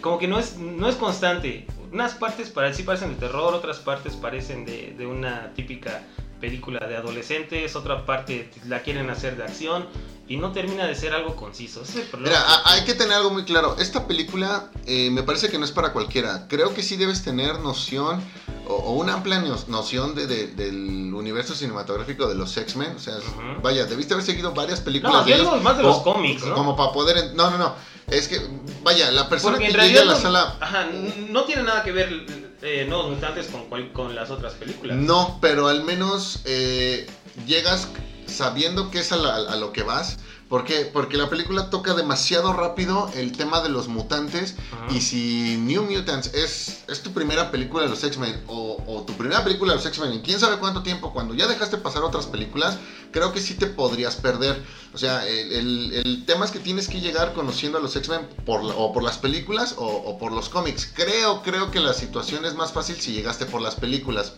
como 0.00 0.18
que 0.20 0.28
no 0.28 0.38
es, 0.38 0.58
no 0.58 0.88
es 0.88 0.94
constante. 0.94 1.66
Unas 1.92 2.14
partes 2.14 2.50
para, 2.50 2.72
sí 2.72 2.82
parecen 2.82 3.10
de 3.10 3.16
terror, 3.16 3.54
otras 3.54 3.78
partes 3.78 4.16
parecen 4.16 4.64
de, 4.64 4.94
de 4.96 5.06
una 5.06 5.52
típica 5.54 6.02
película 6.40 6.86
de 6.86 6.96
adolescentes, 6.96 7.76
otra 7.76 8.04
parte 8.04 8.50
la 8.66 8.80
quieren 8.80 9.08
hacer 9.10 9.36
de 9.36 9.44
acción 9.44 9.86
y 10.26 10.36
no 10.38 10.52
termina 10.52 10.86
de 10.86 10.94
ser 10.94 11.12
algo 11.12 11.36
conciso. 11.36 11.82
Ese 11.82 11.92
es 11.92 12.04
el 12.04 12.10
problema. 12.10 12.36
Mira, 12.38 12.62
hay 12.64 12.84
que 12.84 12.94
tener 12.94 13.14
algo 13.14 13.30
muy 13.30 13.44
claro. 13.44 13.76
Esta 13.78 14.06
película 14.06 14.70
eh, 14.86 15.10
me 15.10 15.22
parece 15.22 15.48
que 15.50 15.58
no 15.58 15.64
es 15.64 15.70
para 15.72 15.92
cualquiera. 15.92 16.46
Creo 16.48 16.72
que 16.72 16.82
sí 16.82 16.96
debes 16.96 17.22
tener 17.22 17.58
noción 17.60 18.22
o, 18.66 18.72
o 18.74 18.92
una 18.92 19.14
amplia 19.14 19.40
no- 19.40 19.58
noción 19.68 20.14
de, 20.14 20.26
de- 20.26 20.46
del 20.48 21.12
universo 21.12 21.54
cinematográfico 21.54 22.26
de 22.26 22.34
los 22.36 22.56
X-Men. 22.56 22.94
O 22.96 22.98
sea, 22.98 23.16
vaya, 23.62 23.84
debiste 23.84 24.14
haber 24.14 24.24
seguido 24.24 24.52
varias 24.54 24.80
películas 24.80 25.14
no, 25.16 25.24
de 25.24 25.34
ellos. 25.34 25.62
más 25.62 25.76
de 25.76 25.82
los 25.82 25.98
cómics, 25.98 26.44
¿no? 26.46 26.54
Como 26.54 26.74
para 26.76 26.92
poder... 26.92 27.18
en- 27.18 27.36
No, 27.36 27.50
no, 27.50 27.58
no. 27.58 27.74
Es 28.06 28.28
que, 28.28 28.38
vaya, 28.82 29.10
la 29.10 29.28
persona 29.28 29.56
Porque 29.56 29.72
que 29.72 29.78
en 29.80 29.86
llegue 29.88 29.98
a 30.00 30.04
la 30.06 30.12
no, 30.14 30.20
sala... 30.20 30.56
ajá, 30.60 30.86
no 31.30 31.44
tiene 31.44 31.62
nada 31.62 31.82
que 31.82 31.90
ver 31.92 32.26
eh, 32.62 32.86
Nuevos 32.88 33.10
Mutantes 33.10 33.46
con, 33.48 33.88
con 33.92 34.14
las 34.14 34.30
otras 34.30 34.54
películas. 34.54 34.96
No, 34.96 35.38
pero 35.42 35.68
al 35.68 35.84
menos 35.84 36.40
eh, 36.46 37.06
llegas 37.46 37.88
sabiendo 38.26 38.90
que 38.90 39.00
es 39.00 39.12
a, 39.12 39.16
la- 39.16 39.36
a 39.36 39.56
lo 39.56 39.72
que 39.72 39.82
vas. 39.82 40.16
¿Por 40.48 40.64
qué? 40.64 40.84
Porque 40.84 41.16
la 41.16 41.30
película 41.30 41.70
toca 41.70 41.94
demasiado 41.94 42.52
rápido 42.52 43.10
el 43.14 43.32
tema 43.32 43.60
de 43.62 43.70
los 43.70 43.88
mutantes. 43.88 44.54
Ajá. 44.72 44.94
Y 44.94 45.00
si 45.00 45.56
New 45.58 45.84
Mutants 45.90 46.32
es, 46.34 46.84
es 46.86 47.02
tu 47.02 47.12
primera 47.12 47.50
película 47.50 47.82
de 47.84 47.88
los 47.88 48.04
X-Men 48.04 48.42
o, 48.46 48.80
o 48.86 49.02
tu 49.04 49.14
primera 49.14 49.42
película 49.42 49.72
de 49.72 49.78
los 49.78 49.86
X-Men 49.86 50.12
en 50.12 50.20
quién 50.20 50.38
sabe 50.38 50.58
cuánto 50.58 50.82
tiempo, 50.82 51.12
cuando 51.14 51.34
ya 51.34 51.46
dejaste 51.48 51.78
pasar 51.78 52.02
otras 52.02 52.26
películas, 52.26 52.76
creo 53.10 53.32
que 53.32 53.40
sí 53.40 53.54
te 53.54 53.66
podrías 53.66 54.16
perder. 54.16 54.62
O 54.92 54.98
sea, 54.98 55.26
el, 55.26 55.50
el- 55.52 55.92
el 55.94 56.24
tema 56.26 56.44
es 56.44 56.50
que 56.50 56.60
tienes 56.60 56.88
que 56.88 57.00
llegar 57.00 57.32
conociendo 57.32 57.78
a 57.78 57.80
los 57.80 57.96
X-Men 57.96 58.28
por, 58.44 58.60
o 58.76 58.92
por 58.92 59.02
las 59.02 59.16
películas 59.18 59.74
o, 59.78 59.86
o 59.86 60.18
por 60.18 60.30
los 60.30 60.50
cómics. 60.50 60.88
Creo, 60.94 61.42
creo 61.42 61.70
que 61.70 61.80
la 61.80 61.94
situación 61.94 62.44
es 62.44 62.54
más 62.54 62.70
fácil 62.72 62.96
si 63.00 63.12
llegaste 63.12 63.46
por 63.46 63.62
las 63.62 63.76
películas. 63.76 64.34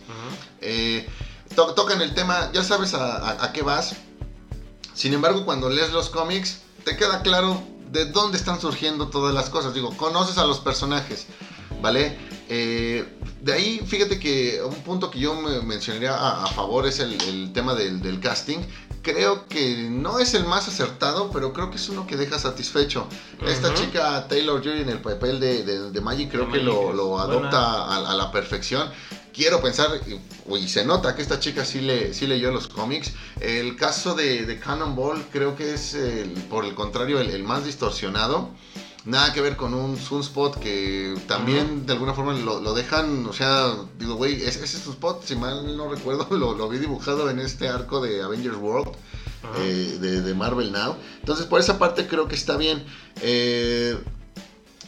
Eh, 0.61 1.07
to- 1.55 1.73
tocan 1.73 2.01
el 2.01 2.13
tema, 2.13 2.49
ya 2.53 2.63
sabes 2.63 2.93
a, 2.93 3.17
a- 3.17 3.43
a 3.45 3.53
qué 3.53 3.61
vas. 3.61 3.95
Sin 4.93 5.13
embargo, 5.13 5.45
cuando 5.45 5.69
lees 5.69 5.91
los 5.91 6.09
cómics, 6.09 6.59
te 6.83 6.95
queda 6.97 7.21
claro 7.21 7.61
de 7.91 8.05
dónde 8.05 8.37
están 8.37 8.59
surgiendo 8.59 9.07
todas 9.09 9.33
las 9.33 9.49
cosas. 9.49 9.73
Digo, 9.73 9.95
conoces 9.95 10.37
a 10.37 10.45
los 10.45 10.59
personajes, 10.59 11.27
¿vale? 11.81 12.17
Eh, 12.49 13.05
de 13.41 13.53
ahí, 13.53 13.81
fíjate 13.85 14.19
que 14.19 14.61
un 14.63 14.75
punto 14.81 15.11
que 15.11 15.19
yo 15.19 15.35
me 15.35 15.61
mencionaría 15.61 16.15
a, 16.15 16.43
a 16.45 16.47
favor 16.47 16.87
es 16.87 16.99
el, 16.99 17.21
el 17.23 17.53
tema 17.53 17.75
del, 17.75 18.01
del 18.01 18.19
casting. 18.19 18.59
Creo 19.03 19.47
que 19.47 19.87
no 19.89 20.19
es 20.19 20.33
el 20.33 20.43
más 20.45 20.67
acertado, 20.67 21.29
pero 21.31 21.53
creo 21.53 21.69
que 21.69 21.77
es 21.77 21.87
uno 21.87 22.05
que 22.07 22.17
deja 22.17 22.39
satisfecho. 22.39 23.07
Esta 23.45 23.73
chica 23.73 24.27
Taylor 24.27 24.61
Joy 24.61 24.81
en 24.81 24.89
el 24.89 24.99
papel 24.99 25.39
de, 25.39 25.63
de, 25.63 25.91
de 25.91 26.01
Maggie 26.01 26.27
creo 26.27 26.45
De 26.47 26.51
que 26.53 26.57
lo, 26.57 26.73
Maggie, 26.81 26.93
lo 26.97 27.15
es 27.17 27.23
adopta 27.23 27.57
a, 27.83 28.11
a 28.11 28.15
la 28.15 28.31
perfección. 28.31 28.89
Quiero 29.37 29.61
pensar, 29.61 29.91
y, 30.07 30.55
y 30.55 30.67
se 30.67 30.83
nota 30.83 31.15
que 31.15 31.21
esta 31.21 31.39
chica 31.39 31.63
sí, 31.63 31.79
le, 31.79 32.11
sí 32.15 32.25
leyó 32.25 32.51
los 32.51 32.67
cómics. 32.67 33.11
El 33.39 33.75
caso 33.75 34.15
de, 34.15 34.47
de 34.47 34.59
Cannonball 34.59 35.23
creo 35.31 35.55
que 35.55 35.75
es, 35.75 35.93
el- 35.93 36.31
por 36.49 36.65
el 36.65 36.73
contrario, 36.73 37.19
el, 37.21 37.29
el 37.29 37.43
más 37.43 37.63
distorsionado. 37.63 38.49
Nada 39.05 39.31
que 39.33 39.39
ver 39.41 39.55
con 39.55 39.73
un 39.75 39.95
Sunspot 39.95 40.59
que 40.59 41.15
también 41.27 41.85
de 41.85 41.93
alguna 41.93 42.13
forma 42.15 42.33
lo, 42.33 42.59
lo 42.59 42.73
dejan, 42.73 43.25
o 43.27 43.31
sea, 43.31 43.73
digo, 43.99 44.15
güey, 44.15 44.41
ese, 44.43 44.65
ese 44.65 44.79
Sunspot, 44.79 45.23
si 45.23 45.35
mal 45.35 45.77
no 45.77 45.87
recuerdo, 45.87 46.27
lo, 46.35 46.55
lo 46.55 46.67
vi 46.67 46.79
dibujado 46.79 47.29
en 47.29 47.39
este 47.39 47.69
arco 47.69 48.01
de 48.01 48.23
Avengers 48.23 48.57
World 48.57 48.89
eh, 49.59 49.97
de, 50.01 50.21
de 50.23 50.33
Marvel 50.33 50.71
Now. 50.71 50.95
Entonces, 51.19 51.45
por 51.45 51.59
esa 51.61 51.77
parte 51.77 52.07
creo 52.07 52.27
que 52.27 52.35
está 52.35 52.57
bien. 52.57 52.83
Eh, 53.21 53.97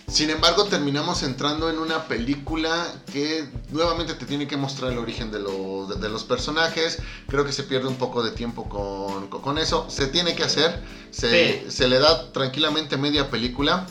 sin 0.10 0.30
embargo, 0.30 0.66
terminamos 0.66 1.24
entrando 1.24 1.70
en 1.70 1.78
una 1.78 2.08
película 2.08 2.88
que 3.12 3.48
nuevamente 3.72 4.14
te 4.16 4.26
tiene 4.26 4.48
que 4.48 4.58
mostrar 4.58 4.92
el 4.92 4.98
origen 4.98 5.32
de 5.32 5.40
los, 5.40 5.90
de, 5.90 5.96
de 5.96 6.10
los 6.10 6.24
personajes. 6.24 7.00
Creo 7.28 7.46
que 7.46 7.52
se 7.54 7.64
pierde 7.64 7.88
un 7.88 7.96
poco 7.96 8.24
de 8.24 8.32
tiempo 8.32 8.68
con, 8.70 9.28
con- 9.30 9.42
con 9.42 9.58
eso. 9.58 9.86
Se 9.90 10.08
tiene 10.08 10.36
que 10.36 10.44
hacer. 10.44 10.82
Se, 11.12 11.64
Sí. 11.66 11.72
se 11.72 11.88
le 11.88 12.00
da 12.00 12.32
tranquilamente 12.32 12.98
media 12.98 13.30
película. 13.30 13.86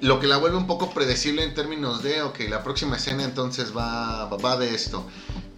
Lo 0.00 0.18
que 0.18 0.26
la 0.26 0.38
vuelve 0.38 0.56
un 0.56 0.66
poco 0.66 0.90
predecible 0.90 1.44
en 1.44 1.52
términos 1.54 2.02
de, 2.02 2.22
ok, 2.22 2.40
la 2.48 2.62
próxima 2.62 2.96
escena 2.96 3.22
entonces 3.24 3.76
va, 3.76 4.24
va, 4.26 4.36
va 4.38 4.56
de 4.56 4.74
esto. 4.74 5.06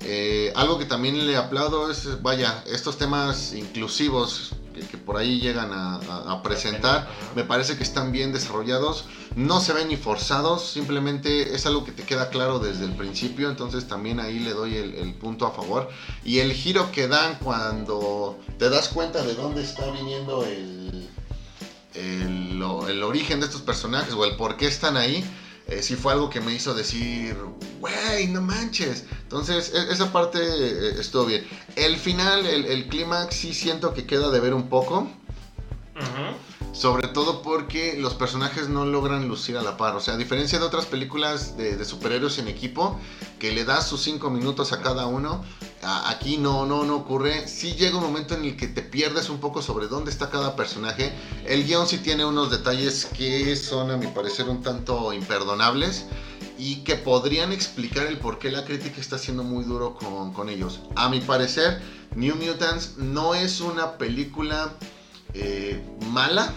Eh, 0.01 0.53
algo 0.57 0.79
que 0.79 0.85
también 0.85 1.27
le 1.27 1.37
aplaudo 1.37 1.89
es, 1.91 2.21
vaya, 2.23 2.65
estos 2.67 2.99
temas 2.99 3.53
inclusivos 3.53 4.51
que, 4.73 4.81
que 4.81 4.97
por 4.99 5.17
ahí 5.17 5.41
llegan 5.41 5.73
a, 5.73 5.97
a- 5.97 6.33
a 6.33 6.43
presentar, 6.43 7.09
me 7.37 7.45
parece 7.45 7.77
que 7.77 7.83
están 7.83 8.13
bien 8.13 8.33
desarrollados, 8.33 9.05
no 9.37 9.61
se 9.61 9.73
ven 9.73 9.89
ni 9.89 9.97
forzados, 9.97 10.67
simplemente 10.71 11.55
es 11.55 11.65
algo 11.67 11.85
que 11.85 11.93
te 11.93 12.03
queda 12.03 12.29
claro 12.31 12.59
desde 12.59 12.85
el 12.85 12.93
principio, 12.93 13.49
entonces 13.51 13.87
también 13.89 14.21
ahí 14.21 14.39
le 14.39 14.51
doy 14.53 14.77
el, 14.77 14.95
el 14.95 15.15
punto 15.15 15.47
a 15.47 15.53
favor. 15.53 15.89
Y 16.25 16.39
el 16.41 16.53
giro 16.53 16.91
que 16.93 17.09
dan 17.09 17.39
cuando 17.43 18.39
te 18.59 18.69
das 18.71 18.89
cuenta 18.89 19.23
de 19.23 19.35
dónde 19.35 19.63
está 19.63 19.91
viniendo 19.91 20.45
el, 20.45 21.09
el 21.95 23.03
origen 23.03 23.41
de 23.41 23.47
estos 23.47 23.63
personajes 23.63 24.15
o 24.15 24.25
el 24.25 24.37
por 24.37 24.57
qué 24.57 24.67
están 24.67 24.97
ahí, 24.97 25.25
eh, 25.69 25.83
sí 25.83 25.97
fue 25.97 26.13
algo 26.13 26.29
que 26.31 26.41
me 26.41 26.53
hizo 26.53 26.75
decir, 26.75 27.37
güey, 27.81 28.29
no 28.29 28.43
manches. 28.43 29.05
Entonces, 29.23 29.73
e- 29.75 29.93
esa 29.93 30.13
parte 30.13 30.39
eh, 30.41 31.01
estuvo 31.01 31.27
bien. 31.27 31.47
El 31.77 31.97
final, 31.97 32.47
el, 32.47 32.67
el 32.67 32.89
clímax, 32.89 33.35
sí 33.35 33.55
siento 33.55 33.95
que 33.95 34.07
queda 34.07 34.31
de 34.31 34.41
ver 34.41 34.55
un 34.55 34.69
poco. 34.69 35.09
Ajá. 35.95 36.35
Sobre 36.73 37.09
todo 37.09 37.43
porque 37.43 37.97
los 37.99 38.15
personajes 38.15 38.69
no 38.69 38.87
logran 38.87 39.29
lucir 39.29 39.59
a 39.59 39.63
la 39.63 39.77
par. 39.77 39.95
O 39.95 40.01
sea, 40.01 40.15
a 40.15 40.17
diferencia 40.17 40.59
de 40.59 40.65
otras 40.65 40.87
películas 40.87 41.57
de, 41.57 41.85
superhéroes 41.85 42.39
en 42.39 42.49
equipo, 42.49 42.99
que 43.39 43.53
le 43.53 43.65
das 43.65 43.87
sus 43.87 44.01
5 44.03 44.31
minutos 44.31 44.73
a 44.73 44.81
cada 44.81 45.07
uno, 45.07 45.45
aquí 45.83 46.39
no, 46.39 46.67
no, 46.67 46.85
no 46.85 46.97
ocurre. 46.97 47.47
Sí 47.49 47.75
llega 47.75 47.97
un 47.97 48.05
momento 48.05 48.35
en 48.35 48.45
el 48.45 48.57
que 48.57 48.69
te 48.69 48.83
pierdes 48.83 49.29
un 49.29 49.39
poco 49.39 49.63
sobre 49.63 49.89
dónde 49.89 50.11
está 50.11 50.31
cada 50.31 50.57
personaje. 50.57 51.13
El 51.47 51.65
guion 51.65 51.87
sí 51.87 51.99
tiene 51.99 52.25
unos 52.25 52.51
detalles 52.51 53.07
que 53.07 53.55
son, 53.57 53.91
a 53.91 53.97
mi 53.97 54.07
parecer, 54.07 54.49
un 54.49 54.63
tanto 54.63 55.13
imperdonables 55.13 56.07
y 56.59 56.77
que 56.85 56.97
podrían 56.97 57.53
explicar 57.53 58.07
el 58.07 58.19
por 58.19 58.39
qué 58.39 58.51
la 58.51 58.65
crítica 58.65 59.01
está 59.01 59.19
siendo 59.19 59.43
muy 59.43 59.65
duro 59.65 59.95
con, 59.95 60.33
con 60.33 60.49
ellos. 60.49 60.81
A 60.95 61.09
mi 61.09 61.21
parecer, 61.21 61.83
New 62.15 62.37
Mutants 62.37 62.99
no 62.99 63.35
es 63.35 63.61
una 63.61 63.99
película 63.99 64.73
eh, 65.35 65.83
mala. 66.11 66.53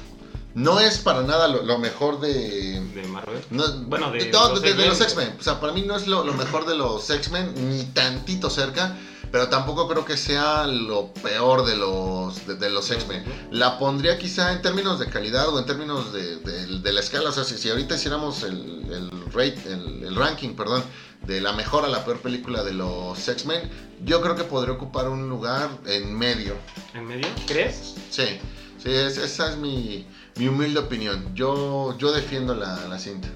No 0.54 0.80
es 0.80 1.00
para 1.00 1.22
nada 1.24 1.50
lo, 1.50 1.78
mejor 1.80 2.22
de. 2.22 2.80
De 2.80 3.08
Marvel. 3.10 3.42
bueno, 3.88 4.12
de, 4.12 4.32
los 4.32 5.02
X-Men. 5.02 5.36
O 5.38 5.44
sea, 5.44 5.60
para 5.60 5.74
mí 5.74 5.82
no 5.82 5.98
es 5.98 6.08
lo, 6.08 6.24
mejor 6.34 6.66
de 6.66 6.76
los 6.76 7.10
X-Men, 7.10 7.54
ni 7.70 7.84
tantito 7.84 8.50
cerca. 8.50 8.96
Pero 9.36 9.50
tampoco 9.50 9.90
creo 9.90 10.06
que 10.06 10.16
sea 10.16 10.66
lo 10.66 11.14
peor 11.14 11.66
de 11.66 11.76
los, 11.76 12.48
de, 12.48 12.70
los 12.70 12.90
X-Men. 12.90 13.22
La 13.52 13.78
pondría 13.78 14.18
quizá 14.18 14.54
en 14.54 14.62
términos 14.62 14.98
de 14.98 15.10
calidad 15.10 15.50
o 15.50 15.60
en 15.60 15.66
términos 15.66 16.14
de, 16.14 16.94
la 16.94 17.00
escala. 17.02 17.32
O 17.32 17.34
sea, 17.34 17.44
si, 17.44 17.70
ahorita 17.70 17.96
hiciéramos 17.96 18.44
el, 18.44 18.86
el, 18.90 19.12
rate, 19.34 19.60
el, 19.66 20.16
ranking, 20.16 20.56
perdón, 20.56 20.86
de 21.28 21.42
la 21.42 21.52
mejor 21.52 21.84
a 21.84 21.90
la 21.90 22.06
peor 22.06 22.22
película 22.22 22.64
de 22.64 22.76
los 22.76 23.28
X-Men, 23.28 23.70
yo 24.06 24.22
creo 24.22 24.38
que 24.38 24.46
podría 24.46 24.74
ocupar 24.74 25.10
un 25.10 25.28
lugar 25.28 25.70
en 25.86 26.18
medio. 26.18 26.56
¿En 26.94 27.06
medio? 27.06 27.28
¿Crees? 27.46 27.96
Sí. 28.10 28.40
Sí, 28.82 28.90
esa 28.90 29.50
es 29.50 29.58
mi, 29.58 30.08
humilde 30.38 30.80
opinión. 30.80 31.36
Yo, 31.36 31.94
yo 31.98 32.14
defiendo 32.14 32.56
la, 32.56 32.98
cinta. 33.00 33.28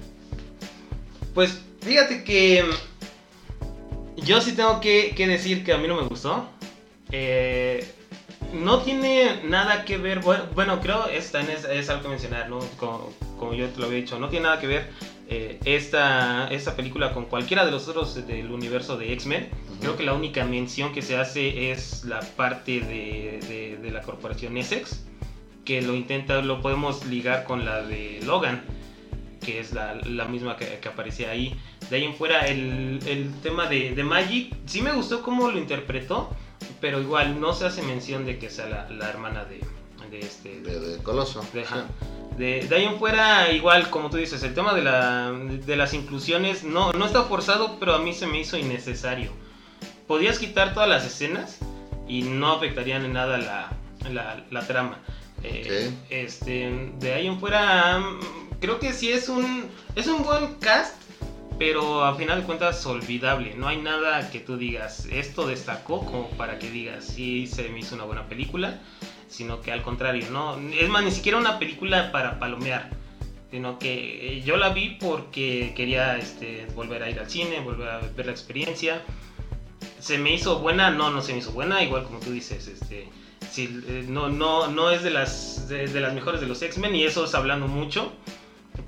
Pues 1.34 1.58
fíjate 1.82 2.24
que 2.24 2.64
yo 4.16 4.40
sí 4.40 4.52
tengo 4.52 4.80
que, 4.80 5.14
decir 5.16 5.64
que 5.64 5.72
a 5.72 5.78
mí 5.78 5.88
no 5.88 5.96
me 5.96 6.08
gustó. 6.08 6.48
Eh, 7.12 7.86
no 8.52 8.80
tiene 8.80 9.42
nada 9.44 9.84
que 9.84 9.96
ver, 9.96 10.20
bueno, 10.20 10.80
creo 10.80 11.06
esta 11.06 11.40
es, 11.40 11.64
es 11.64 11.88
algo 11.88 12.02
que 12.02 12.08
mencionar, 12.08 12.48
¿no? 12.48 12.58
Como, 12.76 13.54
yo 13.54 13.68
te 13.68 13.78
lo 13.78 13.86
había 13.86 13.98
dicho, 13.98 14.18
no 14.18 14.28
tiene 14.28 14.44
nada 14.44 14.60
que 14.60 14.66
ver 14.66 14.90
eh, 15.28 15.60
esta, 15.64 16.48
esta 16.48 16.74
película 16.74 17.12
con 17.14 17.26
cualquiera 17.26 17.64
de 17.64 17.70
los 17.70 17.86
otros 17.88 18.26
del 18.26 18.50
universo 18.50 18.96
de 18.96 19.12
X-Men. 19.12 19.48
Creo 19.80 19.96
que 19.96 20.04
la 20.04 20.14
única 20.14 20.44
mención 20.44 20.92
que 20.92 21.02
se 21.02 21.16
hace 21.16 21.70
es 21.70 22.04
la 22.04 22.20
parte 22.20 22.80
de, 22.80 23.78
de 23.80 23.90
la 23.90 24.02
corporación 24.02 24.56
Essex 24.56 25.04
que 25.64 25.82
lo 25.82 25.94
intenta, 25.94 26.40
lo 26.42 26.60
podemos 26.62 27.06
ligar 27.06 27.44
con 27.44 27.64
la 27.64 27.82
de 27.82 28.20
Logan, 28.24 28.62
que 29.40 29.60
es 29.60 29.72
la, 29.72 29.94
la 29.94 30.26
misma 30.26 30.56
que, 30.56 30.78
que, 30.78 30.88
aparecía 30.88 31.30
ahí. 31.30 31.58
De 31.88 31.96
ahí 31.96 32.04
en 32.04 32.14
fuera, 32.14 32.46
el, 32.46 33.00
el 33.06 33.32
tema 33.42 33.66
de, 33.66 33.94
de, 33.94 34.04
Magic, 34.04 34.54
sí 34.66 34.82
me 34.82 34.92
gustó 34.92 35.22
cómo 35.22 35.50
lo 35.50 35.58
interpretó, 35.58 36.30
pero 36.80 37.00
igual 37.00 37.40
no 37.40 37.52
se 37.52 37.66
hace 37.66 37.82
mención 37.82 38.24
de 38.26 38.38
que 38.38 38.50
sea 38.50 38.68
la, 38.68 38.88
la 38.90 39.08
hermana 39.08 39.44
de, 39.44 39.60
de 40.10 40.20
este... 40.20 40.60
De, 40.60 41.02
Coloso. 41.02 41.44
De, 42.36 42.66
de, 42.66 42.74
ahí 42.74 42.84
en 42.84 42.98
fuera, 42.98 43.50
igual, 43.52 43.90
como 43.90 44.10
tú 44.10 44.16
dices, 44.16 44.42
el 44.42 44.54
tema 44.54 44.74
de, 44.74 44.82
la, 44.82 45.32
de 45.32 45.76
las 45.76 45.94
inclusiones 45.94 46.64
no, 46.64 46.92
no 46.92 47.06
está 47.06 47.24
forzado, 47.24 47.78
pero 47.78 47.94
a 47.94 47.98
mí 47.98 48.12
se 48.12 48.26
me 48.26 48.40
hizo 48.40 48.56
innecesario. 48.56 49.32
Podías 50.06 50.38
quitar 50.38 50.74
todas 50.74 50.88
las 50.88 51.04
escenas 51.06 51.58
y 52.08 52.22
no 52.22 52.52
afectarían 52.52 53.04
en 53.04 53.12
nada 53.12 53.38
la, 53.38 53.72
la, 54.10 54.44
la 54.50 54.66
trama. 54.66 54.98
Eh, 55.42 55.90
este, 56.10 56.92
de 56.98 57.14
ahí 57.14 57.26
en 57.26 57.40
fuera, 57.40 58.02
creo 58.60 58.78
que 58.78 58.92
sí 58.92 59.10
es 59.10 59.28
un, 59.28 59.68
es 59.96 60.06
un 60.06 60.22
buen 60.22 60.54
cast, 60.54 60.94
pero 61.58 62.04
a 62.04 62.14
final 62.14 62.40
de 62.40 62.46
cuentas 62.46 62.84
olvidable. 62.86 63.54
No 63.54 63.68
hay 63.68 63.78
nada 63.78 64.30
que 64.30 64.40
tú 64.40 64.56
digas, 64.56 65.06
esto 65.10 65.46
destacó 65.46 66.04
como 66.04 66.30
para 66.30 66.58
que 66.58 66.70
digas, 66.70 67.04
sí 67.04 67.46
se 67.46 67.68
me 67.70 67.80
hizo 67.80 67.94
una 67.94 68.04
buena 68.04 68.28
película, 68.28 68.80
sino 69.28 69.60
que 69.60 69.72
al 69.72 69.82
contrario, 69.82 70.26
no, 70.30 70.58
es 70.58 70.88
más, 70.88 71.04
ni 71.04 71.10
siquiera 71.10 71.38
una 71.38 71.58
película 71.58 72.12
para 72.12 72.38
palomear. 72.38 72.90
Sino 73.50 73.80
que 73.80 74.42
yo 74.44 74.56
la 74.56 74.68
vi 74.68 74.96
porque 75.00 75.72
quería 75.74 76.16
este, 76.16 76.66
volver 76.76 77.02
a 77.02 77.10
ir 77.10 77.18
al 77.18 77.28
cine, 77.28 77.58
volver 77.58 77.88
a 77.88 77.98
ver 77.98 78.26
la 78.26 78.30
experiencia. 78.30 79.02
¿Se 79.98 80.18
me 80.18 80.32
hizo 80.32 80.60
buena? 80.60 80.90
No, 80.90 81.10
no 81.10 81.20
se 81.20 81.32
me 81.32 81.38
hizo 81.38 81.50
buena. 81.50 81.82
Igual 81.82 82.04
como 82.04 82.20
tú 82.20 82.30
dices, 82.30 82.68
este, 82.68 83.08
sí, 83.50 83.82
eh, 83.88 84.04
no, 84.06 84.28
no, 84.28 84.68
no 84.68 84.90
es 84.90 85.02
de 85.02 85.10
las, 85.10 85.68
de, 85.68 85.88
las 86.00 86.14
mejores 86.14 86.40
de 86.40 86.46
los 86.46 86.62
X-Men 86.62 86.94
y 86.94 87.02
eso 87.02 87.24
es 87.24 87.34
hablando 87.34 87.66
mucho. 87.66 88.12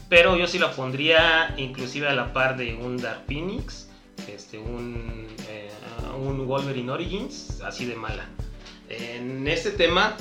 Pero 0.08 0.36
yo 0.36 0.46
sí 0.46 0.58
la 0.58 0.72
pondría 0.72 1.54
inclusive 1.56 2.08
a 2.08 2.14
la 2.14 2.32
par 2.32 2.56
de 2.56 2.74
un 2.74 2.96
Dark 2.96 3.24
Phoenix, 3.26 3.88
este, 4.28 4.58
un, 4.58 5.26
eh, 5.48 5.70
un 6.18 6.46
Wolverine 6.46 6.90
Origins, 6.90 7.60
así 7.62 7.86
de 7.86 7.96
mala. 7.96 8.26
En 8.88 9.48
este 9.48 9.70
tema, 9.70 10.16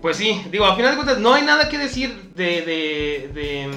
pues 0.00 0.16
sí, 0.18 0.40
digo, 0.50 0.64
a 0.66 0.76
final 0.76 0.92
de 0.92 0.96
cuentas 0.96 1.18
no 1.18 1.34
hay 1.34 1.42
nada 1.42 1.68
que 1.68 1.78
decir 1.78 2.30
de, 2.34 2.62
de, 2.62 3.70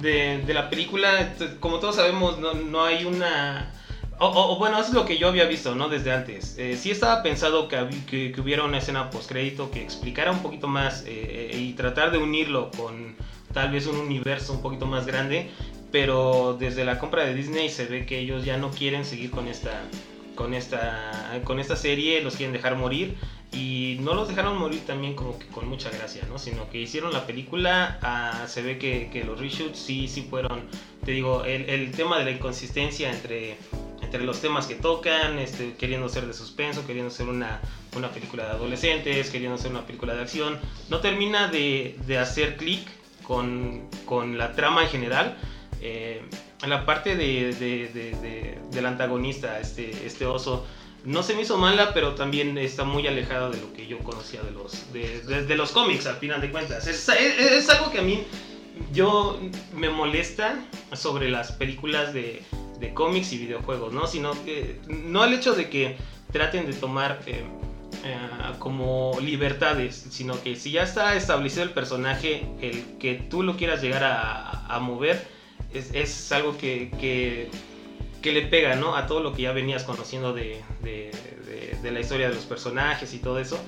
de, 0.00 0.42
de 0.44 0.54
la 0.54 0.68
película. 0.68 1.34
Como 1.60 1.78
todos 1.78 1.96
sabemos, 1.96 2.38
no, 2.38 2.54
no 2.54 2.84
hay 2.84 3.04
una 3.04 3.72
o, 4.18 4.56
bueno, 4.56 4.78
eso 4.78 4.88
es 4.88 4.94
lo 4.94 5.04
que 5.04 5.18
yo 5.18 5.28
había 5.28 5.44
visto, 5.44 5.74
¿no? 5.74 5.88
Desde 5.88 6.10
antes. 6.10 6.56
Eh, 6.58 6.76
sí 6.76 6.90
estaba 6.90 7.22
pensado 7.22 7.68
que, 7.68 8.34
hubiera 8.40 8.64
una 8.64 8.78
escena 8.78 9.10
post-crédito 9.10 9.70
que 9.70 9.82
explicara 9.82 10.30
un 10.30 10.38
poquito 10.38 10.68
más 10.68 11.04
eh, 11.06 11.50
y 11.54 11.74
tratar 11.74 12.10
de 12.12 12.18
unirlo 12.18 12.70
con 12.70 13.14
tal 13.56 13.70
vez 13.70 13.86
un 13.86 13.96
universo 13.96 14.52
un 14.52 14.60
poquito 14.60 14.84
más 14.84 15.06
grande, 15.06 15.48
pero 15.90 16.58
desde 16.60 16.84
la 16.84 16.98
compra 16.98 17.24
de 17.24 17.32
Disney 17.32 17.70
se 17.70 17.86
ve 17.86 18.04
que 18.04 18.18
ellos 18.18 18.44
ya 18.44 18.58
no 18.58 18.70
quieren 18.70 19.06
seguir 19.06 19.30
con 19.30 19.48
esta, 19.48 19.80
con 20.34 20.52
esta, 20.52 21.40
con 21.42 21.58
esta 21.58 21.74
serie, 21.74 22.20
los 22.20 22.36
quieren 22.36 22.52
dejar 22.52 22.76
morir 22.76 23.16
y 23.54 23.96
no 24.00 24.12
los 24.12 24.28
dejaron 24.28 24.58
morir 24.58 24.82
también 24.86 25.14
como 25.14 25.38
que 25.38 25.46
con 25.46 25.66
mucha 25.70 25.88
gracia, 25.88 26.24
¿no? 26.28 26.38
Sino 26.38 26.68
que 26.68 26.82
hicieron 26.82 27.14
la 27.14 27.26
película, 27.26 27.98
ah, 28.02 28.44
se 28.46 28.60
ve 28.60 28.76
que, 28.76 29.08
que, 29.10 29.24
los 29.24 29.40
reshoots 29.40 29.78
sí, 29.78 30.06
sí 30.06 30.26
fueron, 30.28 30.68
te 31.06 31.12
digo, 31.12 31.44
el, 31.46 31.70
el 31.70 31.92
tema 31.92 32.18
de 32.18 32.26
la 32.26 32.32
inconsistencia 32.32 33.10
entre 33.10 33.56
entre 34.02 34.22
los 34.22 34.40
temas 34.40 34.66
que 34.66 34.74
tocan, 34.74 35.38
este, 35.38 35.74
queriendo 35.74 36.08
ser 36.10 36.26
de 36.26 36.34
suspenso, 36.34 36.86
queriendo 36.86 37.10
ser 37.10 37.28
una, 37.28 37.60
una 37.96 38.10
película 38.10 38.44
de 38.44 38.50
adolescentes, 38.50 39.30
queriendo 39.30 39.58
ser 39.58 39.70
una 39.70 39.86
película 39.86 40.14
de 40.14 40.22
acción, 40.22 40.58
no 40.90 41.00
termina 41.00 41.48
de, 41.48 41.96
de 42.06 42.18
hacer 42.18 42.56
clic 42.56 42.86
con, 43.26 43.88
con, 44.04 44.38
la 44.38 44.52
trama 44.52 44.82
en 44.82 44.88
general. 44.88 45.36
Eh, 45.80 46.22
la 46.66 46.86
parte 46.86 47.16
de, 47.16 47.54
de, 47.54 48.58
del 48.70 48.86
antagonista, 48.86 49.60
este, 49.60 50.06
este 50.06 50.26
oso, 50.26 50.66
no 51.04 51.22
se 51.22 51.34
me 51.34 51.42
hizo 51.42 51.56
mala, 51.56 51.94
pero 51.94 52.14
también 52.14 52.58
está 52.58 52.84
muy 52.84 53.06
alejada 53.06 53.50
de 53.50 53.60
lo 53.60 53.72
que 53.72 53.86
yo 53.86 53.98
conocía 54.00 54.42
de 54.42 54.50
los, 54.50 54.92
de, 54.92 55.56
los 55.56 55.70
cómics, 55.70 56.06
al 56.06 56.16
final 56.16 56.40
de 56.40 56.50
cuentas. 56.50 56.86
Es, 56.86 57.08
es, 57.08 57.68
algo 57.70 57.92
que 57.92 58.00
a 58.00 58.02
mí 58.02 58.24
yo 58.92 59.38
me 59.74 59.88
molesta 59.88 60.58
sobre 60.94 61.30
las 61.30 61.52
películas 61.52 62.12
de, 62.12 62.42
cómics 62.94 63.32
y 63.32 63.38
videojuegos, 63.38 63.92
¿no? 63.92 64.06
Sino 64.06 64.32
que, 64.44 64.80
no 64.88 65.24
el 65.24 65.34
hecho 65.34 65.54
de 65.54 65.68
que 65.68 65.96
traten 66.32 66.66
de 66.66 66.72
tomar 66.72 67.20
eh, 67.26 67.44
eh, 68.06 68.16
como 68.60 69.18
libertades, 69.20 70.06
sino 70.10 70.40
que 70.40 70.54
si 70.54 70.70
ya 70.70 70.84
está 70.84 71.16
establecido 71.16 71.64
el 71.64 71.70
personaje, 71.70 72.46
el 72.60 72.98
que 72.98 73.14
tú 73.14 73.42
lo 73.42 73.56
quieras 73.56 73.82
llegar 73.82 74.04
a, 74.04 74.78
mover, 74.80 75.26
es, 75.72 76.30
algo 76.32 76.56
que, 76.56 76.90
que, 78.22 78.32
le 78.32 78.42
pega, 78.42 78.76
¿no? 78.76 78.96
A 78.96 79.06
todo 79.06 79.20
lo 79.20 79.32
que 79.32 79.42
ya 79.42 79.52
venías 79.52 79.84
conociendo 79.84 80.32
de, 80.32 80.62
de, 80.82 81.90
la 81.90 82.00
historia 82.00 82.28
de 82.28 82.34
los 82.34 82.44
personajes 82.44 83.12
y 83.14 83.18
todo 83.18 83.38
eso. 83.38 83.58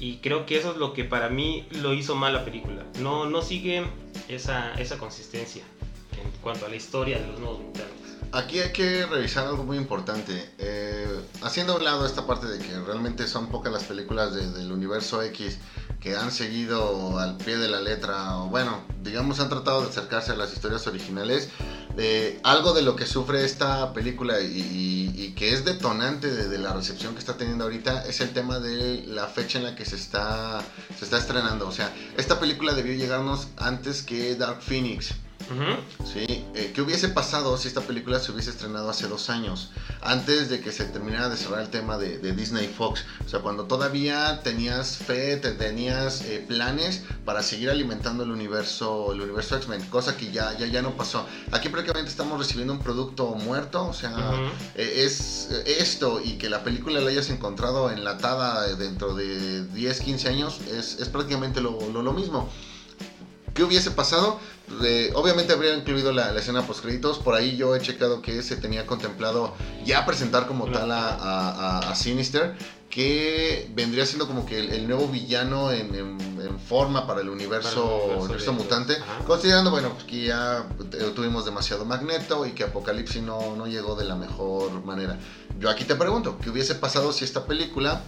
Y 0.00 0.18
creo 0.18 0.46
que 0.46 0.56
eso 0.56 0.72
es 0.72 0.76
lo 0.76 0.92
que 0.92 1.04
para 1.04 1.28
mí 1.28 1.66
lo 1.70 1.92
hizo 1.94 2.14
mal 2.14 2.32
la 2.32 2.44
película. 2.44 2.84
No, 3.00 3.26
no 3.26 3.42
sigue 3.42 3.84
esa, 4.28 4.74
esa 4.74 4.98
consistencia 4.98 5.64
en 6.12 6.30
cuanto 6.40 6.66
a 6.66 6.68
la 6.68 6.76
historia 6.76 7.18
de 7.18 7.26
los 7.26 7.40
nuevos 7.40 7.60
mutantes. 7.60 8.07
Aquí 8.32 8.60
hay 8.60 8.72
que 8.72 9.06
revisar 9.06 9.46
algo 9.46 9.64
muy 9.64 9.76
importante. 9.76 10.50
Eh, 10.58 11.20
haciendo 11.42 11.74
a 11.74 11.76
un 11.76 11.84
lado 11.84 12.06
esta 12.06 12.26
parte 12.26 12.46
de 12.46 12.58
que 12.58 12.78
realmente 12.80 13.26
son 13.26 13.48
pocas 13.48 13.72
las 13.72 13.84
películas 13.84 14.34
del 14.34 14.70
universo 14.70 15.22
X 15.22 15.58
que 16.00 16.16
han 16.16 16.30
seguido 16.30 17.18
al 17.18 17.36
pie 17.38 17.56
de 17.56 17.68
la 17.68 17.80
letra, 17.80 18.38
o 18.38 18.48
bueno, 18.48 18.82
digamos 19.02 19.40
han 19.40 19.48
tratado 19.48 19.82
de 19.82 19.88
acercarse 19.88 20.32
a 20.32 20.36
las 20.36 20.52
historias 20.52 20.86
originales. 20.86 21.48
Eh, 21.96 22.38
algo 22.44 22.74
de 22.74 22.82
lo 22.82 22.94
que 22.94 23.06
sufre 23.06 23.44
esta 23.44 23.92
película 23.92 24.40
y, 24.40 25.34
que 25.36 25.52
es 25.52 25.64
detonante 25.64 26.28
de, 26.28 26.58
la 26.58 26.72
recepción 26.72 27.12
que 27.12 27.20
está 27.20 27.36
teniendo 27.36 27.64
ahorita 27.64 28.04
es 28.06 28.20
el 28.20 28.30
tema 28.30 28.58
de 28.58 29.04
la 29.06 29.26
fecha 29.26 29.58
en 29.58 29.64
la 29.64 29.74
que 29.74 29.84
se 29.84 29.96
está, 29.96 30.62
se 30.96 31.04
está 31.04 31.18
estrenando. 31.18 31.66
O 31.66 31.72
sea, 31.72 31.92
esta 32.16 32.38
película 32.38 32.74
debió 32.74 32.94
llegarnos 32.94 33.48
antes 33.56 34.02
que 34.02 34.36
Dark 34.36 34.62
Phoenix. 34.62 35.14
¿Sí? 36.04 36.44
Eh, 36.54 36.72
¿Qué 36.74 36.82
hubiese 36.82 37.08
pasado 37.08 37.56
si 37.56 37.68
esta 37.68 37.80
película 37.80 38.18
se 38.20 38.32
hubiese 38.32 38.50
estrenado 38.50 38.90
hace 38.90 39.06
dos 39.08 39.30
años? 39.30 39.70
Antes 40.00 40.48
de 40.48 40.60
que 40.60 40.72
se 40.72 40.84
terminara 40.84 41.28
de 41.28 41.36
cerrar 41.36 41.60
el 41.60 41.68
tema 41.68 41.98
de, 41.98 42.18
Disney 42.32 42.68
Fox. 42.68 43.04
O 43.24 43.28
sea, 43.28 43.40
cuando 43.40 43.64
todavía 43.64 44.40
tenías 44.42 44.96
fe, 44.98 45.36
tenías 45.36 46.22
eh, 46.22 46.44
planes 46.46 47.02
para 47.24 47.42
seguir 47.42 47.70
alimentando 47.70 48.24
el 48.24 48.30
universo, 48.30 49.12
el 49.12 49.20
universo 49.20 49.56
X-Men, 49.56 49.82
cosa 49.88 50.16
que 50.16 50.30
ya, 50.30 50.56
ya, 50.56 50.66
ya 50.66 50.82
no 50.82 50.96
pasó. 50.96 51.26
Aquí 51.52 51.68
prácticamente 51.68 52.10
estamos 52.10 52.38
recibiendo 52.38 52.72
un 52.72 52.80
producto 52.80 53.34
muerto, 53.34 53.86
o 53.86 53.92
sea, 53.92 54.32
eh, 54.74 55.04
es 55.04 55.48
esto 55.66 56.20
y 56.22 56.38
que 56.38 56.48
la 56.48 56.62
película 56.62 57.00
la 57.00 57.10
hayas 57.10 57.30
encontrado 57.30 57.90
enlatada 57.90 58.74
dentro 58.76 59.14
de 59.14 59.64
10, 59.66 60.00
15 60.00 60.28
años, 60.28 60.60
es, 60.70 60.98
es 61.00 61.08
prácticamente 61.08 61.60
lo, 61.60 61.78
lo, 61.92 62.02
lo 62.02 62.12
mismo. 62.12 62.48
¿Qué 63.54 63.62
hubiese 63.62 63.90
pasado? 63.90 64.38
obviamente 65.14 65.54
habría 65.54 65.74
incluido 65.74 66.12
la, 66.12 66.36
escena 66.36 66.66
post 66.66 66.82
créditos. 66.82 67.18
Por 67.18 67.34
ahí 67.34 67.56
yo 67.56 67.74
he 67.74 67.80
checado 67.80 68.22
que 68.22 68.42
se 68.42 68.56
tenía 68.56 68.86
contemplado 68.86 69.54
ya 69.84 70.04
presentar 70.04 70.46
como 70.46 70.66
tal 70.70 70.90
a, 70.92 71.92
Sinister, 71.94 72.54
que 72.90 73.70
vendría 73.74 74.06
siendo 74.06 74.26
como 74.26 74.44
que 74.46 74.58
el, 74.58 74.86
nuevo 74.86 75.08
villano 75.08 75.72
en, 75.72 76.28
forma 76.68 77.06
para 77.06 77.22
el 77.22 77.28
universo, 77.28 78.18
universo, 78.18 78.52
mutante. 78.52 78.96
Considerando, 79.26 79.70
bueno, 79.70 79.90
pues, 79.94 80.04
que 80.04 80.26
ya 80.26 80.66
tuvimos 81.14 81.44
demasiado 81.44 81.84
Magneto 81.84 82.46
y 82.46 82.52
que 82.52 82.64
Apocalipsis 82.64 83.22
no, 83.22 83.56
no 83.56 83.66
llegó 83.66 83.96
de 83.96 84.04
la 84.04 84.16
mejor 84.16 84.84
manera. 84.84 85.18
Yo 85.58 85.70
aquí 85.70 85.84
te 85.84 85.94
pregunto, 85.94 86.38
¿qué 86.42 86.50
hubiese 86.50 86.74
pasado 86.74 87.12
si 87.12 87.24
esta 87.24 87.46
película 87.46 88.02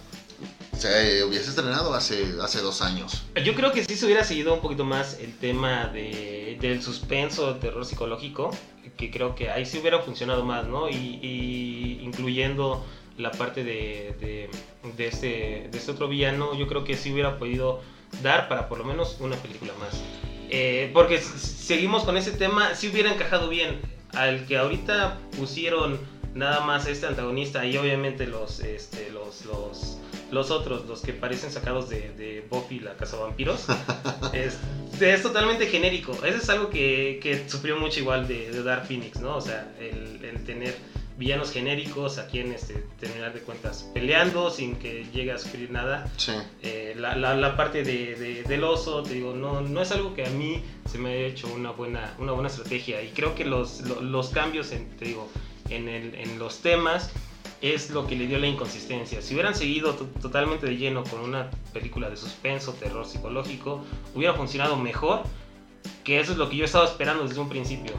se 0.81 1.23
hubiese 1.23 1.49
estrenado 1.49 1.93
hace, 1.93 2.25
hace 2.41 2.59
dos 2.59 2.81
años. 2.81 3.23
Yo 3.43 3.53
creo 3.53 3.71
que 3.71 3.85
sí 3.85 3.95
se 3.95 4.05
hubiera 4.05 4.23
seguido 4.23 4.53
un 4.53 4.61
poquito 4.61 4.83
más 4.83 5.19
el 5.19 5.37
tema 5.37 5.85
de, 5.87 6.57
del 6.59 6.81
suspenso, 6.81 7.55
terror 7.57 7.85
psicológico, 7.85 8.49
que 8.97 9.11
creo 9.11 9.35
que 9.35 9.51
ahí 9.51 9.65
sí 9.65 9.77
hubiera 9.77 9.99
funcionado 9.99 10.43
más, 10.43 10.65
¿no? 10.65 10.89
Y, 10.89 11.99
incluyendo 12.01 12.83
la 13.17 13.31
parte 13.31 13.63
de, 13.63 14.15
de, 14.19 14.49
de, 14.97 15.07
este, 15.07 15.69
de 15.71 15.77
este 15.77 15.91
otro 15.91 16.07
villano, 16.07 16.57
yo 16.57 16.67
creo 16.67 16.83
que 16.83 16.97
sí 16.97 17.13
hubiera 17.13 17.37
podido 17.37 17.81
dar 18.23 18.47
para 18.49 18.67
por 18.67 18.79
lo 18.79 18.85
menos 18.85 19.17
una 19.19 19.35
película 19.35 19.73
más. 19.79 20.01
Eh, 20.49 20.89
porque 20.93 21.19
seguimos 21.21 22.03
con 22.03 22.17
ese 22.17 22.31
tema, 22.31 22.73
sí 22.73 22.89
hubiera 22.89 23.13
encajado 23.13 23.49
bien. 23.49 23.79
Al 24.13 24.45
que 24.45 24.57
ahorita 24.57 25.19
pusieron 25.37 25.99
nada 26.33 26.61
más 26.61 26.87
este 26.87 27.05
antagonista 27.05 27.65
y 27.65 27.77
obviamente 27.77 28.25
los, 28.25 28.59
este, 28.59 29.09
los 29.11 29.45
los 30.31 30.51
otros, 30.51 30.85
los 30.87 31.01
que 31.01 31.13
parecen 31.13 31.51
sacados 31.51 31.89
de, 31.89 32.11
de 32.11 32.45
Buffy, 32.49 32.79
la 32.79 32.95
casa 32.95 33.17
vampiros, 33.17 33.65
es, 34.33 34.57
es, 34.99 35.21
totalmente 35.21 35.67
genérico. 35.67 36.13
Eso 36.25 36.37
es 36.37 36.49
algo 36.49 36.69
que, 36.69 37.19
que 37.21 37.47
sufrió 37.47 37.77
mucho 37.77 37.99
igual 37.99 38.27
de, 38.27 38.51
de, 38.51 38.63
Dark 38.63 38.87
Phoenix, 38.87 39.19
¿no? 39.19 39.37
O 39.37 39.41
sea, 39.41 39.73
el, 39.79 40.23
el 40.23 40.43
tener 40.43 40.75
villanos 41.17 41.51
genéricos 41.51 42.17
a 42.17 42.25
quien 42.25 42.51
este, 42.51 42.83
terminar 42.99 43.31
de 43.31 43.41
cuentas 43.41 43.87
peleando 43.93 44.49
sin 44.49 44.75
que 44.77 45.05
llegue 45.13 45.31
a 45.31 45.37
sufrir 45.37 45.69
nada. 45.69 46.11
Sí. 46.17 46.31
Eh, 46.63 46.95
la, 46.97 47.15
la, 47.15 47.35
la, 47.35 47.55
parte 47.55 47.83
de, 47.83 48.43
del 48.47 48.63
oso, 48.63 49.03
te 49.03 49.13
digo, 49.13 49.33
no, 49.33 49.61
no 49.61 49.81
es 49.81 49.91
algo 49.91 50.15
que 50.15 50.25
a 50.25 50.29
mí 50.31 50.63
se 50.89 50.97
me 50.97 51.13
haya 51.13 51.27
hecho 51.27 51.47
una 51.53 51.71
buena, 51.71 52.15
una 52.17 52.31
buena 52.31 52.49
estrategia. 52.49 53.03
Y 53.03 53.09
creo 53.09 53.35
que 53.35 53.45
los, 53.45 53.81
los, 54.01 54.29
cambios, 54.29 54.71
en, 54.71 54.89
te 54.97 55.05
digo, 55.05 55.29
en, 55.69 55.87
el, 55.89 56.15
en 56.15 56.39
los 56.39 56.61
temas 56.61 57.11
es 57.61 57.91
lo 57.91 58.07
que 58.07 58.15
le 58.15 58.27
dio 58.27 58.39
la 58.39 58.47
inconsistencia. 58.47 59.21
Si 59.21 59.33
hubieran 59.33 59.55
seguido 59.55 59.93
totalmente 59.93 60.65
de 60.65 60.77
lleno 60.77 61.03
con 61.03 61.21
una 61.21 61.49
película 61.73 62.09
de 62.09 62.17
suspenso, 62.17 62.73
terror 62.73 63.05
psicológico, 63.05 63.83
hubiera 64.15 64.33
funcionado 64.33 64.75
mejor, 64.77 65.23
que 66.03 66.19
eso 66.19 66.31
es 66.31 66.37
lo 66.37 66.49
que 66.49 66.57
yo 66.57 66.65
estaba 66.65 66.85
esperando 66.85 67.27
desde 67.27 67.39
un 67.39 67.49
principio. 67.49 67.93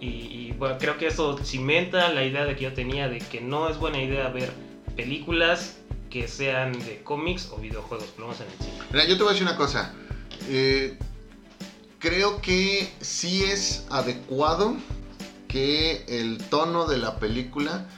Y, 0.00 0.52
bueno, 0.52 0.76
creo 0.78 0.98
que 0.98 1.08
eso 1.08 1.38
cimenta 1.42 2.12
la 2.12 2.24
idea 2.24 2.44
de 2.44 2.54
que 2.54 2.64
yo 2.64 2.72
tenía 2.72 3.08
de 3.08 3.18
que 3.18 3.40
no 3.40 3.68
es 3.68 3.78
buena 3.78 4.00
idea 4.00 4.28
ver 4.28 4.52
películas 4.94 5.78
que 6.10 6.28
sean 6.28 6.72
de 6.72 7.02
cómics 7.02 7.50
o 7.50 7.56
videojuegos, 7.56 8.06
lo 8.16 8.26
menos 8.26 8.40
en 8.40 8.46
el 8.46 8.58
cine. 8.58 8.86
Mira, 8.92 9.04
yo 9.06 9.16
te 9.16 9.22
voy 9.22 9.30
a 9.30 9.32
decir 9.32 9.48
una 9.48 9.56
cosa. 9.56 9.94
Eh, 10.48 10.96
creo 11.98 12.40
que 12.40 12.92
sí 13.00 13.42
es 13.42 13.86
adecuado 13.90 14.76
que 15.48 16.04
el 16.08 16.38
tono 16.48 16.86
de 16.86 16.98
la 16.98 17.18
película 17.18 17.88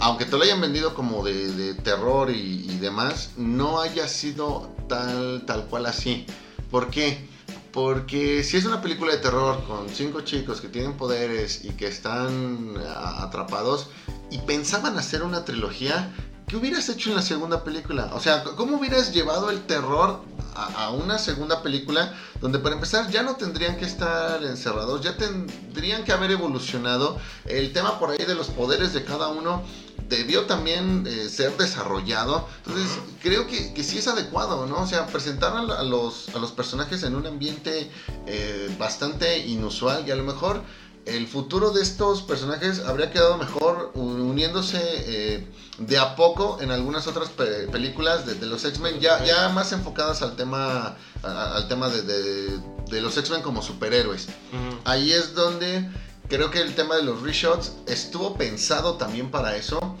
aunque 0.00 0.24
te 0.24 0.36
lo 0.36 0.42
hayan 0.42 0.60
vendido 0.60 0.94
como 0.94 1.24
de, 1.24 1.74
terror 1.74 2.30
y, 2.30 2.78
demás, 2.78 3.30
no 3.36 3.80
haya 3.80 4.08
sido 4.08 4.70
tal, 4.88 5.44
tal 5.46 5.66
cual 5.66 5.86
así. 5.86 6.26
¿Por 6.70 6.90
qué? 6.90 7.28
Porque 7.72 8.44
si 8.44 8.56
es 8.56 8.64
una 8.64 8.80
película 8.80 9.12
de 9.12 9.18
terror 9.18 9.64
con 9.66 9.88
cinco 9.88 10.20
chicos 10.20 10.60
que 10.60 10.68
tienen 10.68 10.96
poderes 10.96 11.64
y 11.64 11.70
que 11.70 11.88
están 11.88 12.74
atrapados 12.96 13.88
y 14.30 14.38
pensaban 14.38 14.96
hacer 14.98 15.22
una 15.22 15.44
trilogía, 15.44 16.14
¿qué 16.46 16.56
hubieras 16.56 16.88
hecho 16.88 17.10
en 17.10 17.16
la 17.16 17.22
segunda 17.22 17.64
película? 17.64 18.10
O 18.14 18.20
sea, 18.20 18.44
¿cómo 18.44 18.76
hubieras 18.76 19.12
llevado 19.12 19.50
el 19.50 19.62
terror 19.62 20.20
a, 20.54 20.90
una 20.90 21.18
segunda 21.18 21.62
película 21.62 22.14
donde 22.40 22.58
para 22.58 22.76
empezar 22.76 23.10
ya 23.10 23.22
no 23.22 23.36
tendrían 23.36 23.76
que 23.76 23.84
estar 23.84 24.42
encerrados, 24.44 25.00
ya 25.02 25.16
tendrían 25.16 26.04
que 26.04 26.12
haber 26.12 26.30
evolucionado 26.30 27.18
el 27.46 27.72
tema 27.72 27.98
por 27.98 28.10
ahí 28.10 28.24
de 28.24 28.34
los 28.34 28.48
poderes 28.48 28.92
de 28.92 29.04
cada 29.04 29.28
uno 29.28 29.62
debió 30.08 30.46
también 30.46 31.06
eh, 31.06 31.28
ser 31.28 31.56
desarrollado. 31.56 32.48
Entonces, 32.64 32.98
creo 33.22 33.46
que, 33.46 33.72
que, 33.72 33.82
sí 33.82 33.98
es 33.98 34.08
adecuado, 34.08 34.66
¿no? 34.66 34.82
O 34.82 34.86
sea, 34.86 35.06
presentar 35.06 35.56
a, 35.56 35.82
los, 35.82 36.28
a 36.34 36.38
los 36.38 36.52
personajes 36.52 37.02
en 37.02 37.14
un 37.14 37.26
ambiente 37.26 37.90
eh, 38.26 38.74
bastante 38.78 39.38
inusual 39.38 40.06
y 40.06 40.10
a 40.10 40.16
lo 40.16 40.24
mejor 40.24 40.62
el 41.06 41.26
futuro 41.26 41.70
de 41.70 41.82
estos 41.82 42.22
personajes 42.22 42.80
habría 42.80 43.10
quedado 43.10 43.36
mejor 43.36 43.92
uniéndose 43.94 44.80
eh, 44.80 45.46
de 45.78 45.98
a 45.98 46.16
poco 46.16 46.58
en 46.62 46.70
algunas 46.70 47.06
otras 47.06 47.28
películas 47.28 48.24
de, 48.24 48.46
los 48.46 48.64
X-Men, 48.64 49.00
ya, 49.00 49.22
ya 49.24 49.50
más 49.50 49.72
enfocadas 49.72 50.22
al 50.22 50.34
tema, 50.36 50.96
al 51.22 51.68
tema 51.68 51.90
de, 51.90 52.02
de, 52.02 53.00
los 53.02 53.16
X-Men 53.18 53.42
como 53.42 53.60
superhéroes. 53.60 54.28
Ahí 54.84 55.12
es 55.12 55.34
donde 55.34 55.86
creo 56.28 56.50
que 56.50 56.60
el 56.60 56.74
tema 56.74 56.96
de 56.96 57.02
los 57.02 57.22
reshots 57.22 57.72
estuvo 57.86 58.34
pensado 58.36 58.94
también 58.94 59.30
para 59.30 59.56
eso. 59.56 59.93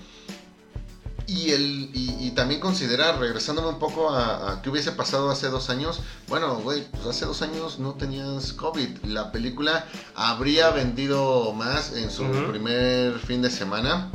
Y, 1.26 1.52
el, 1.52 1.90
y, 1.94 2.30
también 2.32 2.60
considerar, 2.60 3.18
regresándome 3.18 3.68
un 3.68 3.78
poco 3.78 4.10
a, 4.10 4.60
qué 4.62 4.68
hubiese 4.68 4.92
pasado 4.92 5.30
hace 5.30 5.48
dos 5.48 5.70
años, 5.70 6.00
bueno, 6.28 6.56
güey, 6.56 6.86
pues 6.90 7.06
hace 7.06 7.24
dos 7.24 7.40
años 7.40 7.78
no 7.78 7.94
tenías 7.94 8.52
COVID. 8.52 9.04
La 9.04 9.32
película 9.32 9.86
habría 10.14 10.70
vendido 10.70 11.52
más 11.54 11.92
en 11.94 12.10
su 12.10 12.24
primer 12.50 13.18
fin 13.20 13.40
de 13.40 13.50
semana 13.50 14.10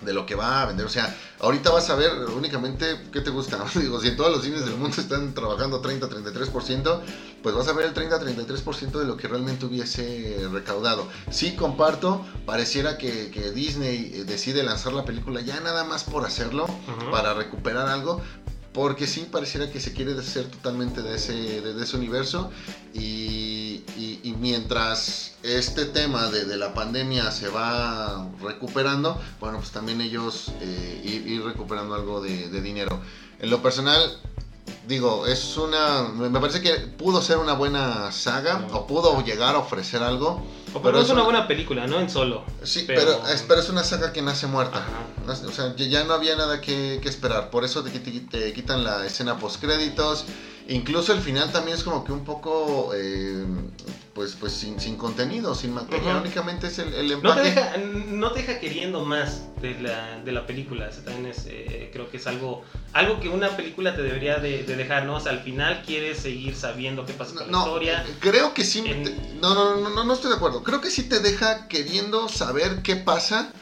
de 0.00 0.12
lo 0.12 0.26
que 0.26 0.34
va 0.34 0.62
a 0.62 0.66
vender. 0.66 0.86
O 0.86 0.88
sea, 0.90 1.14
ahorita 1.40 1.70
vas 1.70 1.88
a 1.90 1.96
ver 1.96 2.12
únicamente 2.36 3.00
qué 3.12 3.20
te 3.20 3.30
gusta. 3.30 3.64
Digo, 3.74 4.00
si 4.00 4.08
en 4.08 4.16
todos 4.16 4.30
los 4.30 4.42
cines 4.42 4.64
del 4.64 4.76
mundo 4.76 5.00
están 5.00 5.34
trabajando 5.34 5.82
30-33%, 5.82 7.00
pues 7.42 7.54
vas 7.54 7.68
a 7.68 7.72
ver 7.72 7.86
el 7.86 7.94
30-33% 7.94 8.98
de 8.98 9.04
lo 9.04 9.16
que 9.16 9.28
realmente 9.28 9.66
hubiese 9.66 10.46
recaudado. 10.52 11.08
Sí, 11.30 11.54
comparto, 11.56 12.24
pareciera 12.46 12.98
que, 12.98 13.28
Disney 13.54 14.12
eh, 14.14 14.24
decide 14.24 14.62
lanzar 14.62 14.92
la 14.92 15.04
película 15.04 15.40
ya 15.40 15.60
nada 15.60 15.84
más 15.84 16.04
por 16.04 16.24
hacerlo, 16.24 16.66
para 17.10 17.34
recuperar 17.34 17.88
algo, 17.88 18.20
porque 18.78 19.08
sí 19.08 19.26
pareciera 19.28 19.68
que 19.72 19.80
se 19.80 19.92
quiere 19.92 20.14
deshacer 20.14 20.46
totalmente 20.46 21.02
de 21.02 21.16
ese, 21.16 21.32
de, 21.32 21.82
ese 21.82 21.96
universo 21.96 22.48
y, 22.94 23.82
y, 23.96 24.36
mientras 24.38 25.34
este 25.42 25.84
tema 25.86 26.28
de, 26.28 26.44
de, 26.44 26.56
la 26.56 26.74
pandemia 26.74 27.32
se 27.32 27.48
va 27.48 28.30
recuperando, 28.40 29.20
bueno, 29.40 29.58
pues 29.58 29.72
también 29.72 30.00
ellos 30.00 30.52
eh, 30.60 31.24
ir, 31.26 31.42
recuperando 31.42 31.96
algo 31.96 32.20
de, 32.20 32.50
de 32.50 32.60
dinero. 32.60 33.00
En 33.40 33.50
lo 33.50 33.60
personal, 33.60 34.16
digo, 34.86 35.26
es 35.26 35.56
una. 35.56 36.02
Me 36.02 36.38
parece 36.38 36.60
que 36.60 36.74
pudo 36.74 37.20
ser 37.20 37.38
una 37.38 37.54
buena 37.54 38.12
saga, 38.12 38.64
o 38.72 38.86
pudo 38.86 39.24
llegar 39.24 39.56
a 39.56 39.58
ofrecer 39.58 40.04
algo. 40.04 40.46
O 40.74 40.82
pero 40.82 41.00
es 41.00 41.10
una 41.10 41.22
buena 41.22 41.46
película, 41.46 41.86
¿no? 41.86 42.00
En 42.00 42.10
solo. 42.10 42.44
Sí, 42.62 42.84
pero, 42.86 43.26
es, 43.28 43.44
pero 43.46 43.60
es 43.60 43.68
una 43.68 43.84
saga 43.84 44.12
que 44.12 44.22
nace 44.22 44.46
muerta. 44.46 44.84
O 45.26 45.52
sea, 45.52 45.74
ya 45.76 46.04
no 46.04 46.14
había 46.14 46.36
nada 46.36 46.60
que, 46.60 46.96
esperar. 47.04 47.50
Por 47.50 47.64
eso 47.64 47.82
te, 47.82 47.90
te, 47.90 48.52
quitan 48.52 48.84
la 48.84 49.06
escena 49.06 49.38
post 49.38 49.60
créditos. 49.60 50.24
Incluso 50.68 51.12
el 51.12 51.20
final 51.20 51.50
también 51.50 51.76
es 51.76 51.84
como 51.84 52.04
que 52.04 52.12
un 52.12 52.24
poco. 52.24 52.90
Eh, 52.94 53.44
pues, 54.18 54.34
pues 54.34 54.52
sin, 54.52 54.80
sin 54.80 54.96
contenido, 54.96 55.54
sin 55.54 55.72
materia, 55.72 56.16
únicamente 56.16 56.66
es 56.66 56.80
el, 56.80 56.92
el 56.92 57.12
empaque. 57.12 57.36
No 57.36 57.42
te, 57.44 57.50
deja, 57.50 57.76
no 57.76 58.32
te 58.32 58.40
deja 58.40 58.58
queriendo 58.58 59.04
más 59.04 59.42
de 59.62 59.80
la, 59.80 60.18
de 60.24 60.32
la 60.32 60.44
película, 60.44 60.88
eso 60.88 61.02
también 61.02 61.26
es, 61.26 61.46
eh, 61.46 61.90
creo 61.92 62.10
que 62.10 62.16
es 62.16 62.26
algo, 62.26 62.64
algo 62.94 63.20
que 63.20 63.28
una 63.28 63.56
película 63.56 63.94
te 63.94 64.02
debería 64.02 64.38
de, 64.38 64.64
de 64.64 64.74
dejar, 64.74 65.04
¿no? 65.04 65.18
O 65.18 65.20
sea, 65.20 65.30
al 65.30 65.44
final 65.44 65.84
quieres 65.86 66.18
seguir 66.18 66.56
sabiendo 66.56 67.06
qué 67.06 67.12
pasa 67.12 67.36
con 67.36 67.52
la 67.52 67.58
historia. 67.58 68.02
Eh, 68.02 68.16
creo 68.18 68.54
que 68.54 68.64
sí, 68.64 68.82
no, 69.40 69.54
no, 69.54 69.76
no, 69.76 69.88
no, 69.88 70.02
no 70.02 70.12
estoy 70.12 70.30
de 70.30 70.36
acuerdo, 70.36 70.64
creo 70.64 70.80
que 70.80 70.90
sí 70.90 71.04
te 71.04 71.20
deja 71.20 71.68
queriendo 71.68 72.28
saber 72.28 72.82
qué 72.82 72.96
pasa, 72.96 73.52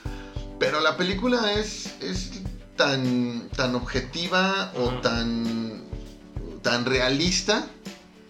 pero 0.58 0.80
la 0.80 0.96
película 0.96 1.52
es, 1.52 1.96
es 2.00 2.30
tan, 2.76 3.50
tan 3.50 3.74
objetiva 3.74 4.72
o 4.74 4.88
tan, 5.02 5.82
tan 6.62 6.86
realista 6.86 7.68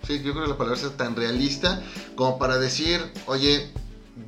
Sí, 0.07 0.23
yo 0.23 0.33
creo 0.33 0.45
que 0.45 0.51
la 0.51 0.59
palabra 0.59 0.81
es 0.81 0.97
tan 0.97 1.17
realista 1.17 1.83
como 2.15 2.39
para 2.39 2.59
decir, 2.59 3.01
oye, 3.27 3.73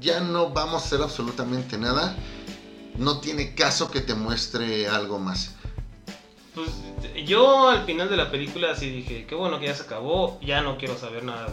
ya 0.00 0.20
no 0.20 0.50
vamos 0.50 0.82
a 0.82 0.86
hacer 0.86 1.02
absolutamente 1.02 1.78
nada. 1.78 2.16
No 2.96 3.20
tiene 3.20 3.54
caso 3.54 3.90
que 3.90 4.00
te 4.00 4.14
muestre 4.14 4.88
algo 4.88 5.20
más. 5.20 5.54
Pues 6.54 6.70
yo 7.24 7.68
al 7.68 7.84
final 7.84 8.08
de 8.10 8.16
la 8.16 8.30
película 8.30 8.74
sí 8.74 8.90
dije, 8.90 9.26
qué 9.26 9.36
bueno 9.36 9.60
que 9.60 9.66
ya 9.66 9.74
se 9.74 9.84
acabó, 9.84 10.40
ya 10.40 10.62
no 10.62 10.78
quiero 10.78 10.98
saber 10.98 11.22
nada 11.22 11.46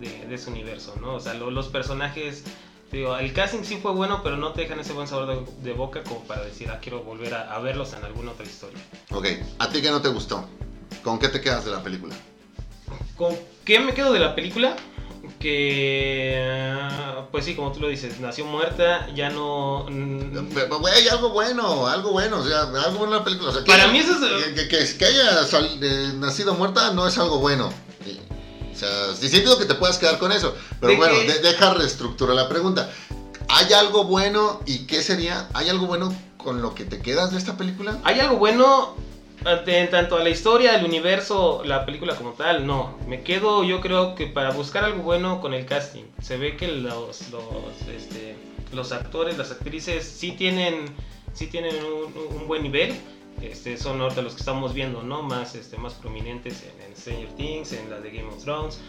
de, 0.00 0.34
ese 0.34 0.50
universo, 0.50 0.94
¿no? 1.00 1.14
O 1.14 1.20
sea, 1.20 1.34
los 1.34 1.68
personajes, 1.68 2.44
digo, 2.90 3.16
el 3.16 3.32
casting 3.34 3.62
sí 3.62 3.76
fue 3.76 3.92
bueno, 3.92 4.22
pero 4.22 4.36
no 4.38 4.52
te 4.52 4.62
dejan 4.62 4.80
ese 4.80 4.94
buen 4.94 5.06
sabor 5.06 5.46
de, 5.46 5.72
boca 5.72 6.02
como 6.02 6.24
para 6.24 6.44
decir, 6.44 6.70
ah, 6.70 6.78
quiero 6.80 7.02
volver 7.02 7.34
a, 7.34 7.58
verlos 7.58 7.92
en 7.92 8.04
alguna 8.04 8.32
otra 8.32 8.46
historia. 8.46 8.78
Ok, 9.10 9.26
¿a 9.58 9.68
ti 9.68 9.82
qué 9.82 9.90
no 9.90 10.00
te 10.00 10.08
gustó? 10.08 10.48
¿Con 11.02 11.18
qué 11.18 11.28
te 11.28 11.40
quedas 11.42 11.66
de 11.66 11.72
la 11.72 11.82
película? 11.82 12.14
¿Con 13.16 13.36
qué 13.64 13.80
me 13.80 13.94
quedo 13.94 14.12
de 14.12 14.20
la 14.20 14.34
película? 14.34 14.76
que 15.40 16.40
pues 17.30 17.44
sí 17.44 17.54
como 17.54 17.72
tú 17.72 17.80
lo 17.80 17.88
dices 17.88 18.20
nació 18.20 18.46
muerta 18.46 19.08
ya 19.14 19.30
no 19.30 19.86
hay 19.86 21.08
algo 21.08 21.30
bueno 21.30 21.86
algo 21.86 22.12
bueno 22.12 22.38
o 22.38 22.44
sea 22.44 22.62
algo 22.62 22.98
bueno 22.98 23.04
en 23.04 23.18
la 23.18 23.24
película 23.24 23.52
para 23.66 23.88
mí 23.88 23.98
eso 23.98 24.12
es 24.12 24.68
que, 24.68 24.68
que, 24.68 25.04
haya 25.04 25.42
eh, 25.82 26.12
nacido 26.16 26.54
muerta 26.54 26.92
no 26.92 27.06
es 27.06 27.18
algo 27.18 27.38
bueno. 27.38 27.72
O 28.72 28.78
sea 28.78 29.14
sí 29.18 29.28
siento 29.28 29.58
que 29.58 29.64
te 29.64 29.74
puedas 29.74 29.98
quedar 29.98 30.18
con 30.18 30.32
eso 30.32 30.54
pero 30.80 30.96
bueno 30.96 31.14
deja 31.42 31.74
reestructurar 31.74 32.36
la 32.36 32.48
pregunta. 32.48 32.90
Hay 33.48 33.72
algo 33.72 34.04
bueno 34.04 34.60
y 34.66 34.86
qué 34.86 35.02
sería 35.02 35.48
hay 35.54 35.68
algo 35.68 35.86
bueno 35.86 36.14
con 36.36 36.60
lo 36.60 36.74
que 36.74 36.84
te 36.84 37.00
quedas 37.00 37.30
de 37.30 37.38
esta 37.38 37.56
película 37.56 37.98
hay 38.04 38.20
algo 38.20 38.36
bueno 38.36 38.96
en 39.44 39.90
tanto 39.90 40.16
a 40.16 40.22
la 40.22 40.30
historia, 40.30 40.76
el 40.76 40.84
universo, 40.84 41.62
la 41.64 41.84
película 41.86 42.16
como 42.16 42.32
tal, 42.32 42.66
no. 42.66 42.96
Me 43.06 43.22
quedo, 43.22 43.64
yo 43.64 43.80
creo 43.80 44.14
que 44.14 44.26
para 44.26 44.50
buscar 44.50 44.84
algo 44.84 45.02
bueno 45.02 45.40
con 45.40 45.54
el 45.54 45.66
casting. 45.66 46.04
Se 46.20 46.36
ve 46.36 46.56
que 46.56 46.68
los, 46.68 47.30
los, 47.30 47.42
este, 47.94 48.36
los 48.72 48.92
actores, 48.92 49.38
las 49.38 49.50
actrices 49.50 50.04
sí 50.04 50.32
tienen, 50.32 50.86
sí 51.32 51.46
tienen 51.46 51.74
un, 51.84 52.46
buen 52.46 52.62
nivel. 52.62 52.94
Este, 53.40 53.76
son 53.76 54.00
ahorita 54.00 54.22
los 54.22 54.34
que 54.34 54.40
estamos 54.40 54.72
viendo, 54.72 55.02
¿no? 55.02 55.22
Más, 55.22 55.54
este, 55.54 55.76
más 55.76 55.94
prominentes 55.94 56.62
en, 56.62 56.90
en 56.90 56.96
Stranger 56.96 57.28
Things, 57.36 57.72
en 57.72 57.90
la 57.90 58.00
de 58.00 58.10
Game 58.10 58.28
of 58.28 58.42
Thrones. 58.42 58.80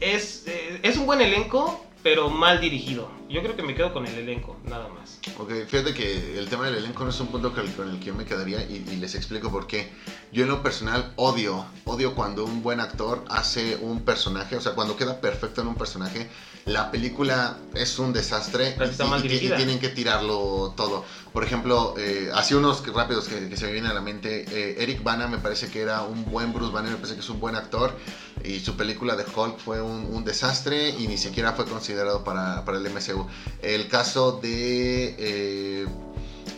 Es, 0.00 0.46
eh, 0.46 0.80
es 0.82 0.96
un 0.96 1.06
buen 1.06 1.20
elenco, 1.20 1.84
pero 2.02 2.30
mal 2.30 2.60
dirigido. 2.60 3.10
Yo 3.28 3.42
creo 3.42 3.56
que 3.56 3.62
me 3.62 3.74
quedo 3.74 3.92
con 3.92 4.06
el 4.06 4.14
elenco, 4.18 4.58
nada 4.64 4.88
más. 4.88 5.18
Ok, 5.38 5.50
fíjate 5.66 5.94
que 5.94 6.38
el 6.38 6.48
tema 6.48 6.66
del 6.66 6.76
elenco 6.76 7.04
no 7.04 7.10
es 7.10 7.20
un 7.20 7.28
punto 7.28 7.52
con 7.54 7.64
el, 7.88 7.98
que 7.98 8.06
yo 8.06 8.14
me 8.14 8.26
quedaría 8.26 8.62
y, 8.62 8.84
les 8.96 9.14
explico 9.14 9.50
por 9.50 9.66
qué. 9.66 9.90
Yo 10.32 10.42
en 10.42 10.50
lo 10.50 10.62
personal 10.62 11.12
odio, 11.16 11.64
odio 11.84 12.14
cuando 12.14 12.44
un 12.44 12.62
buen 12.62 12.80
actor 12.80 13.24
hace 13.28 13.76
un 13.76 14.04
personaje, 14.04 14.56
o 14.56 14.60
sea, 14.60 14.74
cuando 14.74 14.96
queda 14.96 15.20
perfecto 15.20 15.62
en 15.62 15.68
un 15.68 15.76
personaje, 15.76 16.28
la 16.66 16.90
película 16.90 17.56
es 17.74 17.98
un 17.98 18.12
desastre 18.12 18.76
y, 19.24 19.26
y, 19.26 19.38
tienen 19.38 19.78
que 19.78 19.88
tirarlo 19.88 20.74
todo. 20.76 21.04
Por 21.32 21.44
ejemplo, 21.44 21.94
eh, 21.96 22.30
así 22.34 22.52
unos 22.54 22.86
rápidos 22.86 23.26
que, 23.26 23.56
se 23.56 23.66
me 23.66 23.72
vienen 23.72 23.90
a 23.90 23.94
la 23.94 24.02
mente, 24.02 24.44
eh, 24.50 24.82
Eric 24.82 25.02
Bana 25.02 25.28
me 25.28 25.38
parece 25.38 25.68
que 25.68 25.80
era 25.80 26.02
un 26.02 26.26
buen 26.26 26.52
Bruce 26.52 26.72
Banner, 26.72 26.90
me 26.90 26.96
parece 26.98 27.14
que 27.14 27.20
es 27.20 27.30
un 27.30 27.40
buen 27.40 27.56
actor 27.56 27.96
y 28.44 28.60
su 28.60 28.76
película 28.76 29.16
de 29.16 29.24
Hulk 29.24 29.58
fue 29.58 29.80
un, 29.80 30.24
desastre 30.24 30.90
y 30.90 31.08
ni 31.08 31.16
siquiera 31.16 31.52
fue 31.52 31.64
considerado 31.64 32.22
para, 32.22 32.64
para 32.64 32.78
el 32.78 32.84
MCU. 32.84 33.26
El 33.62 33.88
caso 33.88 34.40
de 34.42 35.16
eh, 35.18 35.86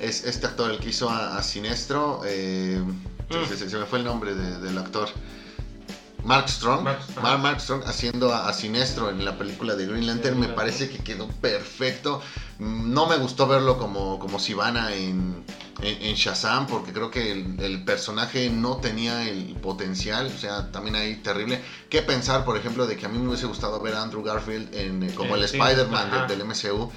es 0.00 0.24
este 0.24 0.46
actor, 0.46 0.70
el 0.70 0.78
que 0.78 0.90
hizo 0.90 1.08
a, 1.08 1.42
Sinestro, 1.42 2.22
eh, 2.26 2.82
mm. 2.82 3.54
se, 3.56 3.78
me 3.78 3.86
fue 3.86 4.00
el 4.00 4.04
nombre 4.04 4.34
del 4.34 4.76
actor. 4.76 5.08
Mark 6.24 6.48
Strong, 6.48 6.84
Mark, 7.22 7.60
Strong 7.60 7.82
haciendo 7.86 8.32
a, 8.32 8.52
Sinestro 8.52 9.10
en 9.10 9.24
la 9.24 9.36
película 9.36 9.74
de 9.74 9.86
Green 9.86 10.06
Lantern, 10.06 10.40
me 10.40 10.48
parece 10.48 10.88
que 10.88 10.98
quedó 10.98 11.28
perfecto. 11.28 12.22
No 12.58 13.06
me 13.06 13.16
gustó 13.16 13.46
verlo 13.46 13.78
como, 13.78 14.18
como 14.18 14.38
Sivana 14.38 14.94
en, 14.94 15.44
en, 15.82 16.14
Shazam, 16.14 16.66
porque 16.66 16.92
creo 16.92 17.10
que 17.10 17.32
el, 17.32 17.84
personaje 17.84 18.48
no 18.48 18.78
tenía 18.78 19.28
el 19.28 19.54
potencial, 19.56 20.26
o 20.34 20.38
sea, 20.38 20.72
también 20.72 20.96
ahí 20.96 21.16
terrible. 21.16 21.60
¿Qué 21.90 22.00
pensar, 22.00 22.44
por 22.44 22.56
ejemplo, 22.56 22.86
de 22.86 22.96
que 22.96 23.04
a 23.04 23.08
mí 23.10 23.18
me 23.18 23.28
hubiese 23.28 23.46
gustado 23.46 23.80
ver 23.80 23.94
a 23.94 24.02
Andrew 24.02 24.22
Garfield 24.22 24.74
en, 24.74 25.12
como 25.12 25.34
el 25.34 25.42
Spider-Man 25.44 26.26
del 26.26 26.44
MCU? 26.44 26.90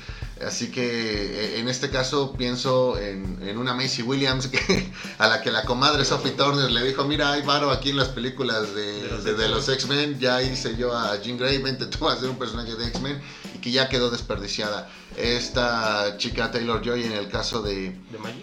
Así 0.45 0.71
que 0.71 0.83
eh, 0.83 1.59
en 1.59 1.67
este 1.67 1.89
caso 1.89 2.33
pienso 2.33 2.97
en, 2.99 3.57
una 3.57 3.73
Macy 3.73 4.03
Williams 4.03 4.47
que, 4.47 4.91
a 5.17 5.27
la 5.27 5.41
que 5.41 5.51
la 5.51 5.63
comadre 5.63 6.05
Sophie 6.05 6.31
Turner 6.31 6.69
le 6.69 6.83
dijo, 6.83 7.03
mira, 7.05 7.33
hay 7.33 7.41
varo 7.41 7.71
aquí 7.71 7.89
en 7.89 7.97
las 7.97 8.09
películas 8.09 8.73
de, 8.75 9.47
los 9.49 9.67
X-Men, 9.69 10.19
ya 10.19 10.41
hice 10.41 10.75
yo 10.75 10.95
a 10.95 11.19
Jean 11.21 11.37
Grey, 11.37 11.61
vente 11.61 11.85
tú 11.87 12.07
a 12.07 12.13
hacer 12.13 12.29
un 12.29 12.37
personaje 12.37 12.75
de 12.75 12.87
X-Men 12.87 13.21
y 13.55 13.57
que 13.59 13.71
ya 13.71 13.89
quedó 13.89 14.09
desperdiciada. 14.09 14.89
Esta 15.17 16.15
chica 16.17 16.51
Taylor 16.51 16.81
Joy 16.81 17.03
en 17.03 17.13
el 17.13 17.27
caso 17.27 17.61
de 17.61 17.97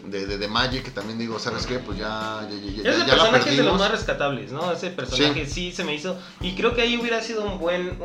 de, 0.06 0.38
de, 0.38 0.48
Magic, 0.48 0.84
que 0.84 0.90
también 0.90 1.18
digo, 1.18 1.38
¿sabes 1.38 1.66
qué? 1.66 1.78
Pues 1.78 1.98
ya, 1.98 2.46
ya, 2.48 2.82
ya, 2.82 2.90
Ese 2.90 3.04
personaje 3.04 3.50
es 3.50 3.56
de 3.56 3.62
los 3.62 3.78
más 3.78 3.90
rescatables, 3.90 4.52
¿no? 4.52 4.72
Ese 4.72 4.90
personaje 4.90 5.46
sí. 5.46 5.72
se 5.72 5.84
me 5.84 5.94
hizo. 5.94 6.18
Y 6.40 6.54
creo 6.54 6.74
que 6.74 6.82
ahí 6.82 6.96
hubiera 6.96 7.22
sido 7.22 7.44
un 7.44 7.58
buen, 7.58 7.98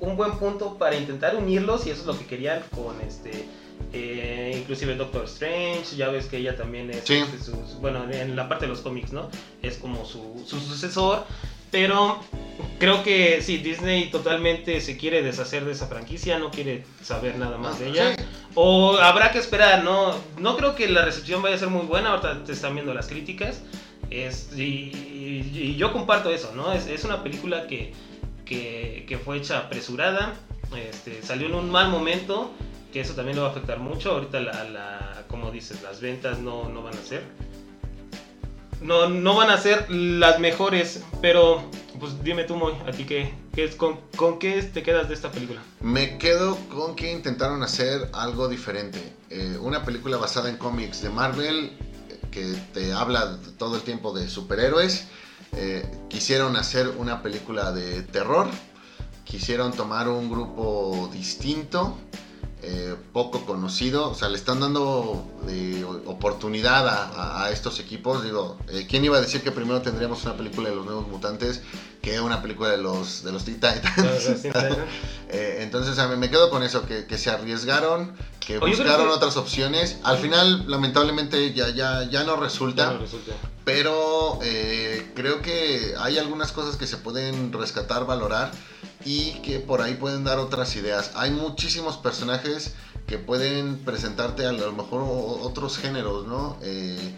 un, 0.00 0.16
buen 0.16 0.32
punto 0.38 0.76
para 0.76 0.96
intentar 0.96 1.36
unirlos, 1.36 1.86
y 1.86 1.90
eso 1.90 2.02
es 2.02 2.06
lo 2.06 2.18
que 2.18 2.26
querían 2.26 2.62
con 2.74 3.00
este. 3.00 3.46
Eh, 3.92 4.56
inclusive 4.58 4.96
Doctor 4.96 5.24
Strange, 5.24 5.96
ya 5.96 6.08
ves 6.08 6.26
que 6.26 6.38
ella 6.38 6.56
también 6.56 6.90
es, 6.90 7.08
este, 7.08 7.52
bueno, 7.80 8.10
en 8.10 8.34
la 8.34 8.48
parte 8.48 8.64
de 8.64 8.70
los 8.70 8.80
cómics, 8.80 9.12
¿no? 9.12 9.28
Es 9.62 9.76
como 9.76 10.04
su, 10.04 10.44
su 10.46 10.58
sucesor. 10.60 11.24
Pero 11.70 12.20
creo 12.78 13.02
que 13.02 13.42
sí, 13.42 13.58
Disney 13.58 14.10
totalmente 14.10 14.80
se 14.80 14.96
quiere 14.96 15.22
deshacer 15.22 15.64
de 15.64 15.72
esa 15.72 15.86
franquicia, 15.86 16.38
no 16.38 16.50
quiere 16.50 16.84
saber 17.02 17.38
nada 17.38 17.58
más 17.58 17.78
de 17.78 17.88
ella. 17.88 18.16
O 18.54 18.96
habrá 18.96 19.32
que 19.32 19.38
esperar, 19.38 19.84
¿no? 19.84 20.14
No 20.38 20.56
creo 20.56 20.74
que 20.74 20.88
la 20.88 21.04
recepción 21.04 21.42
vaya 21.42 21.56
a 21.56 21.58
ser 21.58 21.68
muy 21.68 21.86
buena, 21.86 22.10
ahorita 22.10 22.44
te 22.44 22.52
están 22.52 22.74
viendo 22.74 22.94
las 22.94 23.06
críticas. 23.06 23.62
Es, 24.10 24.50
y, 24.56 25.74
yo 25.76 25.92
comparto 25.92 26.30
eso, 26.30 26.52
¿no? 26.54 26.72
Es, 26.72 27.04
una 27.04 27.22
película 27.22 27.66
que, 27.66 27.92
que, 28.44 29.20
fue 29.22 29.38
hecha 29.38 29.58
apresurada, 29.58 30.34
este, 30.76 31.22
salió 31.22 31.48
en 31.48 31.54
un 31.54 31.70
mal 31.70 31.90
momento, 31.90 32.52
que 32.92 33.00
eso 33.00 33.14
también 33.14 33.36
lo 33.36 33.42
va 33.42 33.48
a 33.48 33.50
afectar 33.50 33.78
mucho. 33.78 34.12
Ahorita, 34.12 34.40
la, 34.40 35.24
como 35.28 35.50
dices, 35.50 35.82
las 35.82 36.00
ventas 36.00 36.38
no, 36.38 36.68
no 36.68 36.82
van 36.82 36.94
a 36.94 37.02
ser 37.02 37.24
no, 38.80 39.08
no 39.08 39.36
van 39.36 39.50
a 39.50 39.58
ser 39.58 39.90
las 39.90 40.38
mejores, 40.38 41.02
pero 41.20 41.62
pues 41.98 42.22
dime 42.22 42.44
tú, 42.44 42.56
Moy, 42.56 42.74
a 42.86 42.92
ti 42.92 43.04
qué, 43.04 43.34
es, 43.56 43.74
con, 43.74 43.98
qué 44.38 44.62
te 44.62 44.82
quedas 44.82 45.08
de 45.08 45.14
esta 45.14 45.30
película? 45.30 45.62
Me 45.80 46.18
quedo 46.18 46.56
con 46.68 46.94
que 46.94 47.10
intentaron 47.10 47.62
hacer 47.62 48.10
algo 48.12 48.48
diferente. 48.48 49.14
Eh, 49.30 49.58
una 49.60 49.84
película 49.84 50.16
basada 50.16 50.50
en 50.50 50.56
cómics 50.56 51.02
de 51.02 51.10
Marvel 51.10 51.72
que 52.30 52.54
te 52.74 52.92
habla 52.92 53.38
todo 53.58 53.76
el 53.76 53.82
tiempo 53.82 54.12
de 54.12 54.28
superhéroes. 54.28 55.06
Eh, 55.56 55.88
quisieron 56.08 56.56
hacer 56.56 56.88
una 56.98 57.22
película 57.22 57.72
de 57.72 58.02
terror. 58.02 58.48
Quisieron 59.24 59.72
tomar 59.72 60.08
un 60.08 60.30
grupo 60.30 61.08
distinto 61.12 61.96
eh, 62.68 62.96
poco 63.12 63.46
conocido, 63.46 64.10
o 64.10 64.14
sea, 64.16 64.28
le 64.28 64.34
están 64.34 64.58
dando 64.58 65.24
eh, 65.48 65.84
oportunidad 66.06 66.88
a, 66.88 67.48
estos 67.52 67.78
equipos. 67.78 68.24
Digo, 68.24 68.58
eh, 68.68 68.88
¿quién 68.90 69.04
iba 69.04 69.18
a 69.18 69.20
decir 69.20 69.40
que 69.42 69.52
primero 69.52 69.82
tendríamos 69.82 70.24
una 70.24 70.36
película 70.36 70.70
de 70.70 70.74
los 70.74 70.84
nuevos 70.84 71.06
mutantes 71.06 71.62
que 72.02 72.20
una 72.20 72.42
película 72.42 72.70
de 72.70 72.78
los 72.78 73.22
de 73.22 73.30
los 73.30 73.44
Titans? 73.44 73.82
entonces, 75.30 75.96
a 76.00 76.08
mí 76.08 76.16
me 76.16 76.28
quedo 76.28 76.50
con 76.50 76.64
eso, 76.64 76.84
que, 76.86 77.18
se 77.18 77.30
arriesgaron, 77.30 78.16
que 78.40 78.58
buscaron 78.58 79.10
otras 79.10 79.36
opciones. 79.36 79.98
Al 80.02 80.18
final, 80.18 80.68
lamentablemente, 80.68 81.52
ya, 81.54 81.68
ya, 81.68 82.10
ya 82.10 82.24
no 82.24 82.34
resulta. 82.34 82.94
no 82.94 82.98
resulta. 82.98 83.30
Pero 83.64 84.40
creo 85.14 85.40
que 85.40 85.94
hay 86.00 86.18
algunas 86.18 86.50
cosas 86.50 86.74
que 86.74 86.88
se 86.88 86.96
pueden 86.96 87.52
rescatar, 87.52 88.06
valorar 88.06 88.50
y 89.06 89.34
que 89.34 89.60
por 89.60 89.80
ahí 89.80 89.94
pueden 89.94 90.24
dar 90.24 90.38
otras 90.38 90.74
ideas. 90.74 91.12
Hay 91.14 91.30
muchísimos 91.30 91.96
personajes 91.96 92.74
que 93.06 93.18
pueden 93.18 93.78
presentarte 93.78 94.44
a 94.46 94.52
lo 94.52 94.72
mejor 94.72 95.02
otros 95.42 95.78
géneros, 95.78 96.26
¿no? 96.26 96.58
Eh, 96.60 97.14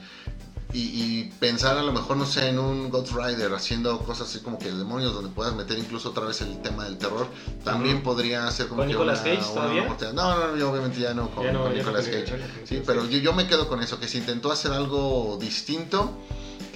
y, 0.75 1.25
pensar 1.41 1.79
a 1.79 1.83
lo 1.83 1.95
mejor, 1.95 2.19
no 2.19 2.27
sé, 2.27 2.51
en 2.51 2.59
un 2.59 2.91
Ghost 2.91 3.13
Rider 3.13 3.55
haciendo 3.55 4.01
cosas 4.01 4.29
así 4.29 4.41
como 4.41 4.59
que 4.59 4.71
demonios, 4.71 5.15
donde 5.15 5.31
puedas 5.31 5.55
meter 5.55 5.79
incluso 5.79 6.11
otra 6.11 6.27
vez 6.27 6.43
el 6.43 6.61
tema 6.61 6.85
del 6.85 6.99
terror, 6.99 7.27
también 7.65 8.03
podría 8.03 8.51
ser 8.51 8.69
como 8.69 8.83
¿Con 8.83 8.89
Nicolas 8.89 9.21
Cage 9.21 9.39
todavía? 9.39 9.89
no, 10.13 10.55
no, 10.55 10.71
obviamente 10.71 11.01
ya 11.01 11.15
no 11.15 11.31
con, 11.31 11.47
Nicolas 11.75 12.07
Cage. 12.07 12.39
sí, 12.65 12.83
pero 12.85 13.07
yo, 13.07 13.17
yo 13.17 13.33
me 13.33 13.47
quedo 13.47 13.67
con 13.67 13.83
eso, 13.83 13.99
que 13.99 14.09
se 14.09 14.19
intentó 14.19 14.53
hacer 14.53 14.73
algo 14.73 15.39
distinto 15.41 16.13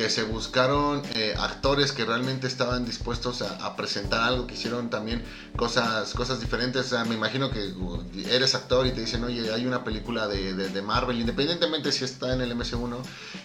que 0.03 0.11
se 0.11 0.25
buscaron 0.25 1.01
eh, 1.15 1.33
actores 1.39 1.93
que 1.93 2.05
realmente 2.05 2.49
estaban 2.49 2.85
dispuestos 2.85 3.41
a, 3.41 3.77
presentar 3.77 4.21
algo, 4.23 4.49
que 4.49 4.55
hicieron 4.55 4.91
también 4.91 5.23
cosas, 5.55 6.13
cosas 6.15 6.41
diferentes. 6.41 6.87
O 6.87 6.89
sea, 6.89 7.05
me 7.05 7.15
imagino 7.15 7.53
que 7.53 7.69
uh, 7.69 8.03
eres 8.29 8.57
actor 8.57 8.85
y 8.85 8.91
te 8.91 9.01
dicen, 9.03 9.23
oye, 9.23 9.53
hay 9.53 9.65
una 9.65 9.85
película 9.85 10.27
de, 10.27 10.55
de, 10.55 10.83
Marvel, 10.83 11.21
independientemente 11.21 11.93
si 11.93 12.05
está 12.05 12.35
en 12.35 12.41
el 12.41 12.53
MS1, 12.53 12.97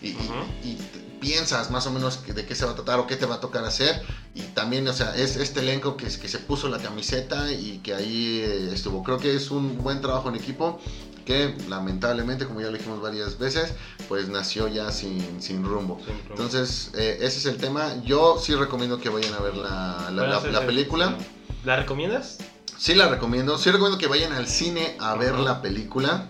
y, 0.01 0.15
piensas 1.19 1.71
más 1.71 1.85
o 1.87 1.91
menos 1.91 2.23
de 2.27 2.45
qué 2.45 2.53
se 2.53 2.63
va 2.63 2.71
a 2.71 2.75
tratar 2.75 2.99
o 2.99 3.07
qué 3.07 3.15
te 3.15 3.27
va 3.27 3.35
a 3.35 3.39
tocar 3.39 3.63
hacer. 3.63 4.01
Y 4.33 4.41
también, 4.41 4.87
o 4.87 4.93
sea, 4.93 5.15
es 5.15 5.35
este 5.35 5.59
elenco 5.59 5.95
que, 5.95 6.05
que 6.05 6.27
se 6.27 6.39
puso 6.39 6.69
la 6.69 6.79
camiseta 6.79 7.51
y 7.51 7.79
que 7.83 7.93
ahí 7.93 8.41
eh, 8.43 8.71
estuvo. 8.73 9.03
Creo 9.03 9.19
que 9.19 9.35
es 9.35 9.51
un 9.51 9.77
buen 9.83 10.01
trabajo 10.01 10.29
en 10.29 10.35
equipo 10.35 10.79
que 11.27 11.53
lamentablemente, 11.67 12.45
como 12.45 12.61
ya 12.61 12.67
lo 12.67 12.77
dijimos 12.77 13.01
varias 13.01 13.37
veces, 13.37 13.73
pues 14.07 14.29
nació 14.29 14.69
ya 14.69 14.91
sin, 14.91 15.41
sin 15.41 15.65
rumbo. 15.65 15.99
Entonces, 16.29 16.91
eh, 16.95 17.17
ese 17.19 17.39
es 17.39 17.45
el 17.47 17.57
tema. 17.57 18.01
Yo 18.05 18.39
sí 18.39 18.55
recomiendo 18.55 18.97
que 18.97 19.09
vayan 19.09 19.33
a 19.33 19.39
ver 19.39 19.57
la, 19.57 20.09
la, 20.09 20.65
película. 20.65 21.17
¿La 21.65 21.75
recomiendas? 21.75 22.37
Sí, 22.77 22.95
la 22.95 23.09
recomiendo. 23.09 23.57
Sí 23.57 23.69
recomiendo 23.71 23.97
que 23.97 24.07
vayan 24.07 24.31
al 24.31 24.47
cine 24.47 24.95
a 25.01 25.15
ver 25.15 25.35
la 25.35 25.61
película 25.61 26.27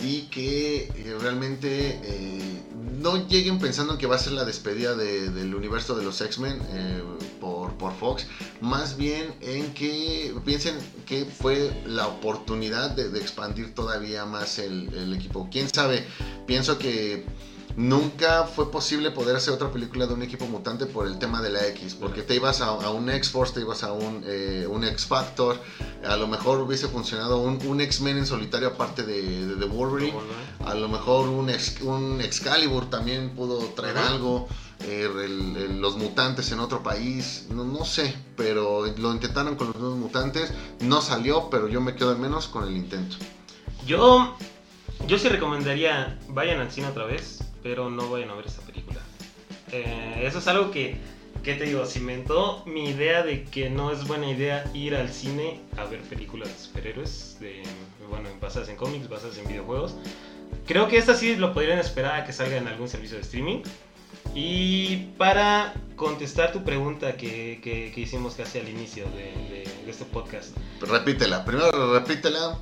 y 0.00 0.22
que 0.22 0.84
eh, 0.84 1.16
realmente 1.20 2.00
eh, 2.02 2.62
no 3.00 3.26
lleguen 3.26 3.58
pensando 3.58 3.94
en 3.94 3.98
que 3.98 4.06
va 4.06 4.16
a 4.16 4.18
ser 4.18 4.32
la 4.32 4.44
despedida 4.44 4.94
del 4.94 5.54
universo 5.54 5.96
de 5.96 6.04
los 6.04 6.20
X-Men 6.20 6.60
eh, 6.70 7.02
por, 7.40 7.74
por, 7.74 7.92
Fox, 7.94 8.26
más 8.60 8.96
bien 8.96 9.34
en 9.40 9.72
que 9.74 10.34
piensen 10.44 10.76
que 11.06 11.24
fue 11.24 11.82
la 11.86 12.06
oportunidad 12.06 12.90
de, 12.90 13.18
expandir 13.18 13.74
todavía 13.74 14.24
más 14.24 14.58
el, 14.58 15.12
equipo. 15.14 15.48
¿Quién 15.50 15.68
sabe? 15.68 16.06
Pienso 16.46 16.78
que 16.78 17.24
Nunca 17.76 18.44
fue 18.44 18.70
posible 18.70 19.10
poder 19.10 19.36
hacer 19.36 19.54
otra 19.54 19.70
película 19.70 20.06
de 20.06 20.14
un 20.14 20.22
equipo 20.22 20.46
mutante 20.46 20.86
por 20.86 21.06
el 21.06 21.18
tema 21.18 21.40
de 21.40 21.50
la 21.50 21.66
X, 21.68 21.94
porque 21.94 22.22
te 22.22 22.34
ibas 22.34 22.60
a, 22.60 22.72
un 22.72 23.08
X-Force, 23.08 23.54
te 23.54 23.60
ibas 23.60 23.84
a 23.84 23.92
un, 23.92 24.24
eh, 24.26 24.66
un 24.68 24.84
X-Factor, 24.84 25.60
a 26.04 26.16
lo 26.16 26.26
mejor 26.26 26.60
hubiese 26.60 26.88
funcionado 26.88 27.38
un, 27.38 27.64
un 27.66 27.80
X-Men 27.80 28.18
en 28.18 28.26
solitario 28.26 28.68
aparte 28.68 29.04
de, 29.04 29.54
de, 29.54 29.64
Wolverine, 29.66 30.18
a 30.64 30.74
lo 30.74 30.88
mejor 30.88 31.28
un, 31.28 31.50
un 31.82 32.20
Excalibur 32.20 32.90
también 32.90 33.30
pudo 33.30 33.58
traer 33.68 33.98
algo. 33.98 34.48
Eh, 34.80 35.08
los 35.80 35.96
mutantes 35.96 36.52
en 36.52 36.60
otro 36.60 36.84
país, 36.84 37.48
no, 37.50 37.64
no, 37.64 37.84
sé, 37.84 38.14
pero 38.36 38.86
lo 38.86 39.12
intentaron 39.12 39.56
con 39.56 39.68
los 39.68 39.76
nuevos 39.76 39.98
mutantes, 39.98 40.52
no 40.80 41.02
salió, 41.02 41.50
pero 41.50 41.66
yo 41.66 41.80
me 41.80 41.96
quedo 41.96 42.10
al 42.10 42.18
menos 42.18 42.46
con 42.46 42.62
el 42.62 42.76
intento. 42.76 43.16
Yo, 43.86 44.36
yo 45.08 45.18
sí 45.18 45.28
recomendaría, 45.28 46.18
vayan 46.28 46.60
al 46.60 46.70
cine 46.70 46.86
otra 46.86 47.06
vez, 47.06 47.40
pero 47.62 47.90
no 47.90 48.10
vayan 48.10 48.30
a 48.30 48.34
ver 48.34 48.46
esta 48.46 48.62
película. 48.62 49.00
Eh, 49.72 50.22
eso 50.24 50.38
es 50.38 50.48
algo 50.48 50.70
que, 50.70 50.96
¿qué 51.42 51.54
te 51.54 51.64
digo? 51.64 51.84
Cimentó 51.86 52.62
mi 52.66 52.88
idea 52.88 53.22
de 53.22 53.44
que 53.44 53.70
no 53.70 53.90
es 53.90 54.06
buena 54.06 54.30
idea 54.30 54.70
ir 54.74 54.94
al 54.94 55.10
cine 55.10 55.60
a 55.76 55.84
ver 55.84 56.00
películas 56.00 56.48
de 56.48 56.58
superhéroes, 56.58 57.38
de, 57.40 57.62
bueno, 58.08 58.28
basadas 58.40 58.68
en 58.68 58.76
cómics, 58.76 59.08
basadas 59.08 59.38
en 59.38 59.48
videojuegos. 59.48 59.96
Creo 60.66 60.88
que 60.88 60.98
esta 60.98 61.14
sí 61.14 61.36
lo 61.36 61.52
podrían 61.52 61.78
esperar 61.78 62.20
a 62.20 62.24
que 62.24 62.32
salga 62.32 62.56
en 62.56 62.68
algún 62.68 62.88
servicio 62.88 63.16
de 63.16 63.22
streaming. 63.22 63.62
Y 64.34 65.08
para 65.18 65.74
contestar 65.96 66.52
tu 66.52 66.64
pregunta 66.64 67.16
que, 67.16 67.60
que, 67.62 67.92
hicimos 68.00 68.34
casi 68.34 68.58
al 68.58 68.68
inicio 68.68 69.04
de, 69.10 69.64
de, 69.84 69.90
este 69.90 70.04
podcast. 70.04 70.56
Repítela, 70.80 71.44
primero 71.44 71.98
repítela 71.98 72.58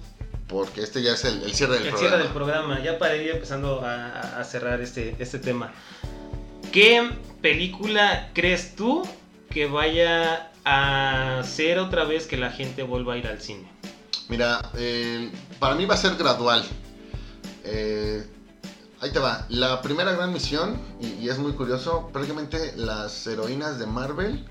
porque 0.48 0.82
este 0.82 1.02
ya 1.02 1.12
es 1.12 1.24
el, 1.24 1.52
cierre 1.52 1.74
del 1.74 1.86
el 1.86 1.88
programa. 1.88 1.98
cierre 1.98 2.22
del 2.22 2.32
programa, 2.32 2.82
ya 2.82 2.98
para 2.98 3.16
ir 3.16 3.30
empezando 3.30 3.82
a, 3.84 4.42
cerrar 4.44 4.80
este, 4.80 5.16
este 5.18 5.38
tema. 5.38 5.72
¿Qué 6.72 7.10
película 7.40 8.30
crees 8.34 8.76
tú 8.76 9.02
que 9.50 9.66
vaya 9.66 10.50
a 10.64 11.42
ser 11.44 11.78
otra 11.78 12.04
vez 12.04 12.26
que 12.26 12.36
la 12.36 12.50
gente 12.50 12.82
vuelva 12.82 13.14
a 13.14 13.16
ir 13.16 13.26
al 13.26 13.40
cine? 13.40 13.68
Mira, 14.28 14.60
para 15.58 15.74
mí 15.74 15.84
va 15.84 15.94
a 15.94 15.98
ser 15.98 16.16
gradual. 16.16 16.64
Eh, 17.64 18.24
ahí 19.00 19.10
te 19.12 19.18
va. 19.18 19.46
La 19.48 19.82
primera 19.82 20.12
gran 20.12 20.32
misión, 20.32 20.80
y, 21.00 21.24
y, 21.24 21.28
es 21.28 21.38
muy 21.38 21.52
curioso, 21.52 22.10
prácticamente 22.12 22.74
las 22.76 23.26
heroínas 23.26 23.78
de 23.78 23.86
Marvel 23.86 24.44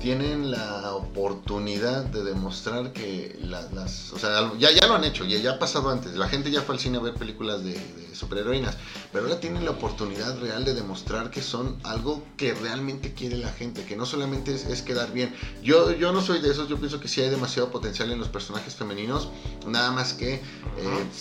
tienen 0.00 0.50
la 0.50 0.94
oportunidad 0.94 2.04
de 2.04 2.24
demostrar 2.24 2.92
que 2.92 3.38
las, 3.42 4.12
o 4.12 4.18
sea, 4.18 4.52
ya, 4.58 4.70
ya 4.70 4.86
lo 4.86 4.94
han 4.94 5.04
hecho, 5.04 5.24
ya, 5.24 5.38
ya 5.38 5.52
ha 5.52 5.58
pasado 5.58 5.90
antes, 5.90 6.14
la 6.14 6.28
gente 6.28 6.50
ya 6.50 6.62
fue 6.62 6.74
al 6.74 6.80
cine 6.80 6.98
a 6.98 7.00
ver 7.00 7.14
películas 7.14 7.64
de, 7.64 7.74
superheroínas, 8.18 8.76
pero 9.12 9.24
ahora 9.24 9.40
tienen 9.40 9.64
la 9.64 9.70
oportunidad 9.72 10.38
real 10.40 10.64
de 10.64 10.74
demostrar 10.74 11.30
que 11.30 11.42
son 11.42 11.78
algo 11.84 12.22
que 12.36 12.54
realmente 12.54 13.14
quiere 13.14 13.36
la 13.36 13.52
gente, 13.52 13.84
que 13.84 13.96
no 13.96 14.06
solamente 14.06 14.54
es, 14.54 14.82
quedar 14.82 15.12
bien. 15.12 15.34
Yo, 15.62 15.92
yo 15.92 16.12
no 16.12 16.20
soy 16.20 16.40
de 16.40 16.50
esos, 16.50 16.68
yo 16.68 16.78
pienso 16.78 17.00
que 17.00 17.08
sí 17.08 17.20
hay 17.20 17.30
demasiado 17.30 17.70
potencial 17.70 18.10
en 18.10 18.18
los 18.18 18.28
personajes 18.28 18.74
femeninos, 18.74 19.28
nada 19.66 19.90
más 19.90 20.12
que 20.12 20.34
eh, 20.34 20.40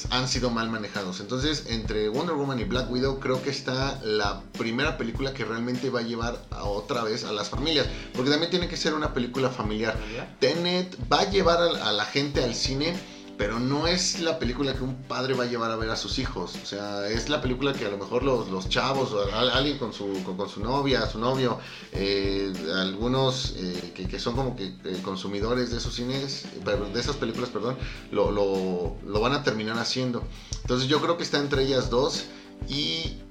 han 0.09 0.27
sido 0.27 0.49
mal 0.49 0.69
manejados. 0.69 1.19
Entonces, 1.19 1.65
entre 1.67 2.09
Wonder 2.09 2.35
Woman 2.35 2.59
y 2.59 2.63
Black 2.63 2.89
Widow, 2.91 3.19
creo 3.19 3.41
que 3.41 3.49
está 3.49 3.99
la 4.03 4.41
primera 4.57 4.97
película 4.97 5.33
que 5.33 5.45
realmente 5.45 5.89
va 5.89 5.99
a 5.99 6.03
llevar 6.03 6.41
a 6.51 6.63
otra 6.63 7.03
vez 7.03 7.23
a 7.23 7.31
las 7.31 7.49
familias, 7.49 7.87
porque 8.13 8.29
también 8.29 8.51
tiene 8.51 8.67
que 8.67 8.77
ser 8.77 8.93
una 8.93 9.13
película 9.13 9.49
familiar. 9.49 9.97
Tenet 10.39 10.97
va 11.11 11.21
a 11.21 11.29
llevar 11.29 11.59
a, 11.59 11.91
la 11.91 12.05
gente 12.05 12.43
al 12.43 12.55
cine 12.55 12.95
pero 13.37 13.59
no 13.59 13.85
es 13.87 14.19
la 14.19 14.39
película 14.39 14.73
que 14.73 14.83
un 14.83 14.95
padre 15.03 15.35
va 15.35 15.43
a 15.43 15.47
llevar 15.47 15.69
a 15.69 15.75
ver 15.75 15.89
a 15.89 15.95
sus 15.95 16.17
hijos. 16.17 16.55
O 16.61 16.65
sea, 16.65 17.07
es 17.07 17.29
la 17.29 17.41
película 17.41 17.71
que 17.73 17.85
a 17.85 17.89
lo 17.89 17.97
mejor 17.97 18.23
los, 18.23 18.49
los 18.49 18.67
chavos, 18.67 19.11
o 19.13 19.23
alguien 19.35 19.77
con 19.77 19.93
su, 19.93 20.23
con, 20.23 20.49
su 20.49 20.59
novia, 20.59 21.05
su 21.05 21.19
novio, 21.19 21.59
eh, 21.91 22.51
algunos 22.75 23.53
eh, 23.57 23.93
que, 24.09 24.19
son 24.19 24.35
como 24.35 24.55
que 24.55 24.65
eh, 24.65 24.99
consumidores 25.03 25.69
de 25.71 25.77
esos 25.77 25.93
cines, 25.93 26.45
de 26.93 26.99
esas 26.99 27.15
películas, 27.15 27.49
perdón, 27.49 27.77
lo, 28.11 28.31
lo, 28.31 28.95
lo 29.05 29.19
van 29.21 29.33
a 29.33 29.43
terminar 29.43 29.77
haciendo. 29.77 30.23
Entonces 30.61 30.87
yo 30.87 30.99
creo 30.99 31.17
que 31.17 31.23
está 31.23 31.37
entre 31.37 31.63
ellas 31.63 31.89
dos 31.91 32.25
y 32.67 33.21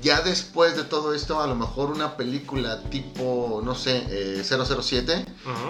ya 0.00 0.20
después 0.20 0.76
de 0.76 0.84
todo 0.84 1.14
esto, 1.14 1.40
a 1.40 1.46
lo 1.46 1.54
mejor 1.54 1.90
una 1.90 2.16
película 2.16 2.82
tipo, 2.84 3.60
no 3.64 3.74
sé, 3.74 4.42
007 4.44 5.12
eh, 5.12 5.24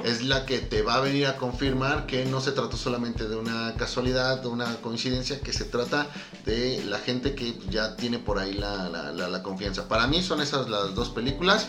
es 0.05 0.23
la 0.23 0.47
que 0.47 0.59
te 0.59 0.83
va 0.83 0.95
a 0.95 1.01
venir 1.01 1.27
a 1.27 1.37
confirmar 1.37 2.07
que 2.07 2.25
no 2.25 2.41
se 2.41 2.53
trató 2.53 2.77
solamente 2.77 3.29
de 3.29 3.37
una 3.37 3.75
casualidad, 3.77 4.41
de 4.43 4.49
una 4.49 4.77
coincidencia, 4.77 5.41
que 5.41 5.53
se 5.53 5.65
trata 5.65 6.07
de 6.45 6.85
la 6.85 6.99
gente 6.99 7.35
que 7.35 7.59
ya 7.71 7.97
tiene 7.97 8.19
por 8.19 8.39
ahí 8.39 8.53
la, 8.53 8.89
la, 8.89 9.43
confianza. 9.43 9.89
Para 9.89 10.07
mí 10.07 10.23
son 10.23 10.41
esas 10.41 10.69
las 10.69 10.95
dos 10.95 11.11
películas. 11.11 11.69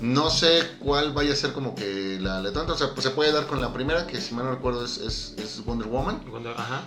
No 0.00 0.30
sé 0.30 0.62
cuál 0.78 1.12
vaya 1.12 1.32
a 1.32 1.36
ser 1.36 1.52
como 1.52 1.74
que 1.74 2.18
la 2.20 2.40
letra. 2.40 2.62
O 2.62 2.76
sea, 2.76 2.94
pues 2.94 3.02
se 3.02 3.10
puede 3.10 3.32
dar 3.32 3.46
con 3.46 3.60
la 3.60 3.72
primera, 3.72 4.06
que 4.06 4.20
si 4.20 4.32
mal 4.32 4.44
no 4.44 4.52
recuerdo 4.52 4.84
es, 4.84 4.98
es, 4.98 5.64
Wonder 5.64 5.88
Woman. 5.88 6.22
ajá. 6.56 6.82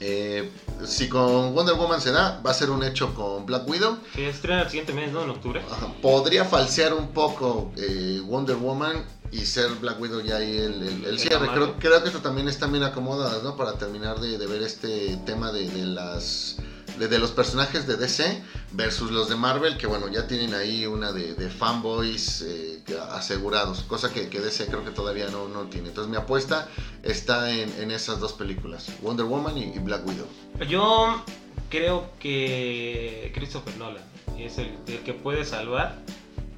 Eh, 0.00 0.50
si 0.84 1.08
con 1.08 1.54
Wonder 1.54 1.74
Woman 1.74 2.00
se 2.00 2.12
da, 2.12 2.40
va 2.44 2.50
a 2.50 2.54
ser 2.54 2.70
un 2.70 2.82
hecho 2.84 3.14
con 3.14 3.46
Black 3.46 3.68
Widow. 3.68 3.98
Que 4.14 4.28
estrena 4.28 4.62
el 4.62 4.68
siguiente 4.68 4.92
mes, 4.92 5.12
¿no? 5.12 5.22
En 5.24 5.30
octubre. 5.30 5.62
Podría 6.00 6.44
falsear 6.44 6.94
un 6.94 7.08
poco 7.08 7.72
eh, 7.76 8.20
Wonder 8.24 8.56
Woman 8.56 9.04
y 9.30 9.44
ser 9.44 9.70
Black 9.80 10.00
Widow 10.00 10.20
ya 10.20 10.36
ahí 10.36 10.56
el, 10.56 11.18
cierre. 11.18 11.48
Creo, 11.48 11.76
creo, 11.78 12.02
que 12.02 12.08
esto 12.08 12.20
también 12.20 12.48
están 12.48 12.72
bien 12.72 12.84
acomodadas, 12.84 13.42
¿no? 13.42 13.56
Para 13.56 13.74
terminar 13.74 14.20
de, 14.20 14.38
ver 14.46 14.62
este 14.62 15.18
tema 15.26 15.52
de, 15.52 15.68
de 15.68 15.84
las 15.84 16.56
de, 16.98 17.18
los 17.18 17.30
personajes 17.30 17.86
de 17.86 17.96
DC 17.96 18.42
versus 18.72 19.10
los 19.10 19.28
de 19.28 19.36
Marvel, 19.36 19.76
que 19.76 19.86
bueno, 19.86 20.08
ya 20.08 20.26
tienen 20.26 20.54
ahí 20.54 20.86
una 20.86 21.12
de, 21.12 21.48
fanboys 21.50 22.42
eh, 22.42 22.82
asegurados, 23.10 23.82
cosa 23.82 24.12
que, 24.12 24.26
DC 24.28 24.66
creo 24.66 24.84
que 24.84 24.90
todavía 24.90 25.28
no, 25.28 25.48
no 25.48 25.64
tiene. 25.64 25.88
Entonces 25.88 26.10
mi 26.10 26.16
apuesta 26.16 26.68
está 27.02 27.50
en, 27.50 27.90
esas 27.90 28.20
dos 28.20 28.32
películas, 28.32 28.90
Wonder 29.02 29.26
Woman 29.26 29.56
y, 29.56 29.78
Black 29.78 30.06
Widow. 30.06 30.26
Yo 30.68 31.22
creo 31.70 32.10
que 32.18 33.30
Christopher 33.34 33.76
Nolan 33.76 34.04
es 34.38 34.58
el, 34.58 34.76
que 35.04 35.14
puede 35.14 35.44
salvar 35.44 35.98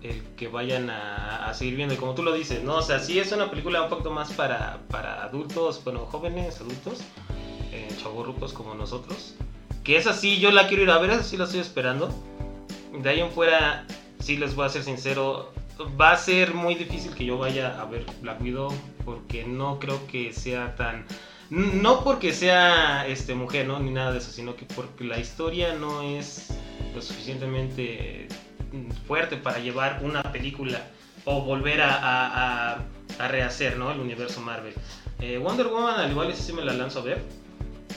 el 0.03 0.23
que 0.37 0.49
vayan 0.49 0.89
a, 0.91 1.53
seguir 1.55 1.77
viendo. 1.77 1.95
Y 1.95 1.99
como 1.99 2.15
tú 2.15 2.23
lo 2.23 2.33
dices, 2.33 2.63
¿no? 2.65 2.77
O 2.77 2.83
sea, 2.83 3.01
sí 3.01 3.19
es 3.19 3.33
una 3.33 3.51
película 3.51 3.83
un 3.83 3.91
poquito 3.91 4.11
más 4.11 4.33
para, 4.33 4.81
para 4.89 5.23
adultos, 5.25 5.83
bueno, 5.85 6.07
jóvenes, 6.07 6.61
adultos, 6.61 7.01
eh, 7.73 7.89
como 8.55 8.75
nosotros. 8.75 9.35
Que 9.91 9.97
esa 9.97 10.13
sí, 10.13 10.39
yo 10.39 10.53
la 10.53 10.69
quiero 10.69 10.85
ir 10.85 10.91
a 10.91 10.99
ver, 10.99 11.11
esa 11.11 11.25
sí 11.25 11.37
la 11.37 11.47
estoy 11.47 11.59
esperando. 11.59 12.15
De 13.03 13.11
ahí 13.11 13.19
en 13.19 13.33
fuera, 13.33 13.85
sí 14.21 14.37
les 14.37 14.55
voy 14.55 14.67
a 14.67 14.69
ser 14.69 14.85
sincero, 14.85 15.53
va 16.01 16.13
a 16.13 16.17
ser 16.17 16.55
muy 16.55 16.77
difícil 16.77 17.13
que 17.13 17.25
yo 17.25 17.39
vaya 17.39 17.77
a 17.81 17.87
ver 17.87 18.07
Black 18.23 18.41
Widow 18.41 18.73
porque 19.05 19.43
no 19.43 19.81
creo 19.81 20.07
que 20.07 20.33
sea 20.33 20.77
tan... 20.77 21.05
No 21.51 22.05
porque 22.05 22.33
sea 22.33 23.05
este, 23.09 23.35
mujer, 23.35 23.67
¿no? 23.67 23.81
Ni 23.81 23.91
nada 23.91 24.13
de 24.13 24.19
eso, 24.19 24.31
sino 24.31 24.55
que 24.55 24.65
porque 24.65 25.03
la 25.03 25.19
historia 25.19 25.75
no 25.75 26.03
es 26.03 26.55
lo 26.95 27.03
suficientemente 27.03 28.29
fuerte 29.09 29.39
para 29.39 29.59
llevar 29.59 30.03
una 30.05 30.23
película 30.23 30.87
o 31.25 31.41
volver 31.41 31.83
a, 31.83 32.77
a, 33.19 33.27
rehacer, 33.27 33.77
¿no? 33.77 33.91
El 33.91 33.99
universo 33.99 34.41
Marvel. 34.41 34.75
Eh, 35.19 35.37
Wonder 35.39 35.67
Woman, 35.67 35.99
al 35.99 36.13
igual, 36.13 36.33
sí 36.37 36.53
me 36.53 36.65
la 36.65 36.75
lanzo 36.75 37.01
a 37.01 37.03
ver. 37.03 37.40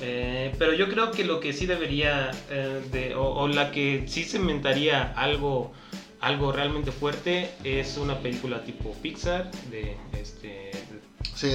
Eh, 0.02 0.54
pero 0.58 0.74
yo 0.74 0.90
creo 0.90 1.12
que 1.12 1.24
lo 1.24 1.40
que 1.40 1.54
sí 1.54 1.66
debería, 1.66 2.32
eh, 2.50 3.14
o, 3.18 3.48
la 3.48 3.72
que 3.72 4.06
sí 4.08 4.24
cementaría 4.26 5.14
algo, 5.16 5.72
algo 6.20 6.52
realmente 6.52 6.92
fuerte 6.92 7.52
es 7.64 7.98
una 7.98 8.20
película 8.20 8.64
tipo 8.64 8.94
Pixar, 9.02 9.52
de, 9.70 9.98
este, 10.20 10.72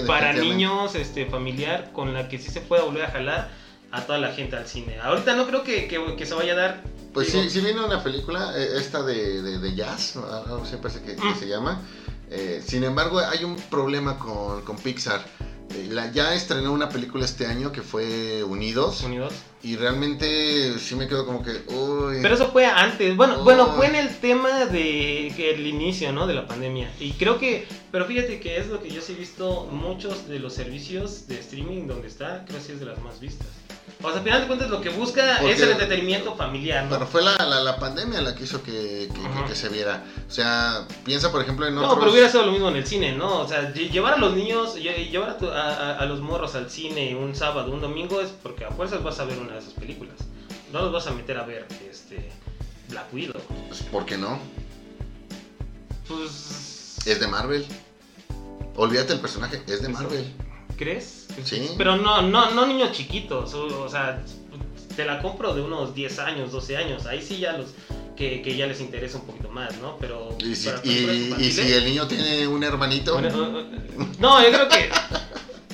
para 0.07 0.33
niños, 0.33 0.95
este, 0.95 1.27
familiar, 1.27 1.91
con 1.93 2.13
la 2.15 2.29
que 2.29 2.39
sí 2.39 2.51
se 2.51 2.61
pueda 2.61 2.83
volver 2.85 3.05
a 3.05 3.11
jalar 3.11 3.51
a 3.91 4.03
toda 4.03 4.19
la 4.19 4.33
gente 4.33 4.57
al 4.57 4.67
cine. 4.67 4.99
Ahorita 5.01 5.35
no 5.35 5.47
creo 5.47 5.63
que, 5.63 5.89
que, 5.89 6.27
se 6.27 6.35
vaya 6.35 6.53
a 6.53 6.57
dar 6.57 6.83
Pues 7.15 7.33
Digo- 7.33 7.43
sí, 7.43 7.51
sí 7.51 7.61
viene 7.61 7.83
una 7.83 8.03
película, 8.03 8.53
eh, 8.57 8.69
esta 8.77 9.03
de, 9.03 9.43
de, 9.43 9.59
de 9.59 9.75
jazz, 9.75 10.17
¿no? 10.17 10.27
algo 10.27 10.63
así 10.63 10.77
parece 10.77 11.01
que, 11.03 11.17
que 11.17 11.25
Mm. 11.25 11.35
se 11.39 11.49
llama. 11.49 11.81
Eh, 12.31 12.63
sin 12.65 12.85
embargo, 12.85 13.19
hay 13.21 13.45
un 13.45 13.57
problema 13.57 14.19
con, 14.19 14.61
con 14.63 14.77
Pixar. 14.77 15.25
Eh, 15.75 15.89
la- 15.91 16.11
ya 16.13 16.35
estrenó 16.35 16.73
una 16.73 16.89
película 16.89 17.25
este 17.25 17.47
año 17.47 17.71
que 17.73 17.83
fue 17.83 18.43
Unidos. 18.45 19.03
Unidos. 19.03 19.35
Y 19.63 19.77
realmente 19.77 20.79
sí 20.79 20.95
me 20.95 21.09
quedo 21.09 21.27
como 21.27 21.43
que, 21.43 21.51
uy. 21.73 22.19
Pero 22.23 22.35
eso 22.35 22.49
fue 22.51 22.65
antes, 22.65 23.17
bueno, 23.17 23.43
bueno, 23.43 23.75
fue 23.75 23.87
en 23.89 23.97
el 23.97 24.09
tema 24.19 24.65
de 24.67 25.33
que 25.37 25.51
el 25.55 25.67
inicio, 25.67 26.13
¿no? 26.13 26.27
De 26.27 26.35
la 26.35 26.47
pandemia. 26.47 26.91
Y 27.01 27.13
creo 27.13 27.39
que, 27.39 27.67
pero 27.91 28.05
fíjate 28.07 28.39
que 28.41 28.57
es 28.59 28.69
lo 28.69 28.81
que 28.81 28.89
yo 28.91 29.01
sí 29.03 29.13
he 29.13 29.17
visto, 29.17 29.67
muchos 29.71 30.29
de 30.29 30.39
los 30.39 30.55
servicios 30.55 31.27
de 31.27 31.39
streaming 31.41 31.87
donde 31.87 32.07
está, 32.09 32.45
creo 32.47 32.59
que 32.59 32.65
sí 32.65 32.73
es 32.73 32.81
de 32.81 32.87
las 32.87 33.03
más 33.03 33.21
vistas. 33.21 33.49
O 34.03 34.09
sea, 34.09 34.19
al 34.19 34.25
final 34.25 34.41
de 34.43 34.47
cuentas 34.47 34.71
lo 34.71 34.81
que 34.81 34.91
busca 34.91 35.39
Porque- 35.41 35.55
es 35.55 35.61
el 35.61 35.71
entretenimiento 35.71 36.35
familiar, 36.37 36.85
¿no? 36.85 36.91
Bueno, 36.91 37.07
fue 37.07 37.23
la, 37.23 37.37
la, 37.39 37.61
la 37.61 37.79
pandemia 37.79 38.21
la 38.21 38.35
que 38.35 38.45
hizo 38.45 38.63
que, 38.63 39.09
que- 39.49 39.55
se 39.55 39.69
viera. 39.69 40.05
O 40.29 40.31
sea, 40.31 40.87
piensa 41.05 41.33
por 41.33 41.43
ejemplo 41.43 41.67
en 41.67 41.75
No, 41.75 41.83
otros... 41.83 41.99
pero 42.01 42.13
hubiera 42.13 42.29
sido 42.31 42.47
lo 42.47 42.53
mismo 42.53 42.69
en 42.69 42.77
el 42.77 42.87
cine, 42.87 43.13
¿no? 43.13 43.41
O 43.41 43.49
sea, 43.49 43.73
lle- 43.75 43.91
llevar 43.91 44.15
a 44.15 44.19
los 44.19 44.35
niños, 44.35 44.77
lle- 44.77 45.09
llevar 45.11 45.31
a, 45.31 45.39
tu- 45.39 45.51
a 45.51 46.05
los 46.07 46.21
morros 46.21 46.55
al 46.55 46.71
cine 46.71 47.17
un 47.17 47.35
sábado, 47.35 47.73
un 47.73 47.81
domingo, 47.81 48.21
es 48.21 48.31
porque 48.31 48.65
a 48.65 48.71
fuerzas 48.71 49.03
vas 49.03 49.19
a 49.21 49.25
ver 49.25 49.39
una 49.39 49.55
de 49.55 49.59
esas 49.61 49.73
películas. 49.75 50.15
No 50.73 50.81
los 50.83 50.93
vas 50.93 51.07
a 51.07 51.13
meter 51.13 51.39
a 51.39 51.45
ver, 51.45 51.67
este, 51.91 52.31
Black 52.89 53.13
Widow. 53.13 53.41
Pues, 53.69 53.83
¿Por 53.85 54.05
qué 54.05 54.19
no? 54.19 54.39
Pues... 56.07 56.99
Es 57.07 57.21
de 57.21 57.27
Marvel. 57.27 57.67
Olvídate 58.77 59.13
el 59.15 59.21
personaje, 59.21 59.63
es 59.67 59.83
de 59.83 59.89
Marvel. 59.89 60.33
¿Crees? 60.77 61.27
Sí. 61.45 61.71
Pero 61.77 61.97
no, 61.97 62.23
no, 62.23 62.51
no 62.51 62.67
niños 62.67 62.93
chiquitos, 62.93 63.55
o, 63.55 63.83
o 63.85 63.89
sea, 63.89 64.23
te 64.97 65.05
la 65.05 65.21
compro 65.23 65.55
de 65.55 65.63
unos 65.63 65.95
10 65.95 66.19
años, 66.19 66.53
12 66.53 66.77
años, 66.77 67.07
ahí 67.07 67.23
sí 67.23 67.39
ya 67.39 67.53
los 67.53 67.69
que, 68.17 68.43
que 68.43 68.57
ya 68.57 68.67
les 68.67 68.81
interesa 68.81 69.19
un 69.19 69.27
poquito 69.27 69.49
más, 69.49 69.77
¿no? 69.79 69.97
Pero 69.99 70.37
Y 70.45 70.57
si, 70.57 70.69
para 70.69 70.81
y- 70.83 70.83
películas 71.07 71.17
y 71.17 71.31
infantiles- 71.31 71.51
si 71.67 71.73
el 71.73 71.85
niño 71.85 72.09
tiene 72.09 72.49
un 72.49 72.65
hermanito... 72.65 73.13
Bueno, 73.15 73.29
uh, 73.39 74.01
uh, 74.03 74.07
no, 74.19 74.43
yo 74.43 74.49
creo 74.51 74.69
que 74.69 74.89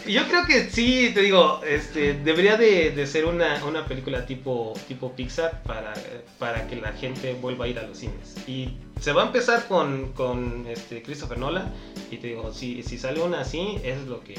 yo 0.07 0.29
creo 0.29 0.45
que 0.45 0.69
sí, 0.69 1.13
te 1.15 1.23
digo, 1.23 1.63
este 1.67 2.13
debería 2.13 2.59
de, 2.59 2.91
de 2.91 3.07
ser 3.07 3.25
una, 3.25 3.65
una 3.65 3.87
película 3.87 4.27
tipo 4.27 4.75
tipo 4.87 5.13
Pixar 5.17 5.63
para, 5.63 5.95
para 6.39 6.67
que 6.67 6.77
la 6.77 6.93
gente 6.93 7.33
vuelva 7.41 7.65
a 7.65 7.69
ir 7.69 7.79
a 7.79 7.85
los 7.85 7.97
cines. 7.97 8.35
Y 8.47 8.69
se 9.01 9.13
va 9.15 9.23
a 9.23 9.27
empezar 9.29 9.67
con, 9.67 10.13
con 10.13 10.67
este 10.69 11.03
Christopher 11.03 11.39
Nolan 11.39 11.73
y 12.11 12.19
te 12.19 12.27
digo, 12.27 12.53
si, 12.53 12.83
si 12.83 12.99
sale 12.99 13.23
una 13.23 13.41
así, 13.41 13.79
es 13.83 14.03
lo 14.07 14.23
que 14.23 14.35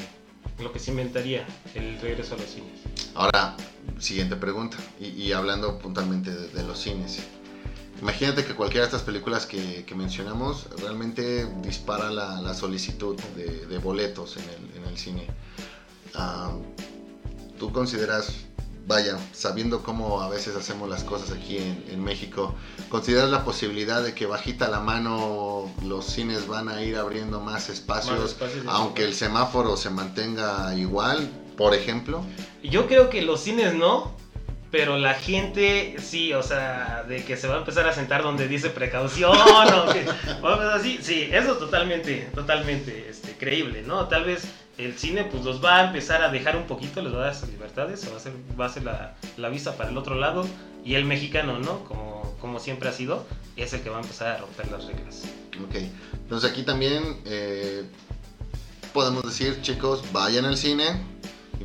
lo 0.58 0.72
que 0.72 0.78
se 0.78 0.90
inventaría 0.90 1.46
el 1.74 2.00
regreso 2.00 2.34
a 2.34 2.38
los 2.38 2.46
cines. 2.46 2.80
Ahora, 3.14 3.56
siguiente 3.98 4.36
pregunta, 4.36 4.76
y, 5.00 5.32
hablando 5.32 5.78
puntualmente 5.78 6.30
de, 6.30 6.62
los 6.62 6.78
cines. 6.78 7.20
Imagínate 8.00 8.44
que 8.44 8.54
cualquiera 8.54 8.84
de 8.84 8.88
estas 8.88 9.02
películas 9.02 9.46
que, 9.46 9.84
que 9.84 9.94
mencionamos 9.94 10.68
realmente 10.80 11.46
dispara 11.62 12.10
la, 12.10 12.54
solicitud 12.54 13.16
de, 13.36 13.78
boletos 13.78 14.36
en 14.36 14.44
el, 14.44 14.82
en 14.82 14.88
el 14.88 14.98
cine. 14.98 15.26
Ah, 16.14 16.52
¿Tú 17.58 17.72
consideras, 17.72 18.32
vaya, 18.86 19.18
sabiendo 19.32 19.82
cómo 19.82 20.20
a 20.20 20.28
veces 20.28 20.54
hacemos 20.56 20.88
las 20.88 21.02
cosas 21.02 21.32
aquí 21.32 21.58
en, 21.58 21.84
en 21.90 22.02
México, 22.02 22.54
consideras 22.88 23.30
la 23.30 23.44
posibilidad 23.44 24.02
de 24.02 24.14
que 24.14 24.26
bajita 24.26 24.68
la 24.68 24.80
mano 24.80 25.70
los 25.84 26.06
cines 26.06 26.46
van 26.46 26.68
a 26.68 26.82
ir 26.82 26.96
abriendo 26.96 27.40
más 27.40 27.68
espacios, 27.68 28.18
Más 28.18 28.30
espacios 28.30 28.64
de 28.64 28.70
aunque 28.70 29.04
el 29.04 29.14
semáforo 29.14 29.76
se 29.76 29.90
mantenga 29.90 30.74
igual, 30.76 31.28
por 31.56 31.74
ejemplo? 31.74 32.24
Yo 32.62 32.86
creo 32.86 33.10
que 33.10 33.22
los 33.22 33.40
cines 33.40 33.74
no, 33.74 34.14
pero 34.70 34.98
la 34.98 35.14
gente 35.14 35.96
sí, 35.98 36.32
o 36.32 36.42
sea, 36.42 37.04
de 37.08 37.24
que 37.24 37.36
se 37.36 37.48
va 37.48 37.56
a 37.56 37.58
empezar 37.58 37.88
a 37.88 37.92
sentar 37.92 38.22
donde 38.22 38.46
dice 38.46 38.70
precaución 38.70 39.36
o 39.36 39.92
que 39.92 40.06
o 40.42 40.48
así, 40.48 40.98
sí, 41.02 41.28
eso 41.32 41.52
es 41.52 41.58
totalmente, 41.58 42.28
totalmente 42.34 43.08
este, 43.08 43.32
creíble, 43.32 43.82
¿no? 43.82 44.06
Tal 44.06 44.24
vez 44.24 44.44
el 44.78 44.98
cine 44.98 45.24
pues 45.24 45.44
los 45.44 45.64
va 45.64 45.78
a 45.78 45.86
empezar 45.86 46.22
a 46.22 46.30
dejar 46.30 46.56
un 46.56 46.64
poquito, 46.64 47.02
les 47.02 47.12
va 47.12 47.18
a 47.18 47.20
dar 47.24 47.32
esas 47.32 47.48
libertades, 47.48 48.06
va 48.08 48.14
a 48.14 48.16
hacer, 48.16 48.32
va 48.58 48.66
a 48.66 48.68
ser 48.68 48.82
la, 48.82 49.16
la 49.36 49.48
vista 49.48 49.76
para 49.76 49.90
el 49.90 49.96
otro 49.96 50.14
lado 50.14 50.46
y 50.84 50.94
el 50.94 51.04
mexicano, 51.04 51.58
¿no? 51.58 51.84
Como, 51.84 52.36
como 52.40 52.60
siempre 52.60 52.88
ha 52.88 52.92
sido, 52.92 53.26
es 53.56 53.72
el 53.72 53.80
que 53.80 53.90
va 53.90 53.98
a 53.98 54.02
empezar 54.02 54.28
a 54.28 54.38
romper 54.38 54.70
las 54.70 54.84
reglas. 54.84 55.22
Ok, 55.64 55.76
entonces 56.12 56.50
aquí 56.50 56.62
también 56.62 57.20
eh, 57.24 57.84
podemos 58.92 59.24
decir, 59.24 59.60
chicos, 59.62 60.02
vayan 60.12 60.44
al 60.44 60.56
cine 60.56 61.15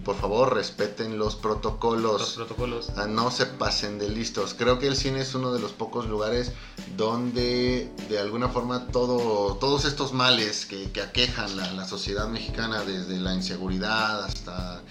por 0.03 0.15
favor 0.15 0.53
respeten 0.55 1.17
los 1.17 1.33
Los 1.33 1.35
protocolos. 1.35 2.33
protocolos. 2.33 2.89
Ah, 2.97 3.05
No 3.07 3.29
se 3.31 3.45
pasen 3.45 3.99
de 3.99 4.09
listos. 4.09 4.53
Creo 4.57 4.79
que 4.79 4.87
el 4.87 4.95
cine 4.95 5.21
es 5.21 5.35
uno 5.35 5.53
de 5.53 5.59
los 5.59 5.71
pocos 5.73 6.07
lugares 6.07 6.51
donde 6.97 7.91
de 8.09 8.19
alguna 8.19 8.49
forma 8.49 8.87
todo, 8.87 9.55
todos 9.57 9.85
estos 9.85 10.13
males 10.13 10.65
que, 10.65 10.91
que 10.91 11.01
aquejan 11.01 11.55
la, 11.57 11.71
la 11.73 11.85
sociedad 11.87 12.27
mexicana, 12.27 12.83
desde 12.83 13.17
la 13.17 13.33
inseguridad 13.33 14.23
hasta, 14.23 14.81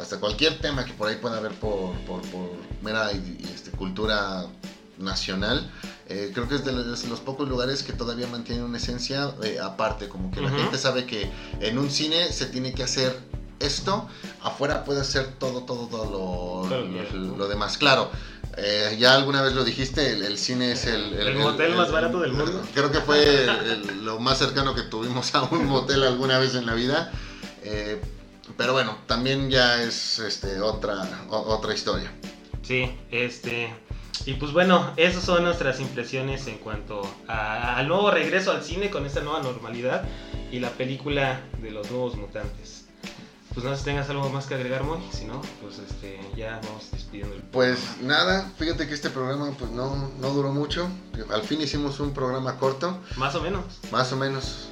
hasta 0.00 0.18
cualquier 0.20 0.60
tema 0.60 0.84
que 0.84 0.92
por 0.94 1.08
ahí 1.08 1.16
pueda 1.16 1.38
haber 1.38 1.52
por, 1.52 1.92
por, 2.00 2.20
por 2.22 2.50
mera 2.82 3.10
este, 3.12 3.70
cultura 3.72 4.46
nacional, 4.98 5.70
eh, 6.08 6.30
creo 6.32 6.48
que 6.48 6.54
es 6.54 6.64
de 6.64 6.72
los, 6.72 7.04
los 7.04 7.20
pocos 7.20 7.46
lugares 7.48 7.82
que 7.82 7.92
todavía 7.92 8.26
mantienen 8.28 8.64
una 8.64 8.78
esencia 8.78 9.34
eh, 9.42 9.58
aparte, 9.62 10.08
como 10.08 10.30
que 10.30 10.40
la 10.40 10.50
gente 10.50 10.78
sabe 10.78 11.04
que 11.04 11.30
en 11.60 11.78
un 11.78 11.90
cine 11.90 12.32
se 12.32 12.46
tiene 12.46 12.72
que 12.72 12.82
hacer 12.82 13.18
esto, 13.60 14.08
afuera 14.42 14.84
puede 14.84 15.00
hacer 15.00 15.26
todo, 15.38 15.62
todo, 15.64 15.86
todo 15.88 16.68
lo, 16.70 17.36
lo- 17.36 17.48
demás. 17.48 17.78
Claro, 17.78 18.10
eh, 18.56 18.96
ya 18.98 19.14
alguna 19.14 19.42
vez 19.42 19.52
lo 19.54 19.64
dijiste, 19.64 20.12
el, 20.12 20.22
el 20.22 20.38
cine 20.38 20.72
es 20.72 20.86
el... 20.86 21.14
El 21.14 21.36
motel 21.36 21.74
más 21.74 21.90
barato 21.90 22.20
del 22.20 22.32
mundo. 22.32 22.62
Creo 22.74 22.90
que 22.90 23.00
fue 23.00 23.46
lo 24.02 24.18
más 24.20 24.38
cercano 24.38 24.74
que 24.74 24.82
tuvimos 24.82 25.34
a 25.34 25.42
un 25.44 25.66
motel 25.66 26.02
alguna 26.04 26.38
vez 26.38 26.54
en 26.54 26.66
la 26.66 26.74
vida. 26.74 27.10
Eh, 27.62 28.00
pero 28.56 28.72
bueno, 28.72 28.96
también 29.06 29.50
ya 29.50 29.82
es 29.82 30.18
este, 30.20 30.60
otra, 30.60 31.02
o- 31.30 31.54
otra 31.54 31.74
historia. 31.74 32.12
Sí, 32.62 32.90
este. 33.10 33.72
Y 34.24 34.34
pues 34.34 34.52
bueno, 34.52 34.92
esas 34.96 35.22
son 35.24 35.44
nuestras 35.44 35.78
impresiones 35.80 36.46
en 36.46 36.58
cuanto 36.58 37.02
a- 37.28 37.76
al 37.76 37.88
nuevo 37.88 38.10
regreso 38.10 38.50
al 38.52 38.62
cine 38.62 38.88
con 38.90 39.04
esta 39.06 39.20
nueva 39.20 39.42
normalidad 39.42 40.04
y 40.50 40.58
la 40.60 40.70
película 40.70 41.40
de 41.60 41.70
los 41.70 41.90
nuevos 41.90 42.14
mutantes. 42.16 42.75
Pues 43.56 43.64
no 43.64 43.72
sé 43.72 43.78
si 43.78 43.84
tengas 43.86 44.10
algo 44.10 44.28
más 44.28 44.44
que 44.44 44.54
agregar, 44.54 44.84
Moy. 44.84 44.98
Si 45.10 45.24
no, 45.24 45.40
pues 45.62 45.78
este, 45.78 46.20
ya 46.36 46.60
vamos 46.62 46.90
despidiendo 46.92 47.34
el 47.36 47.40
Pues 47.40 47.78
nada, 48.02 48.52
fíjate 48.58 48.86
que 48.86 48.92
este 48.92 49.08
programa 49.08 49.50
pues 49.58 49.70
no, 49.70 50.10
no 50.20 50.28
duró 50.34 50.52
mucho. 50.52 50.90
Al 51.32 51.40
fin 51.40 51.62
hicimos 51.62 51.98
un 51.98 52.12
programa 52.12 52.58
corto, 52.58 52.98
Más 53.16 53.34
o 53.34 53.40
menos. 53.40 53.64
más 53.90 54.12
o 54.12 54.16
menos. 54.18 54.68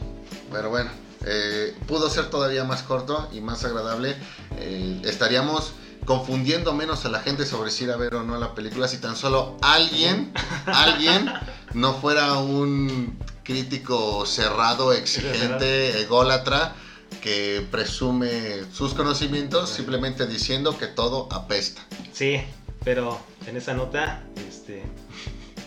Pero 0.53 0.68
bueno, 0.68 0.91
eh, 1.24 1.74
pudo 1.89 2.11
ser 2.11 2.28
todavía 2.28 2.64
más 2.64 2.82
corto 2.82 3.26
y 3.32 3.41
más 3.41 3.64
agradable. 3.64 4.16
Eh, 4.59 5.01
estaríamos 5.07 5.72
confundiendo 6.05 6.74
menos 6.74 7.07
a 7.07 7.09
la 7.09 7.20
gente 7.20 7.47
sobre 7.47 7.70
si 7.70 7.85
ir 7.85 7.91
a 7.91 7.97
ver 7.97 8.14
o 8.16 8.22
no 8.22 8.37
la 8.37 8.55
película 8.55 8.87
si 8.87 8.99
tan 8.99 9.16
solo 9.16 9.57
alguien, 9.62 10.35
alguien 10.66 11.32
no 11.72 11.95
fuera 11.95 12.35
un 12.35 13.18
crítico 13.45 14.26
cerrado, 14.26 14.93
exigente, 14.93 16.01
ególatra 16.03 16.74
que 17.23 17.67
presume 17.71 18.65
sus 18.73 18.95
conocimientos 18.95 19.71
simplemente 19.71 20.27
diciendo 20.27 20.77
que 20.79 20.87
todo 20.87 21.29
apesta. 21.33 21.83
Sí, 22.12 22.41
pero 22.85 23.19
en 23.47 23.57
esa 23.57 23.75
nota, 23.75 24.23
este. 24.49 24.83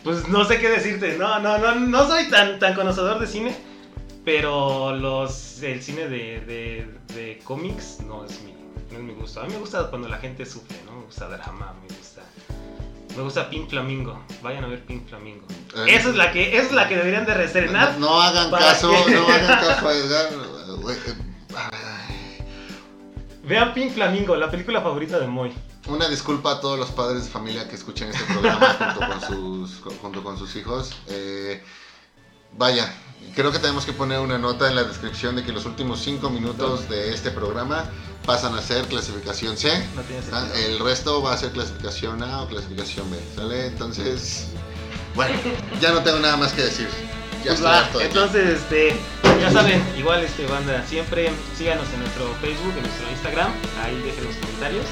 Pues 0.04 0.28
no 0.28 0.46
sé 0.46 0.60
qué 0.60 0.70
decirte. 0.70 1.18
No, 1.18 1.40
no, 1.40 1.58
no, 1.58 1.76
no 1.76 2.08
soy 2.08 2.30
tan, 2.30 2.60
tan 2.60 2.76
conocedor 2.76 3.20
de 3.20 3.28
cine. 3.28 3.56
Pero 4.24 4.96
los 4.96 5.62
el 5.64 5.82
cine 5.82 6.10
de, 6.10 6.42
de, 6.42 6.88
de 7.16 7.40
cómics 7.46 8.00
no 8.02 8.26
es 8.26 8.42
mi, 8.42 8.52
no 8.92 8.98
es 8.98 9.04
mi 9.04 9.14
gusto. 9.14 9.42
A 9.42 9.46
mí 9.46 9.54
me 9.54 9.60
gusta 9.60 9.90
cuando 9.90 10.08
la 10.10 10.18
gente 10.18 10.46
sufre, 10.46 10.78
¿no? 10.86 10.98
Me 10.98 11.06
gusta 11.06 11.28
drama, 11.30 11.74
me 11.82 11.96
gusta. 11.96 12.22
Me 13.16 13.24
gusta 13.24 13.50
Pink 13.50 13.70
Flamingo. 13.70 14.24
Vayan 14.44 14.66
a 14.66 14.68
ver 14.68 14.86
Pink 14.86 15.08
Flamingo. 15.08 15.48
Eh, 15.76 15.96
Esa 15.96 16.10
es 16.10 16.16
la 16.16 16.32
que, 16.32 16.58
esa 16.58 16.68
es 16.68 16.72
la 16.74 16.88
que 16.88 16.98
deberían 16.98 17.26
de 17.26 17.34
reestrenar. 17.34 17.94
No, 17.94 18.08
no 18.08 18.22
hagan 18.22 18.52
¿Para 18.52 18.66
caso, 18.66 18.92
no 18.92 19.28
hagan 19.28 19.48
caso 19.48 19.88
a 19.88 19.94
Edgar. 19.98 20.30
Vean 23.44 23.74
Pink 23.74 23.94
Flamingo, 23.94 24.36
la 24.36 24.52
película 24.52 24.82
favorita 24.82 25.20
de 25.20 25.28
Moy. 25.28 25.54
Una 25.88 26.10
disculpa 26.10 26.52
a 26.54 26.60
todos 26.60 26.78
los 26.78 26.90
padres 26.92 27.26
de 27.26 27.30
familia 27.30 27.70
que 27.70 27.76
escuchen 27.76 28.10
este 28.10 28.24
programa 28.26 28.74
junto 28.94 29.08
con 29.08 29.22
sus, 29.22 29.82
junto 30.02 30.24
con 30.24 30.38
sus 30.38 30.56
hijos. 30.58 30.92
Eh, 31.08 31.64
vaya, 32.58 32.94
creo 33.36 33.54
que 33.54 33.60
tenemos 33.60 33.86
que 33.86 33.94
poner 33.94 34.20
una 34.20 34.38
nota 34.38 34.68
en 34.68 34.76
la 34.76 34.84
descripción 34.84 35.38
de 35.38 35.44
que 35.46 35.54
los 35.54 35.66
últimos 35.66 36.02
5 36.02 36.30
minutos 36.30 36.90
de 36.90 37.14
este 37.14 37.32
programa 37.32 37.86
pasan 38.26 38.54
a 38.56 38.62
ser 38.62 38.86
clasificación 38.88 39.56
C. 39.56 39.70
No 39.96 40.02
tiene 40.02 40.22
Ah. 40.34 40.46
El 40.68 40.80
resto 40.80 41.22
va 41.22 41.32
a 41.32 41.38
ser 41.38 41.52
clasificación 41.52 42.22
A 42.24 42.42
o 42.42 42.48
clasificación 42.50 43.10
B. 43.10 43.18
¿Sale? 43.34 43.68
Entonces, 43.68 44.48
bueno, 45.16 45.36
ya 45.80 45.94
no 45.94 46.04
tengo 46.04 46.20
nada 46.20 46.36
más 46.36 46.52
que 46.52 46.64
decir. 46.64 46.90
Ya 47.44 47.52
Pues 47.52 47.64
va, 47.64 47.90
entonces, 48.02 48.60
este, 48.60 48.96
ya 49.40 49.52
saben, 49.52 49.82
igual 49.98 50.24
este 50.24 50.46
banda, 50.48 50.84
siempre 50.88 51.32
síganos 51.58 51.86
en 51.94 52.02
nuestro 52.02 52.34
Facebook, 52.42 52.74
en 52.76 52.84
nuestro 52.84 53.10
Instagram, 53.12 53.52
ahí 53.84 53.96
dejen 54.04 54.26
los 54.26 54.36
comentarios 54.36 54.86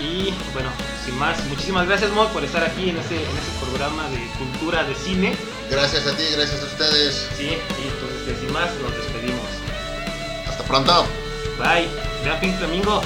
Y 0.00 0.32
bueno, 0.52 0.68
sin 1.04 1.18
más, 1.18 1.42
muchísimas 1.46 1.88
gracias 1.88 2.10
Mo 2.12 2.28
por 2.28 2.44
estar 2.44 2.62
aquí 2.62 2.90
en 2.90 2.98
este, 2.98 3.16
en 3.16 3.36
este 3.36 3.66
programa 3.66 4.08
de 4.10 4.18
cultura 4.38 4.84
de 4.84 4.94
cine. 4.94 5.36
Gracias 5.70 6.06
a 6.06 6.16
ti, 6.16 6.24
gracias 6.32 6.62
a 6.62 6.66
ustedes. 6.66 7.28
Sí, 7.36 7.48
y 7.48 7.90
pues 8.00 8.12
este, 8.20 8.40
sin 8.40 8.52
más 8.52 8.70
nos 8.82 8.94
despedimos. 8.96 9.46
Hasta 10.48 10.62
pronto. 10.64 11.06
Bye. 11.58 11.88
Vean 12.24 12.40
Pink 12.40 12.58
Flamingo. 12.58 13.02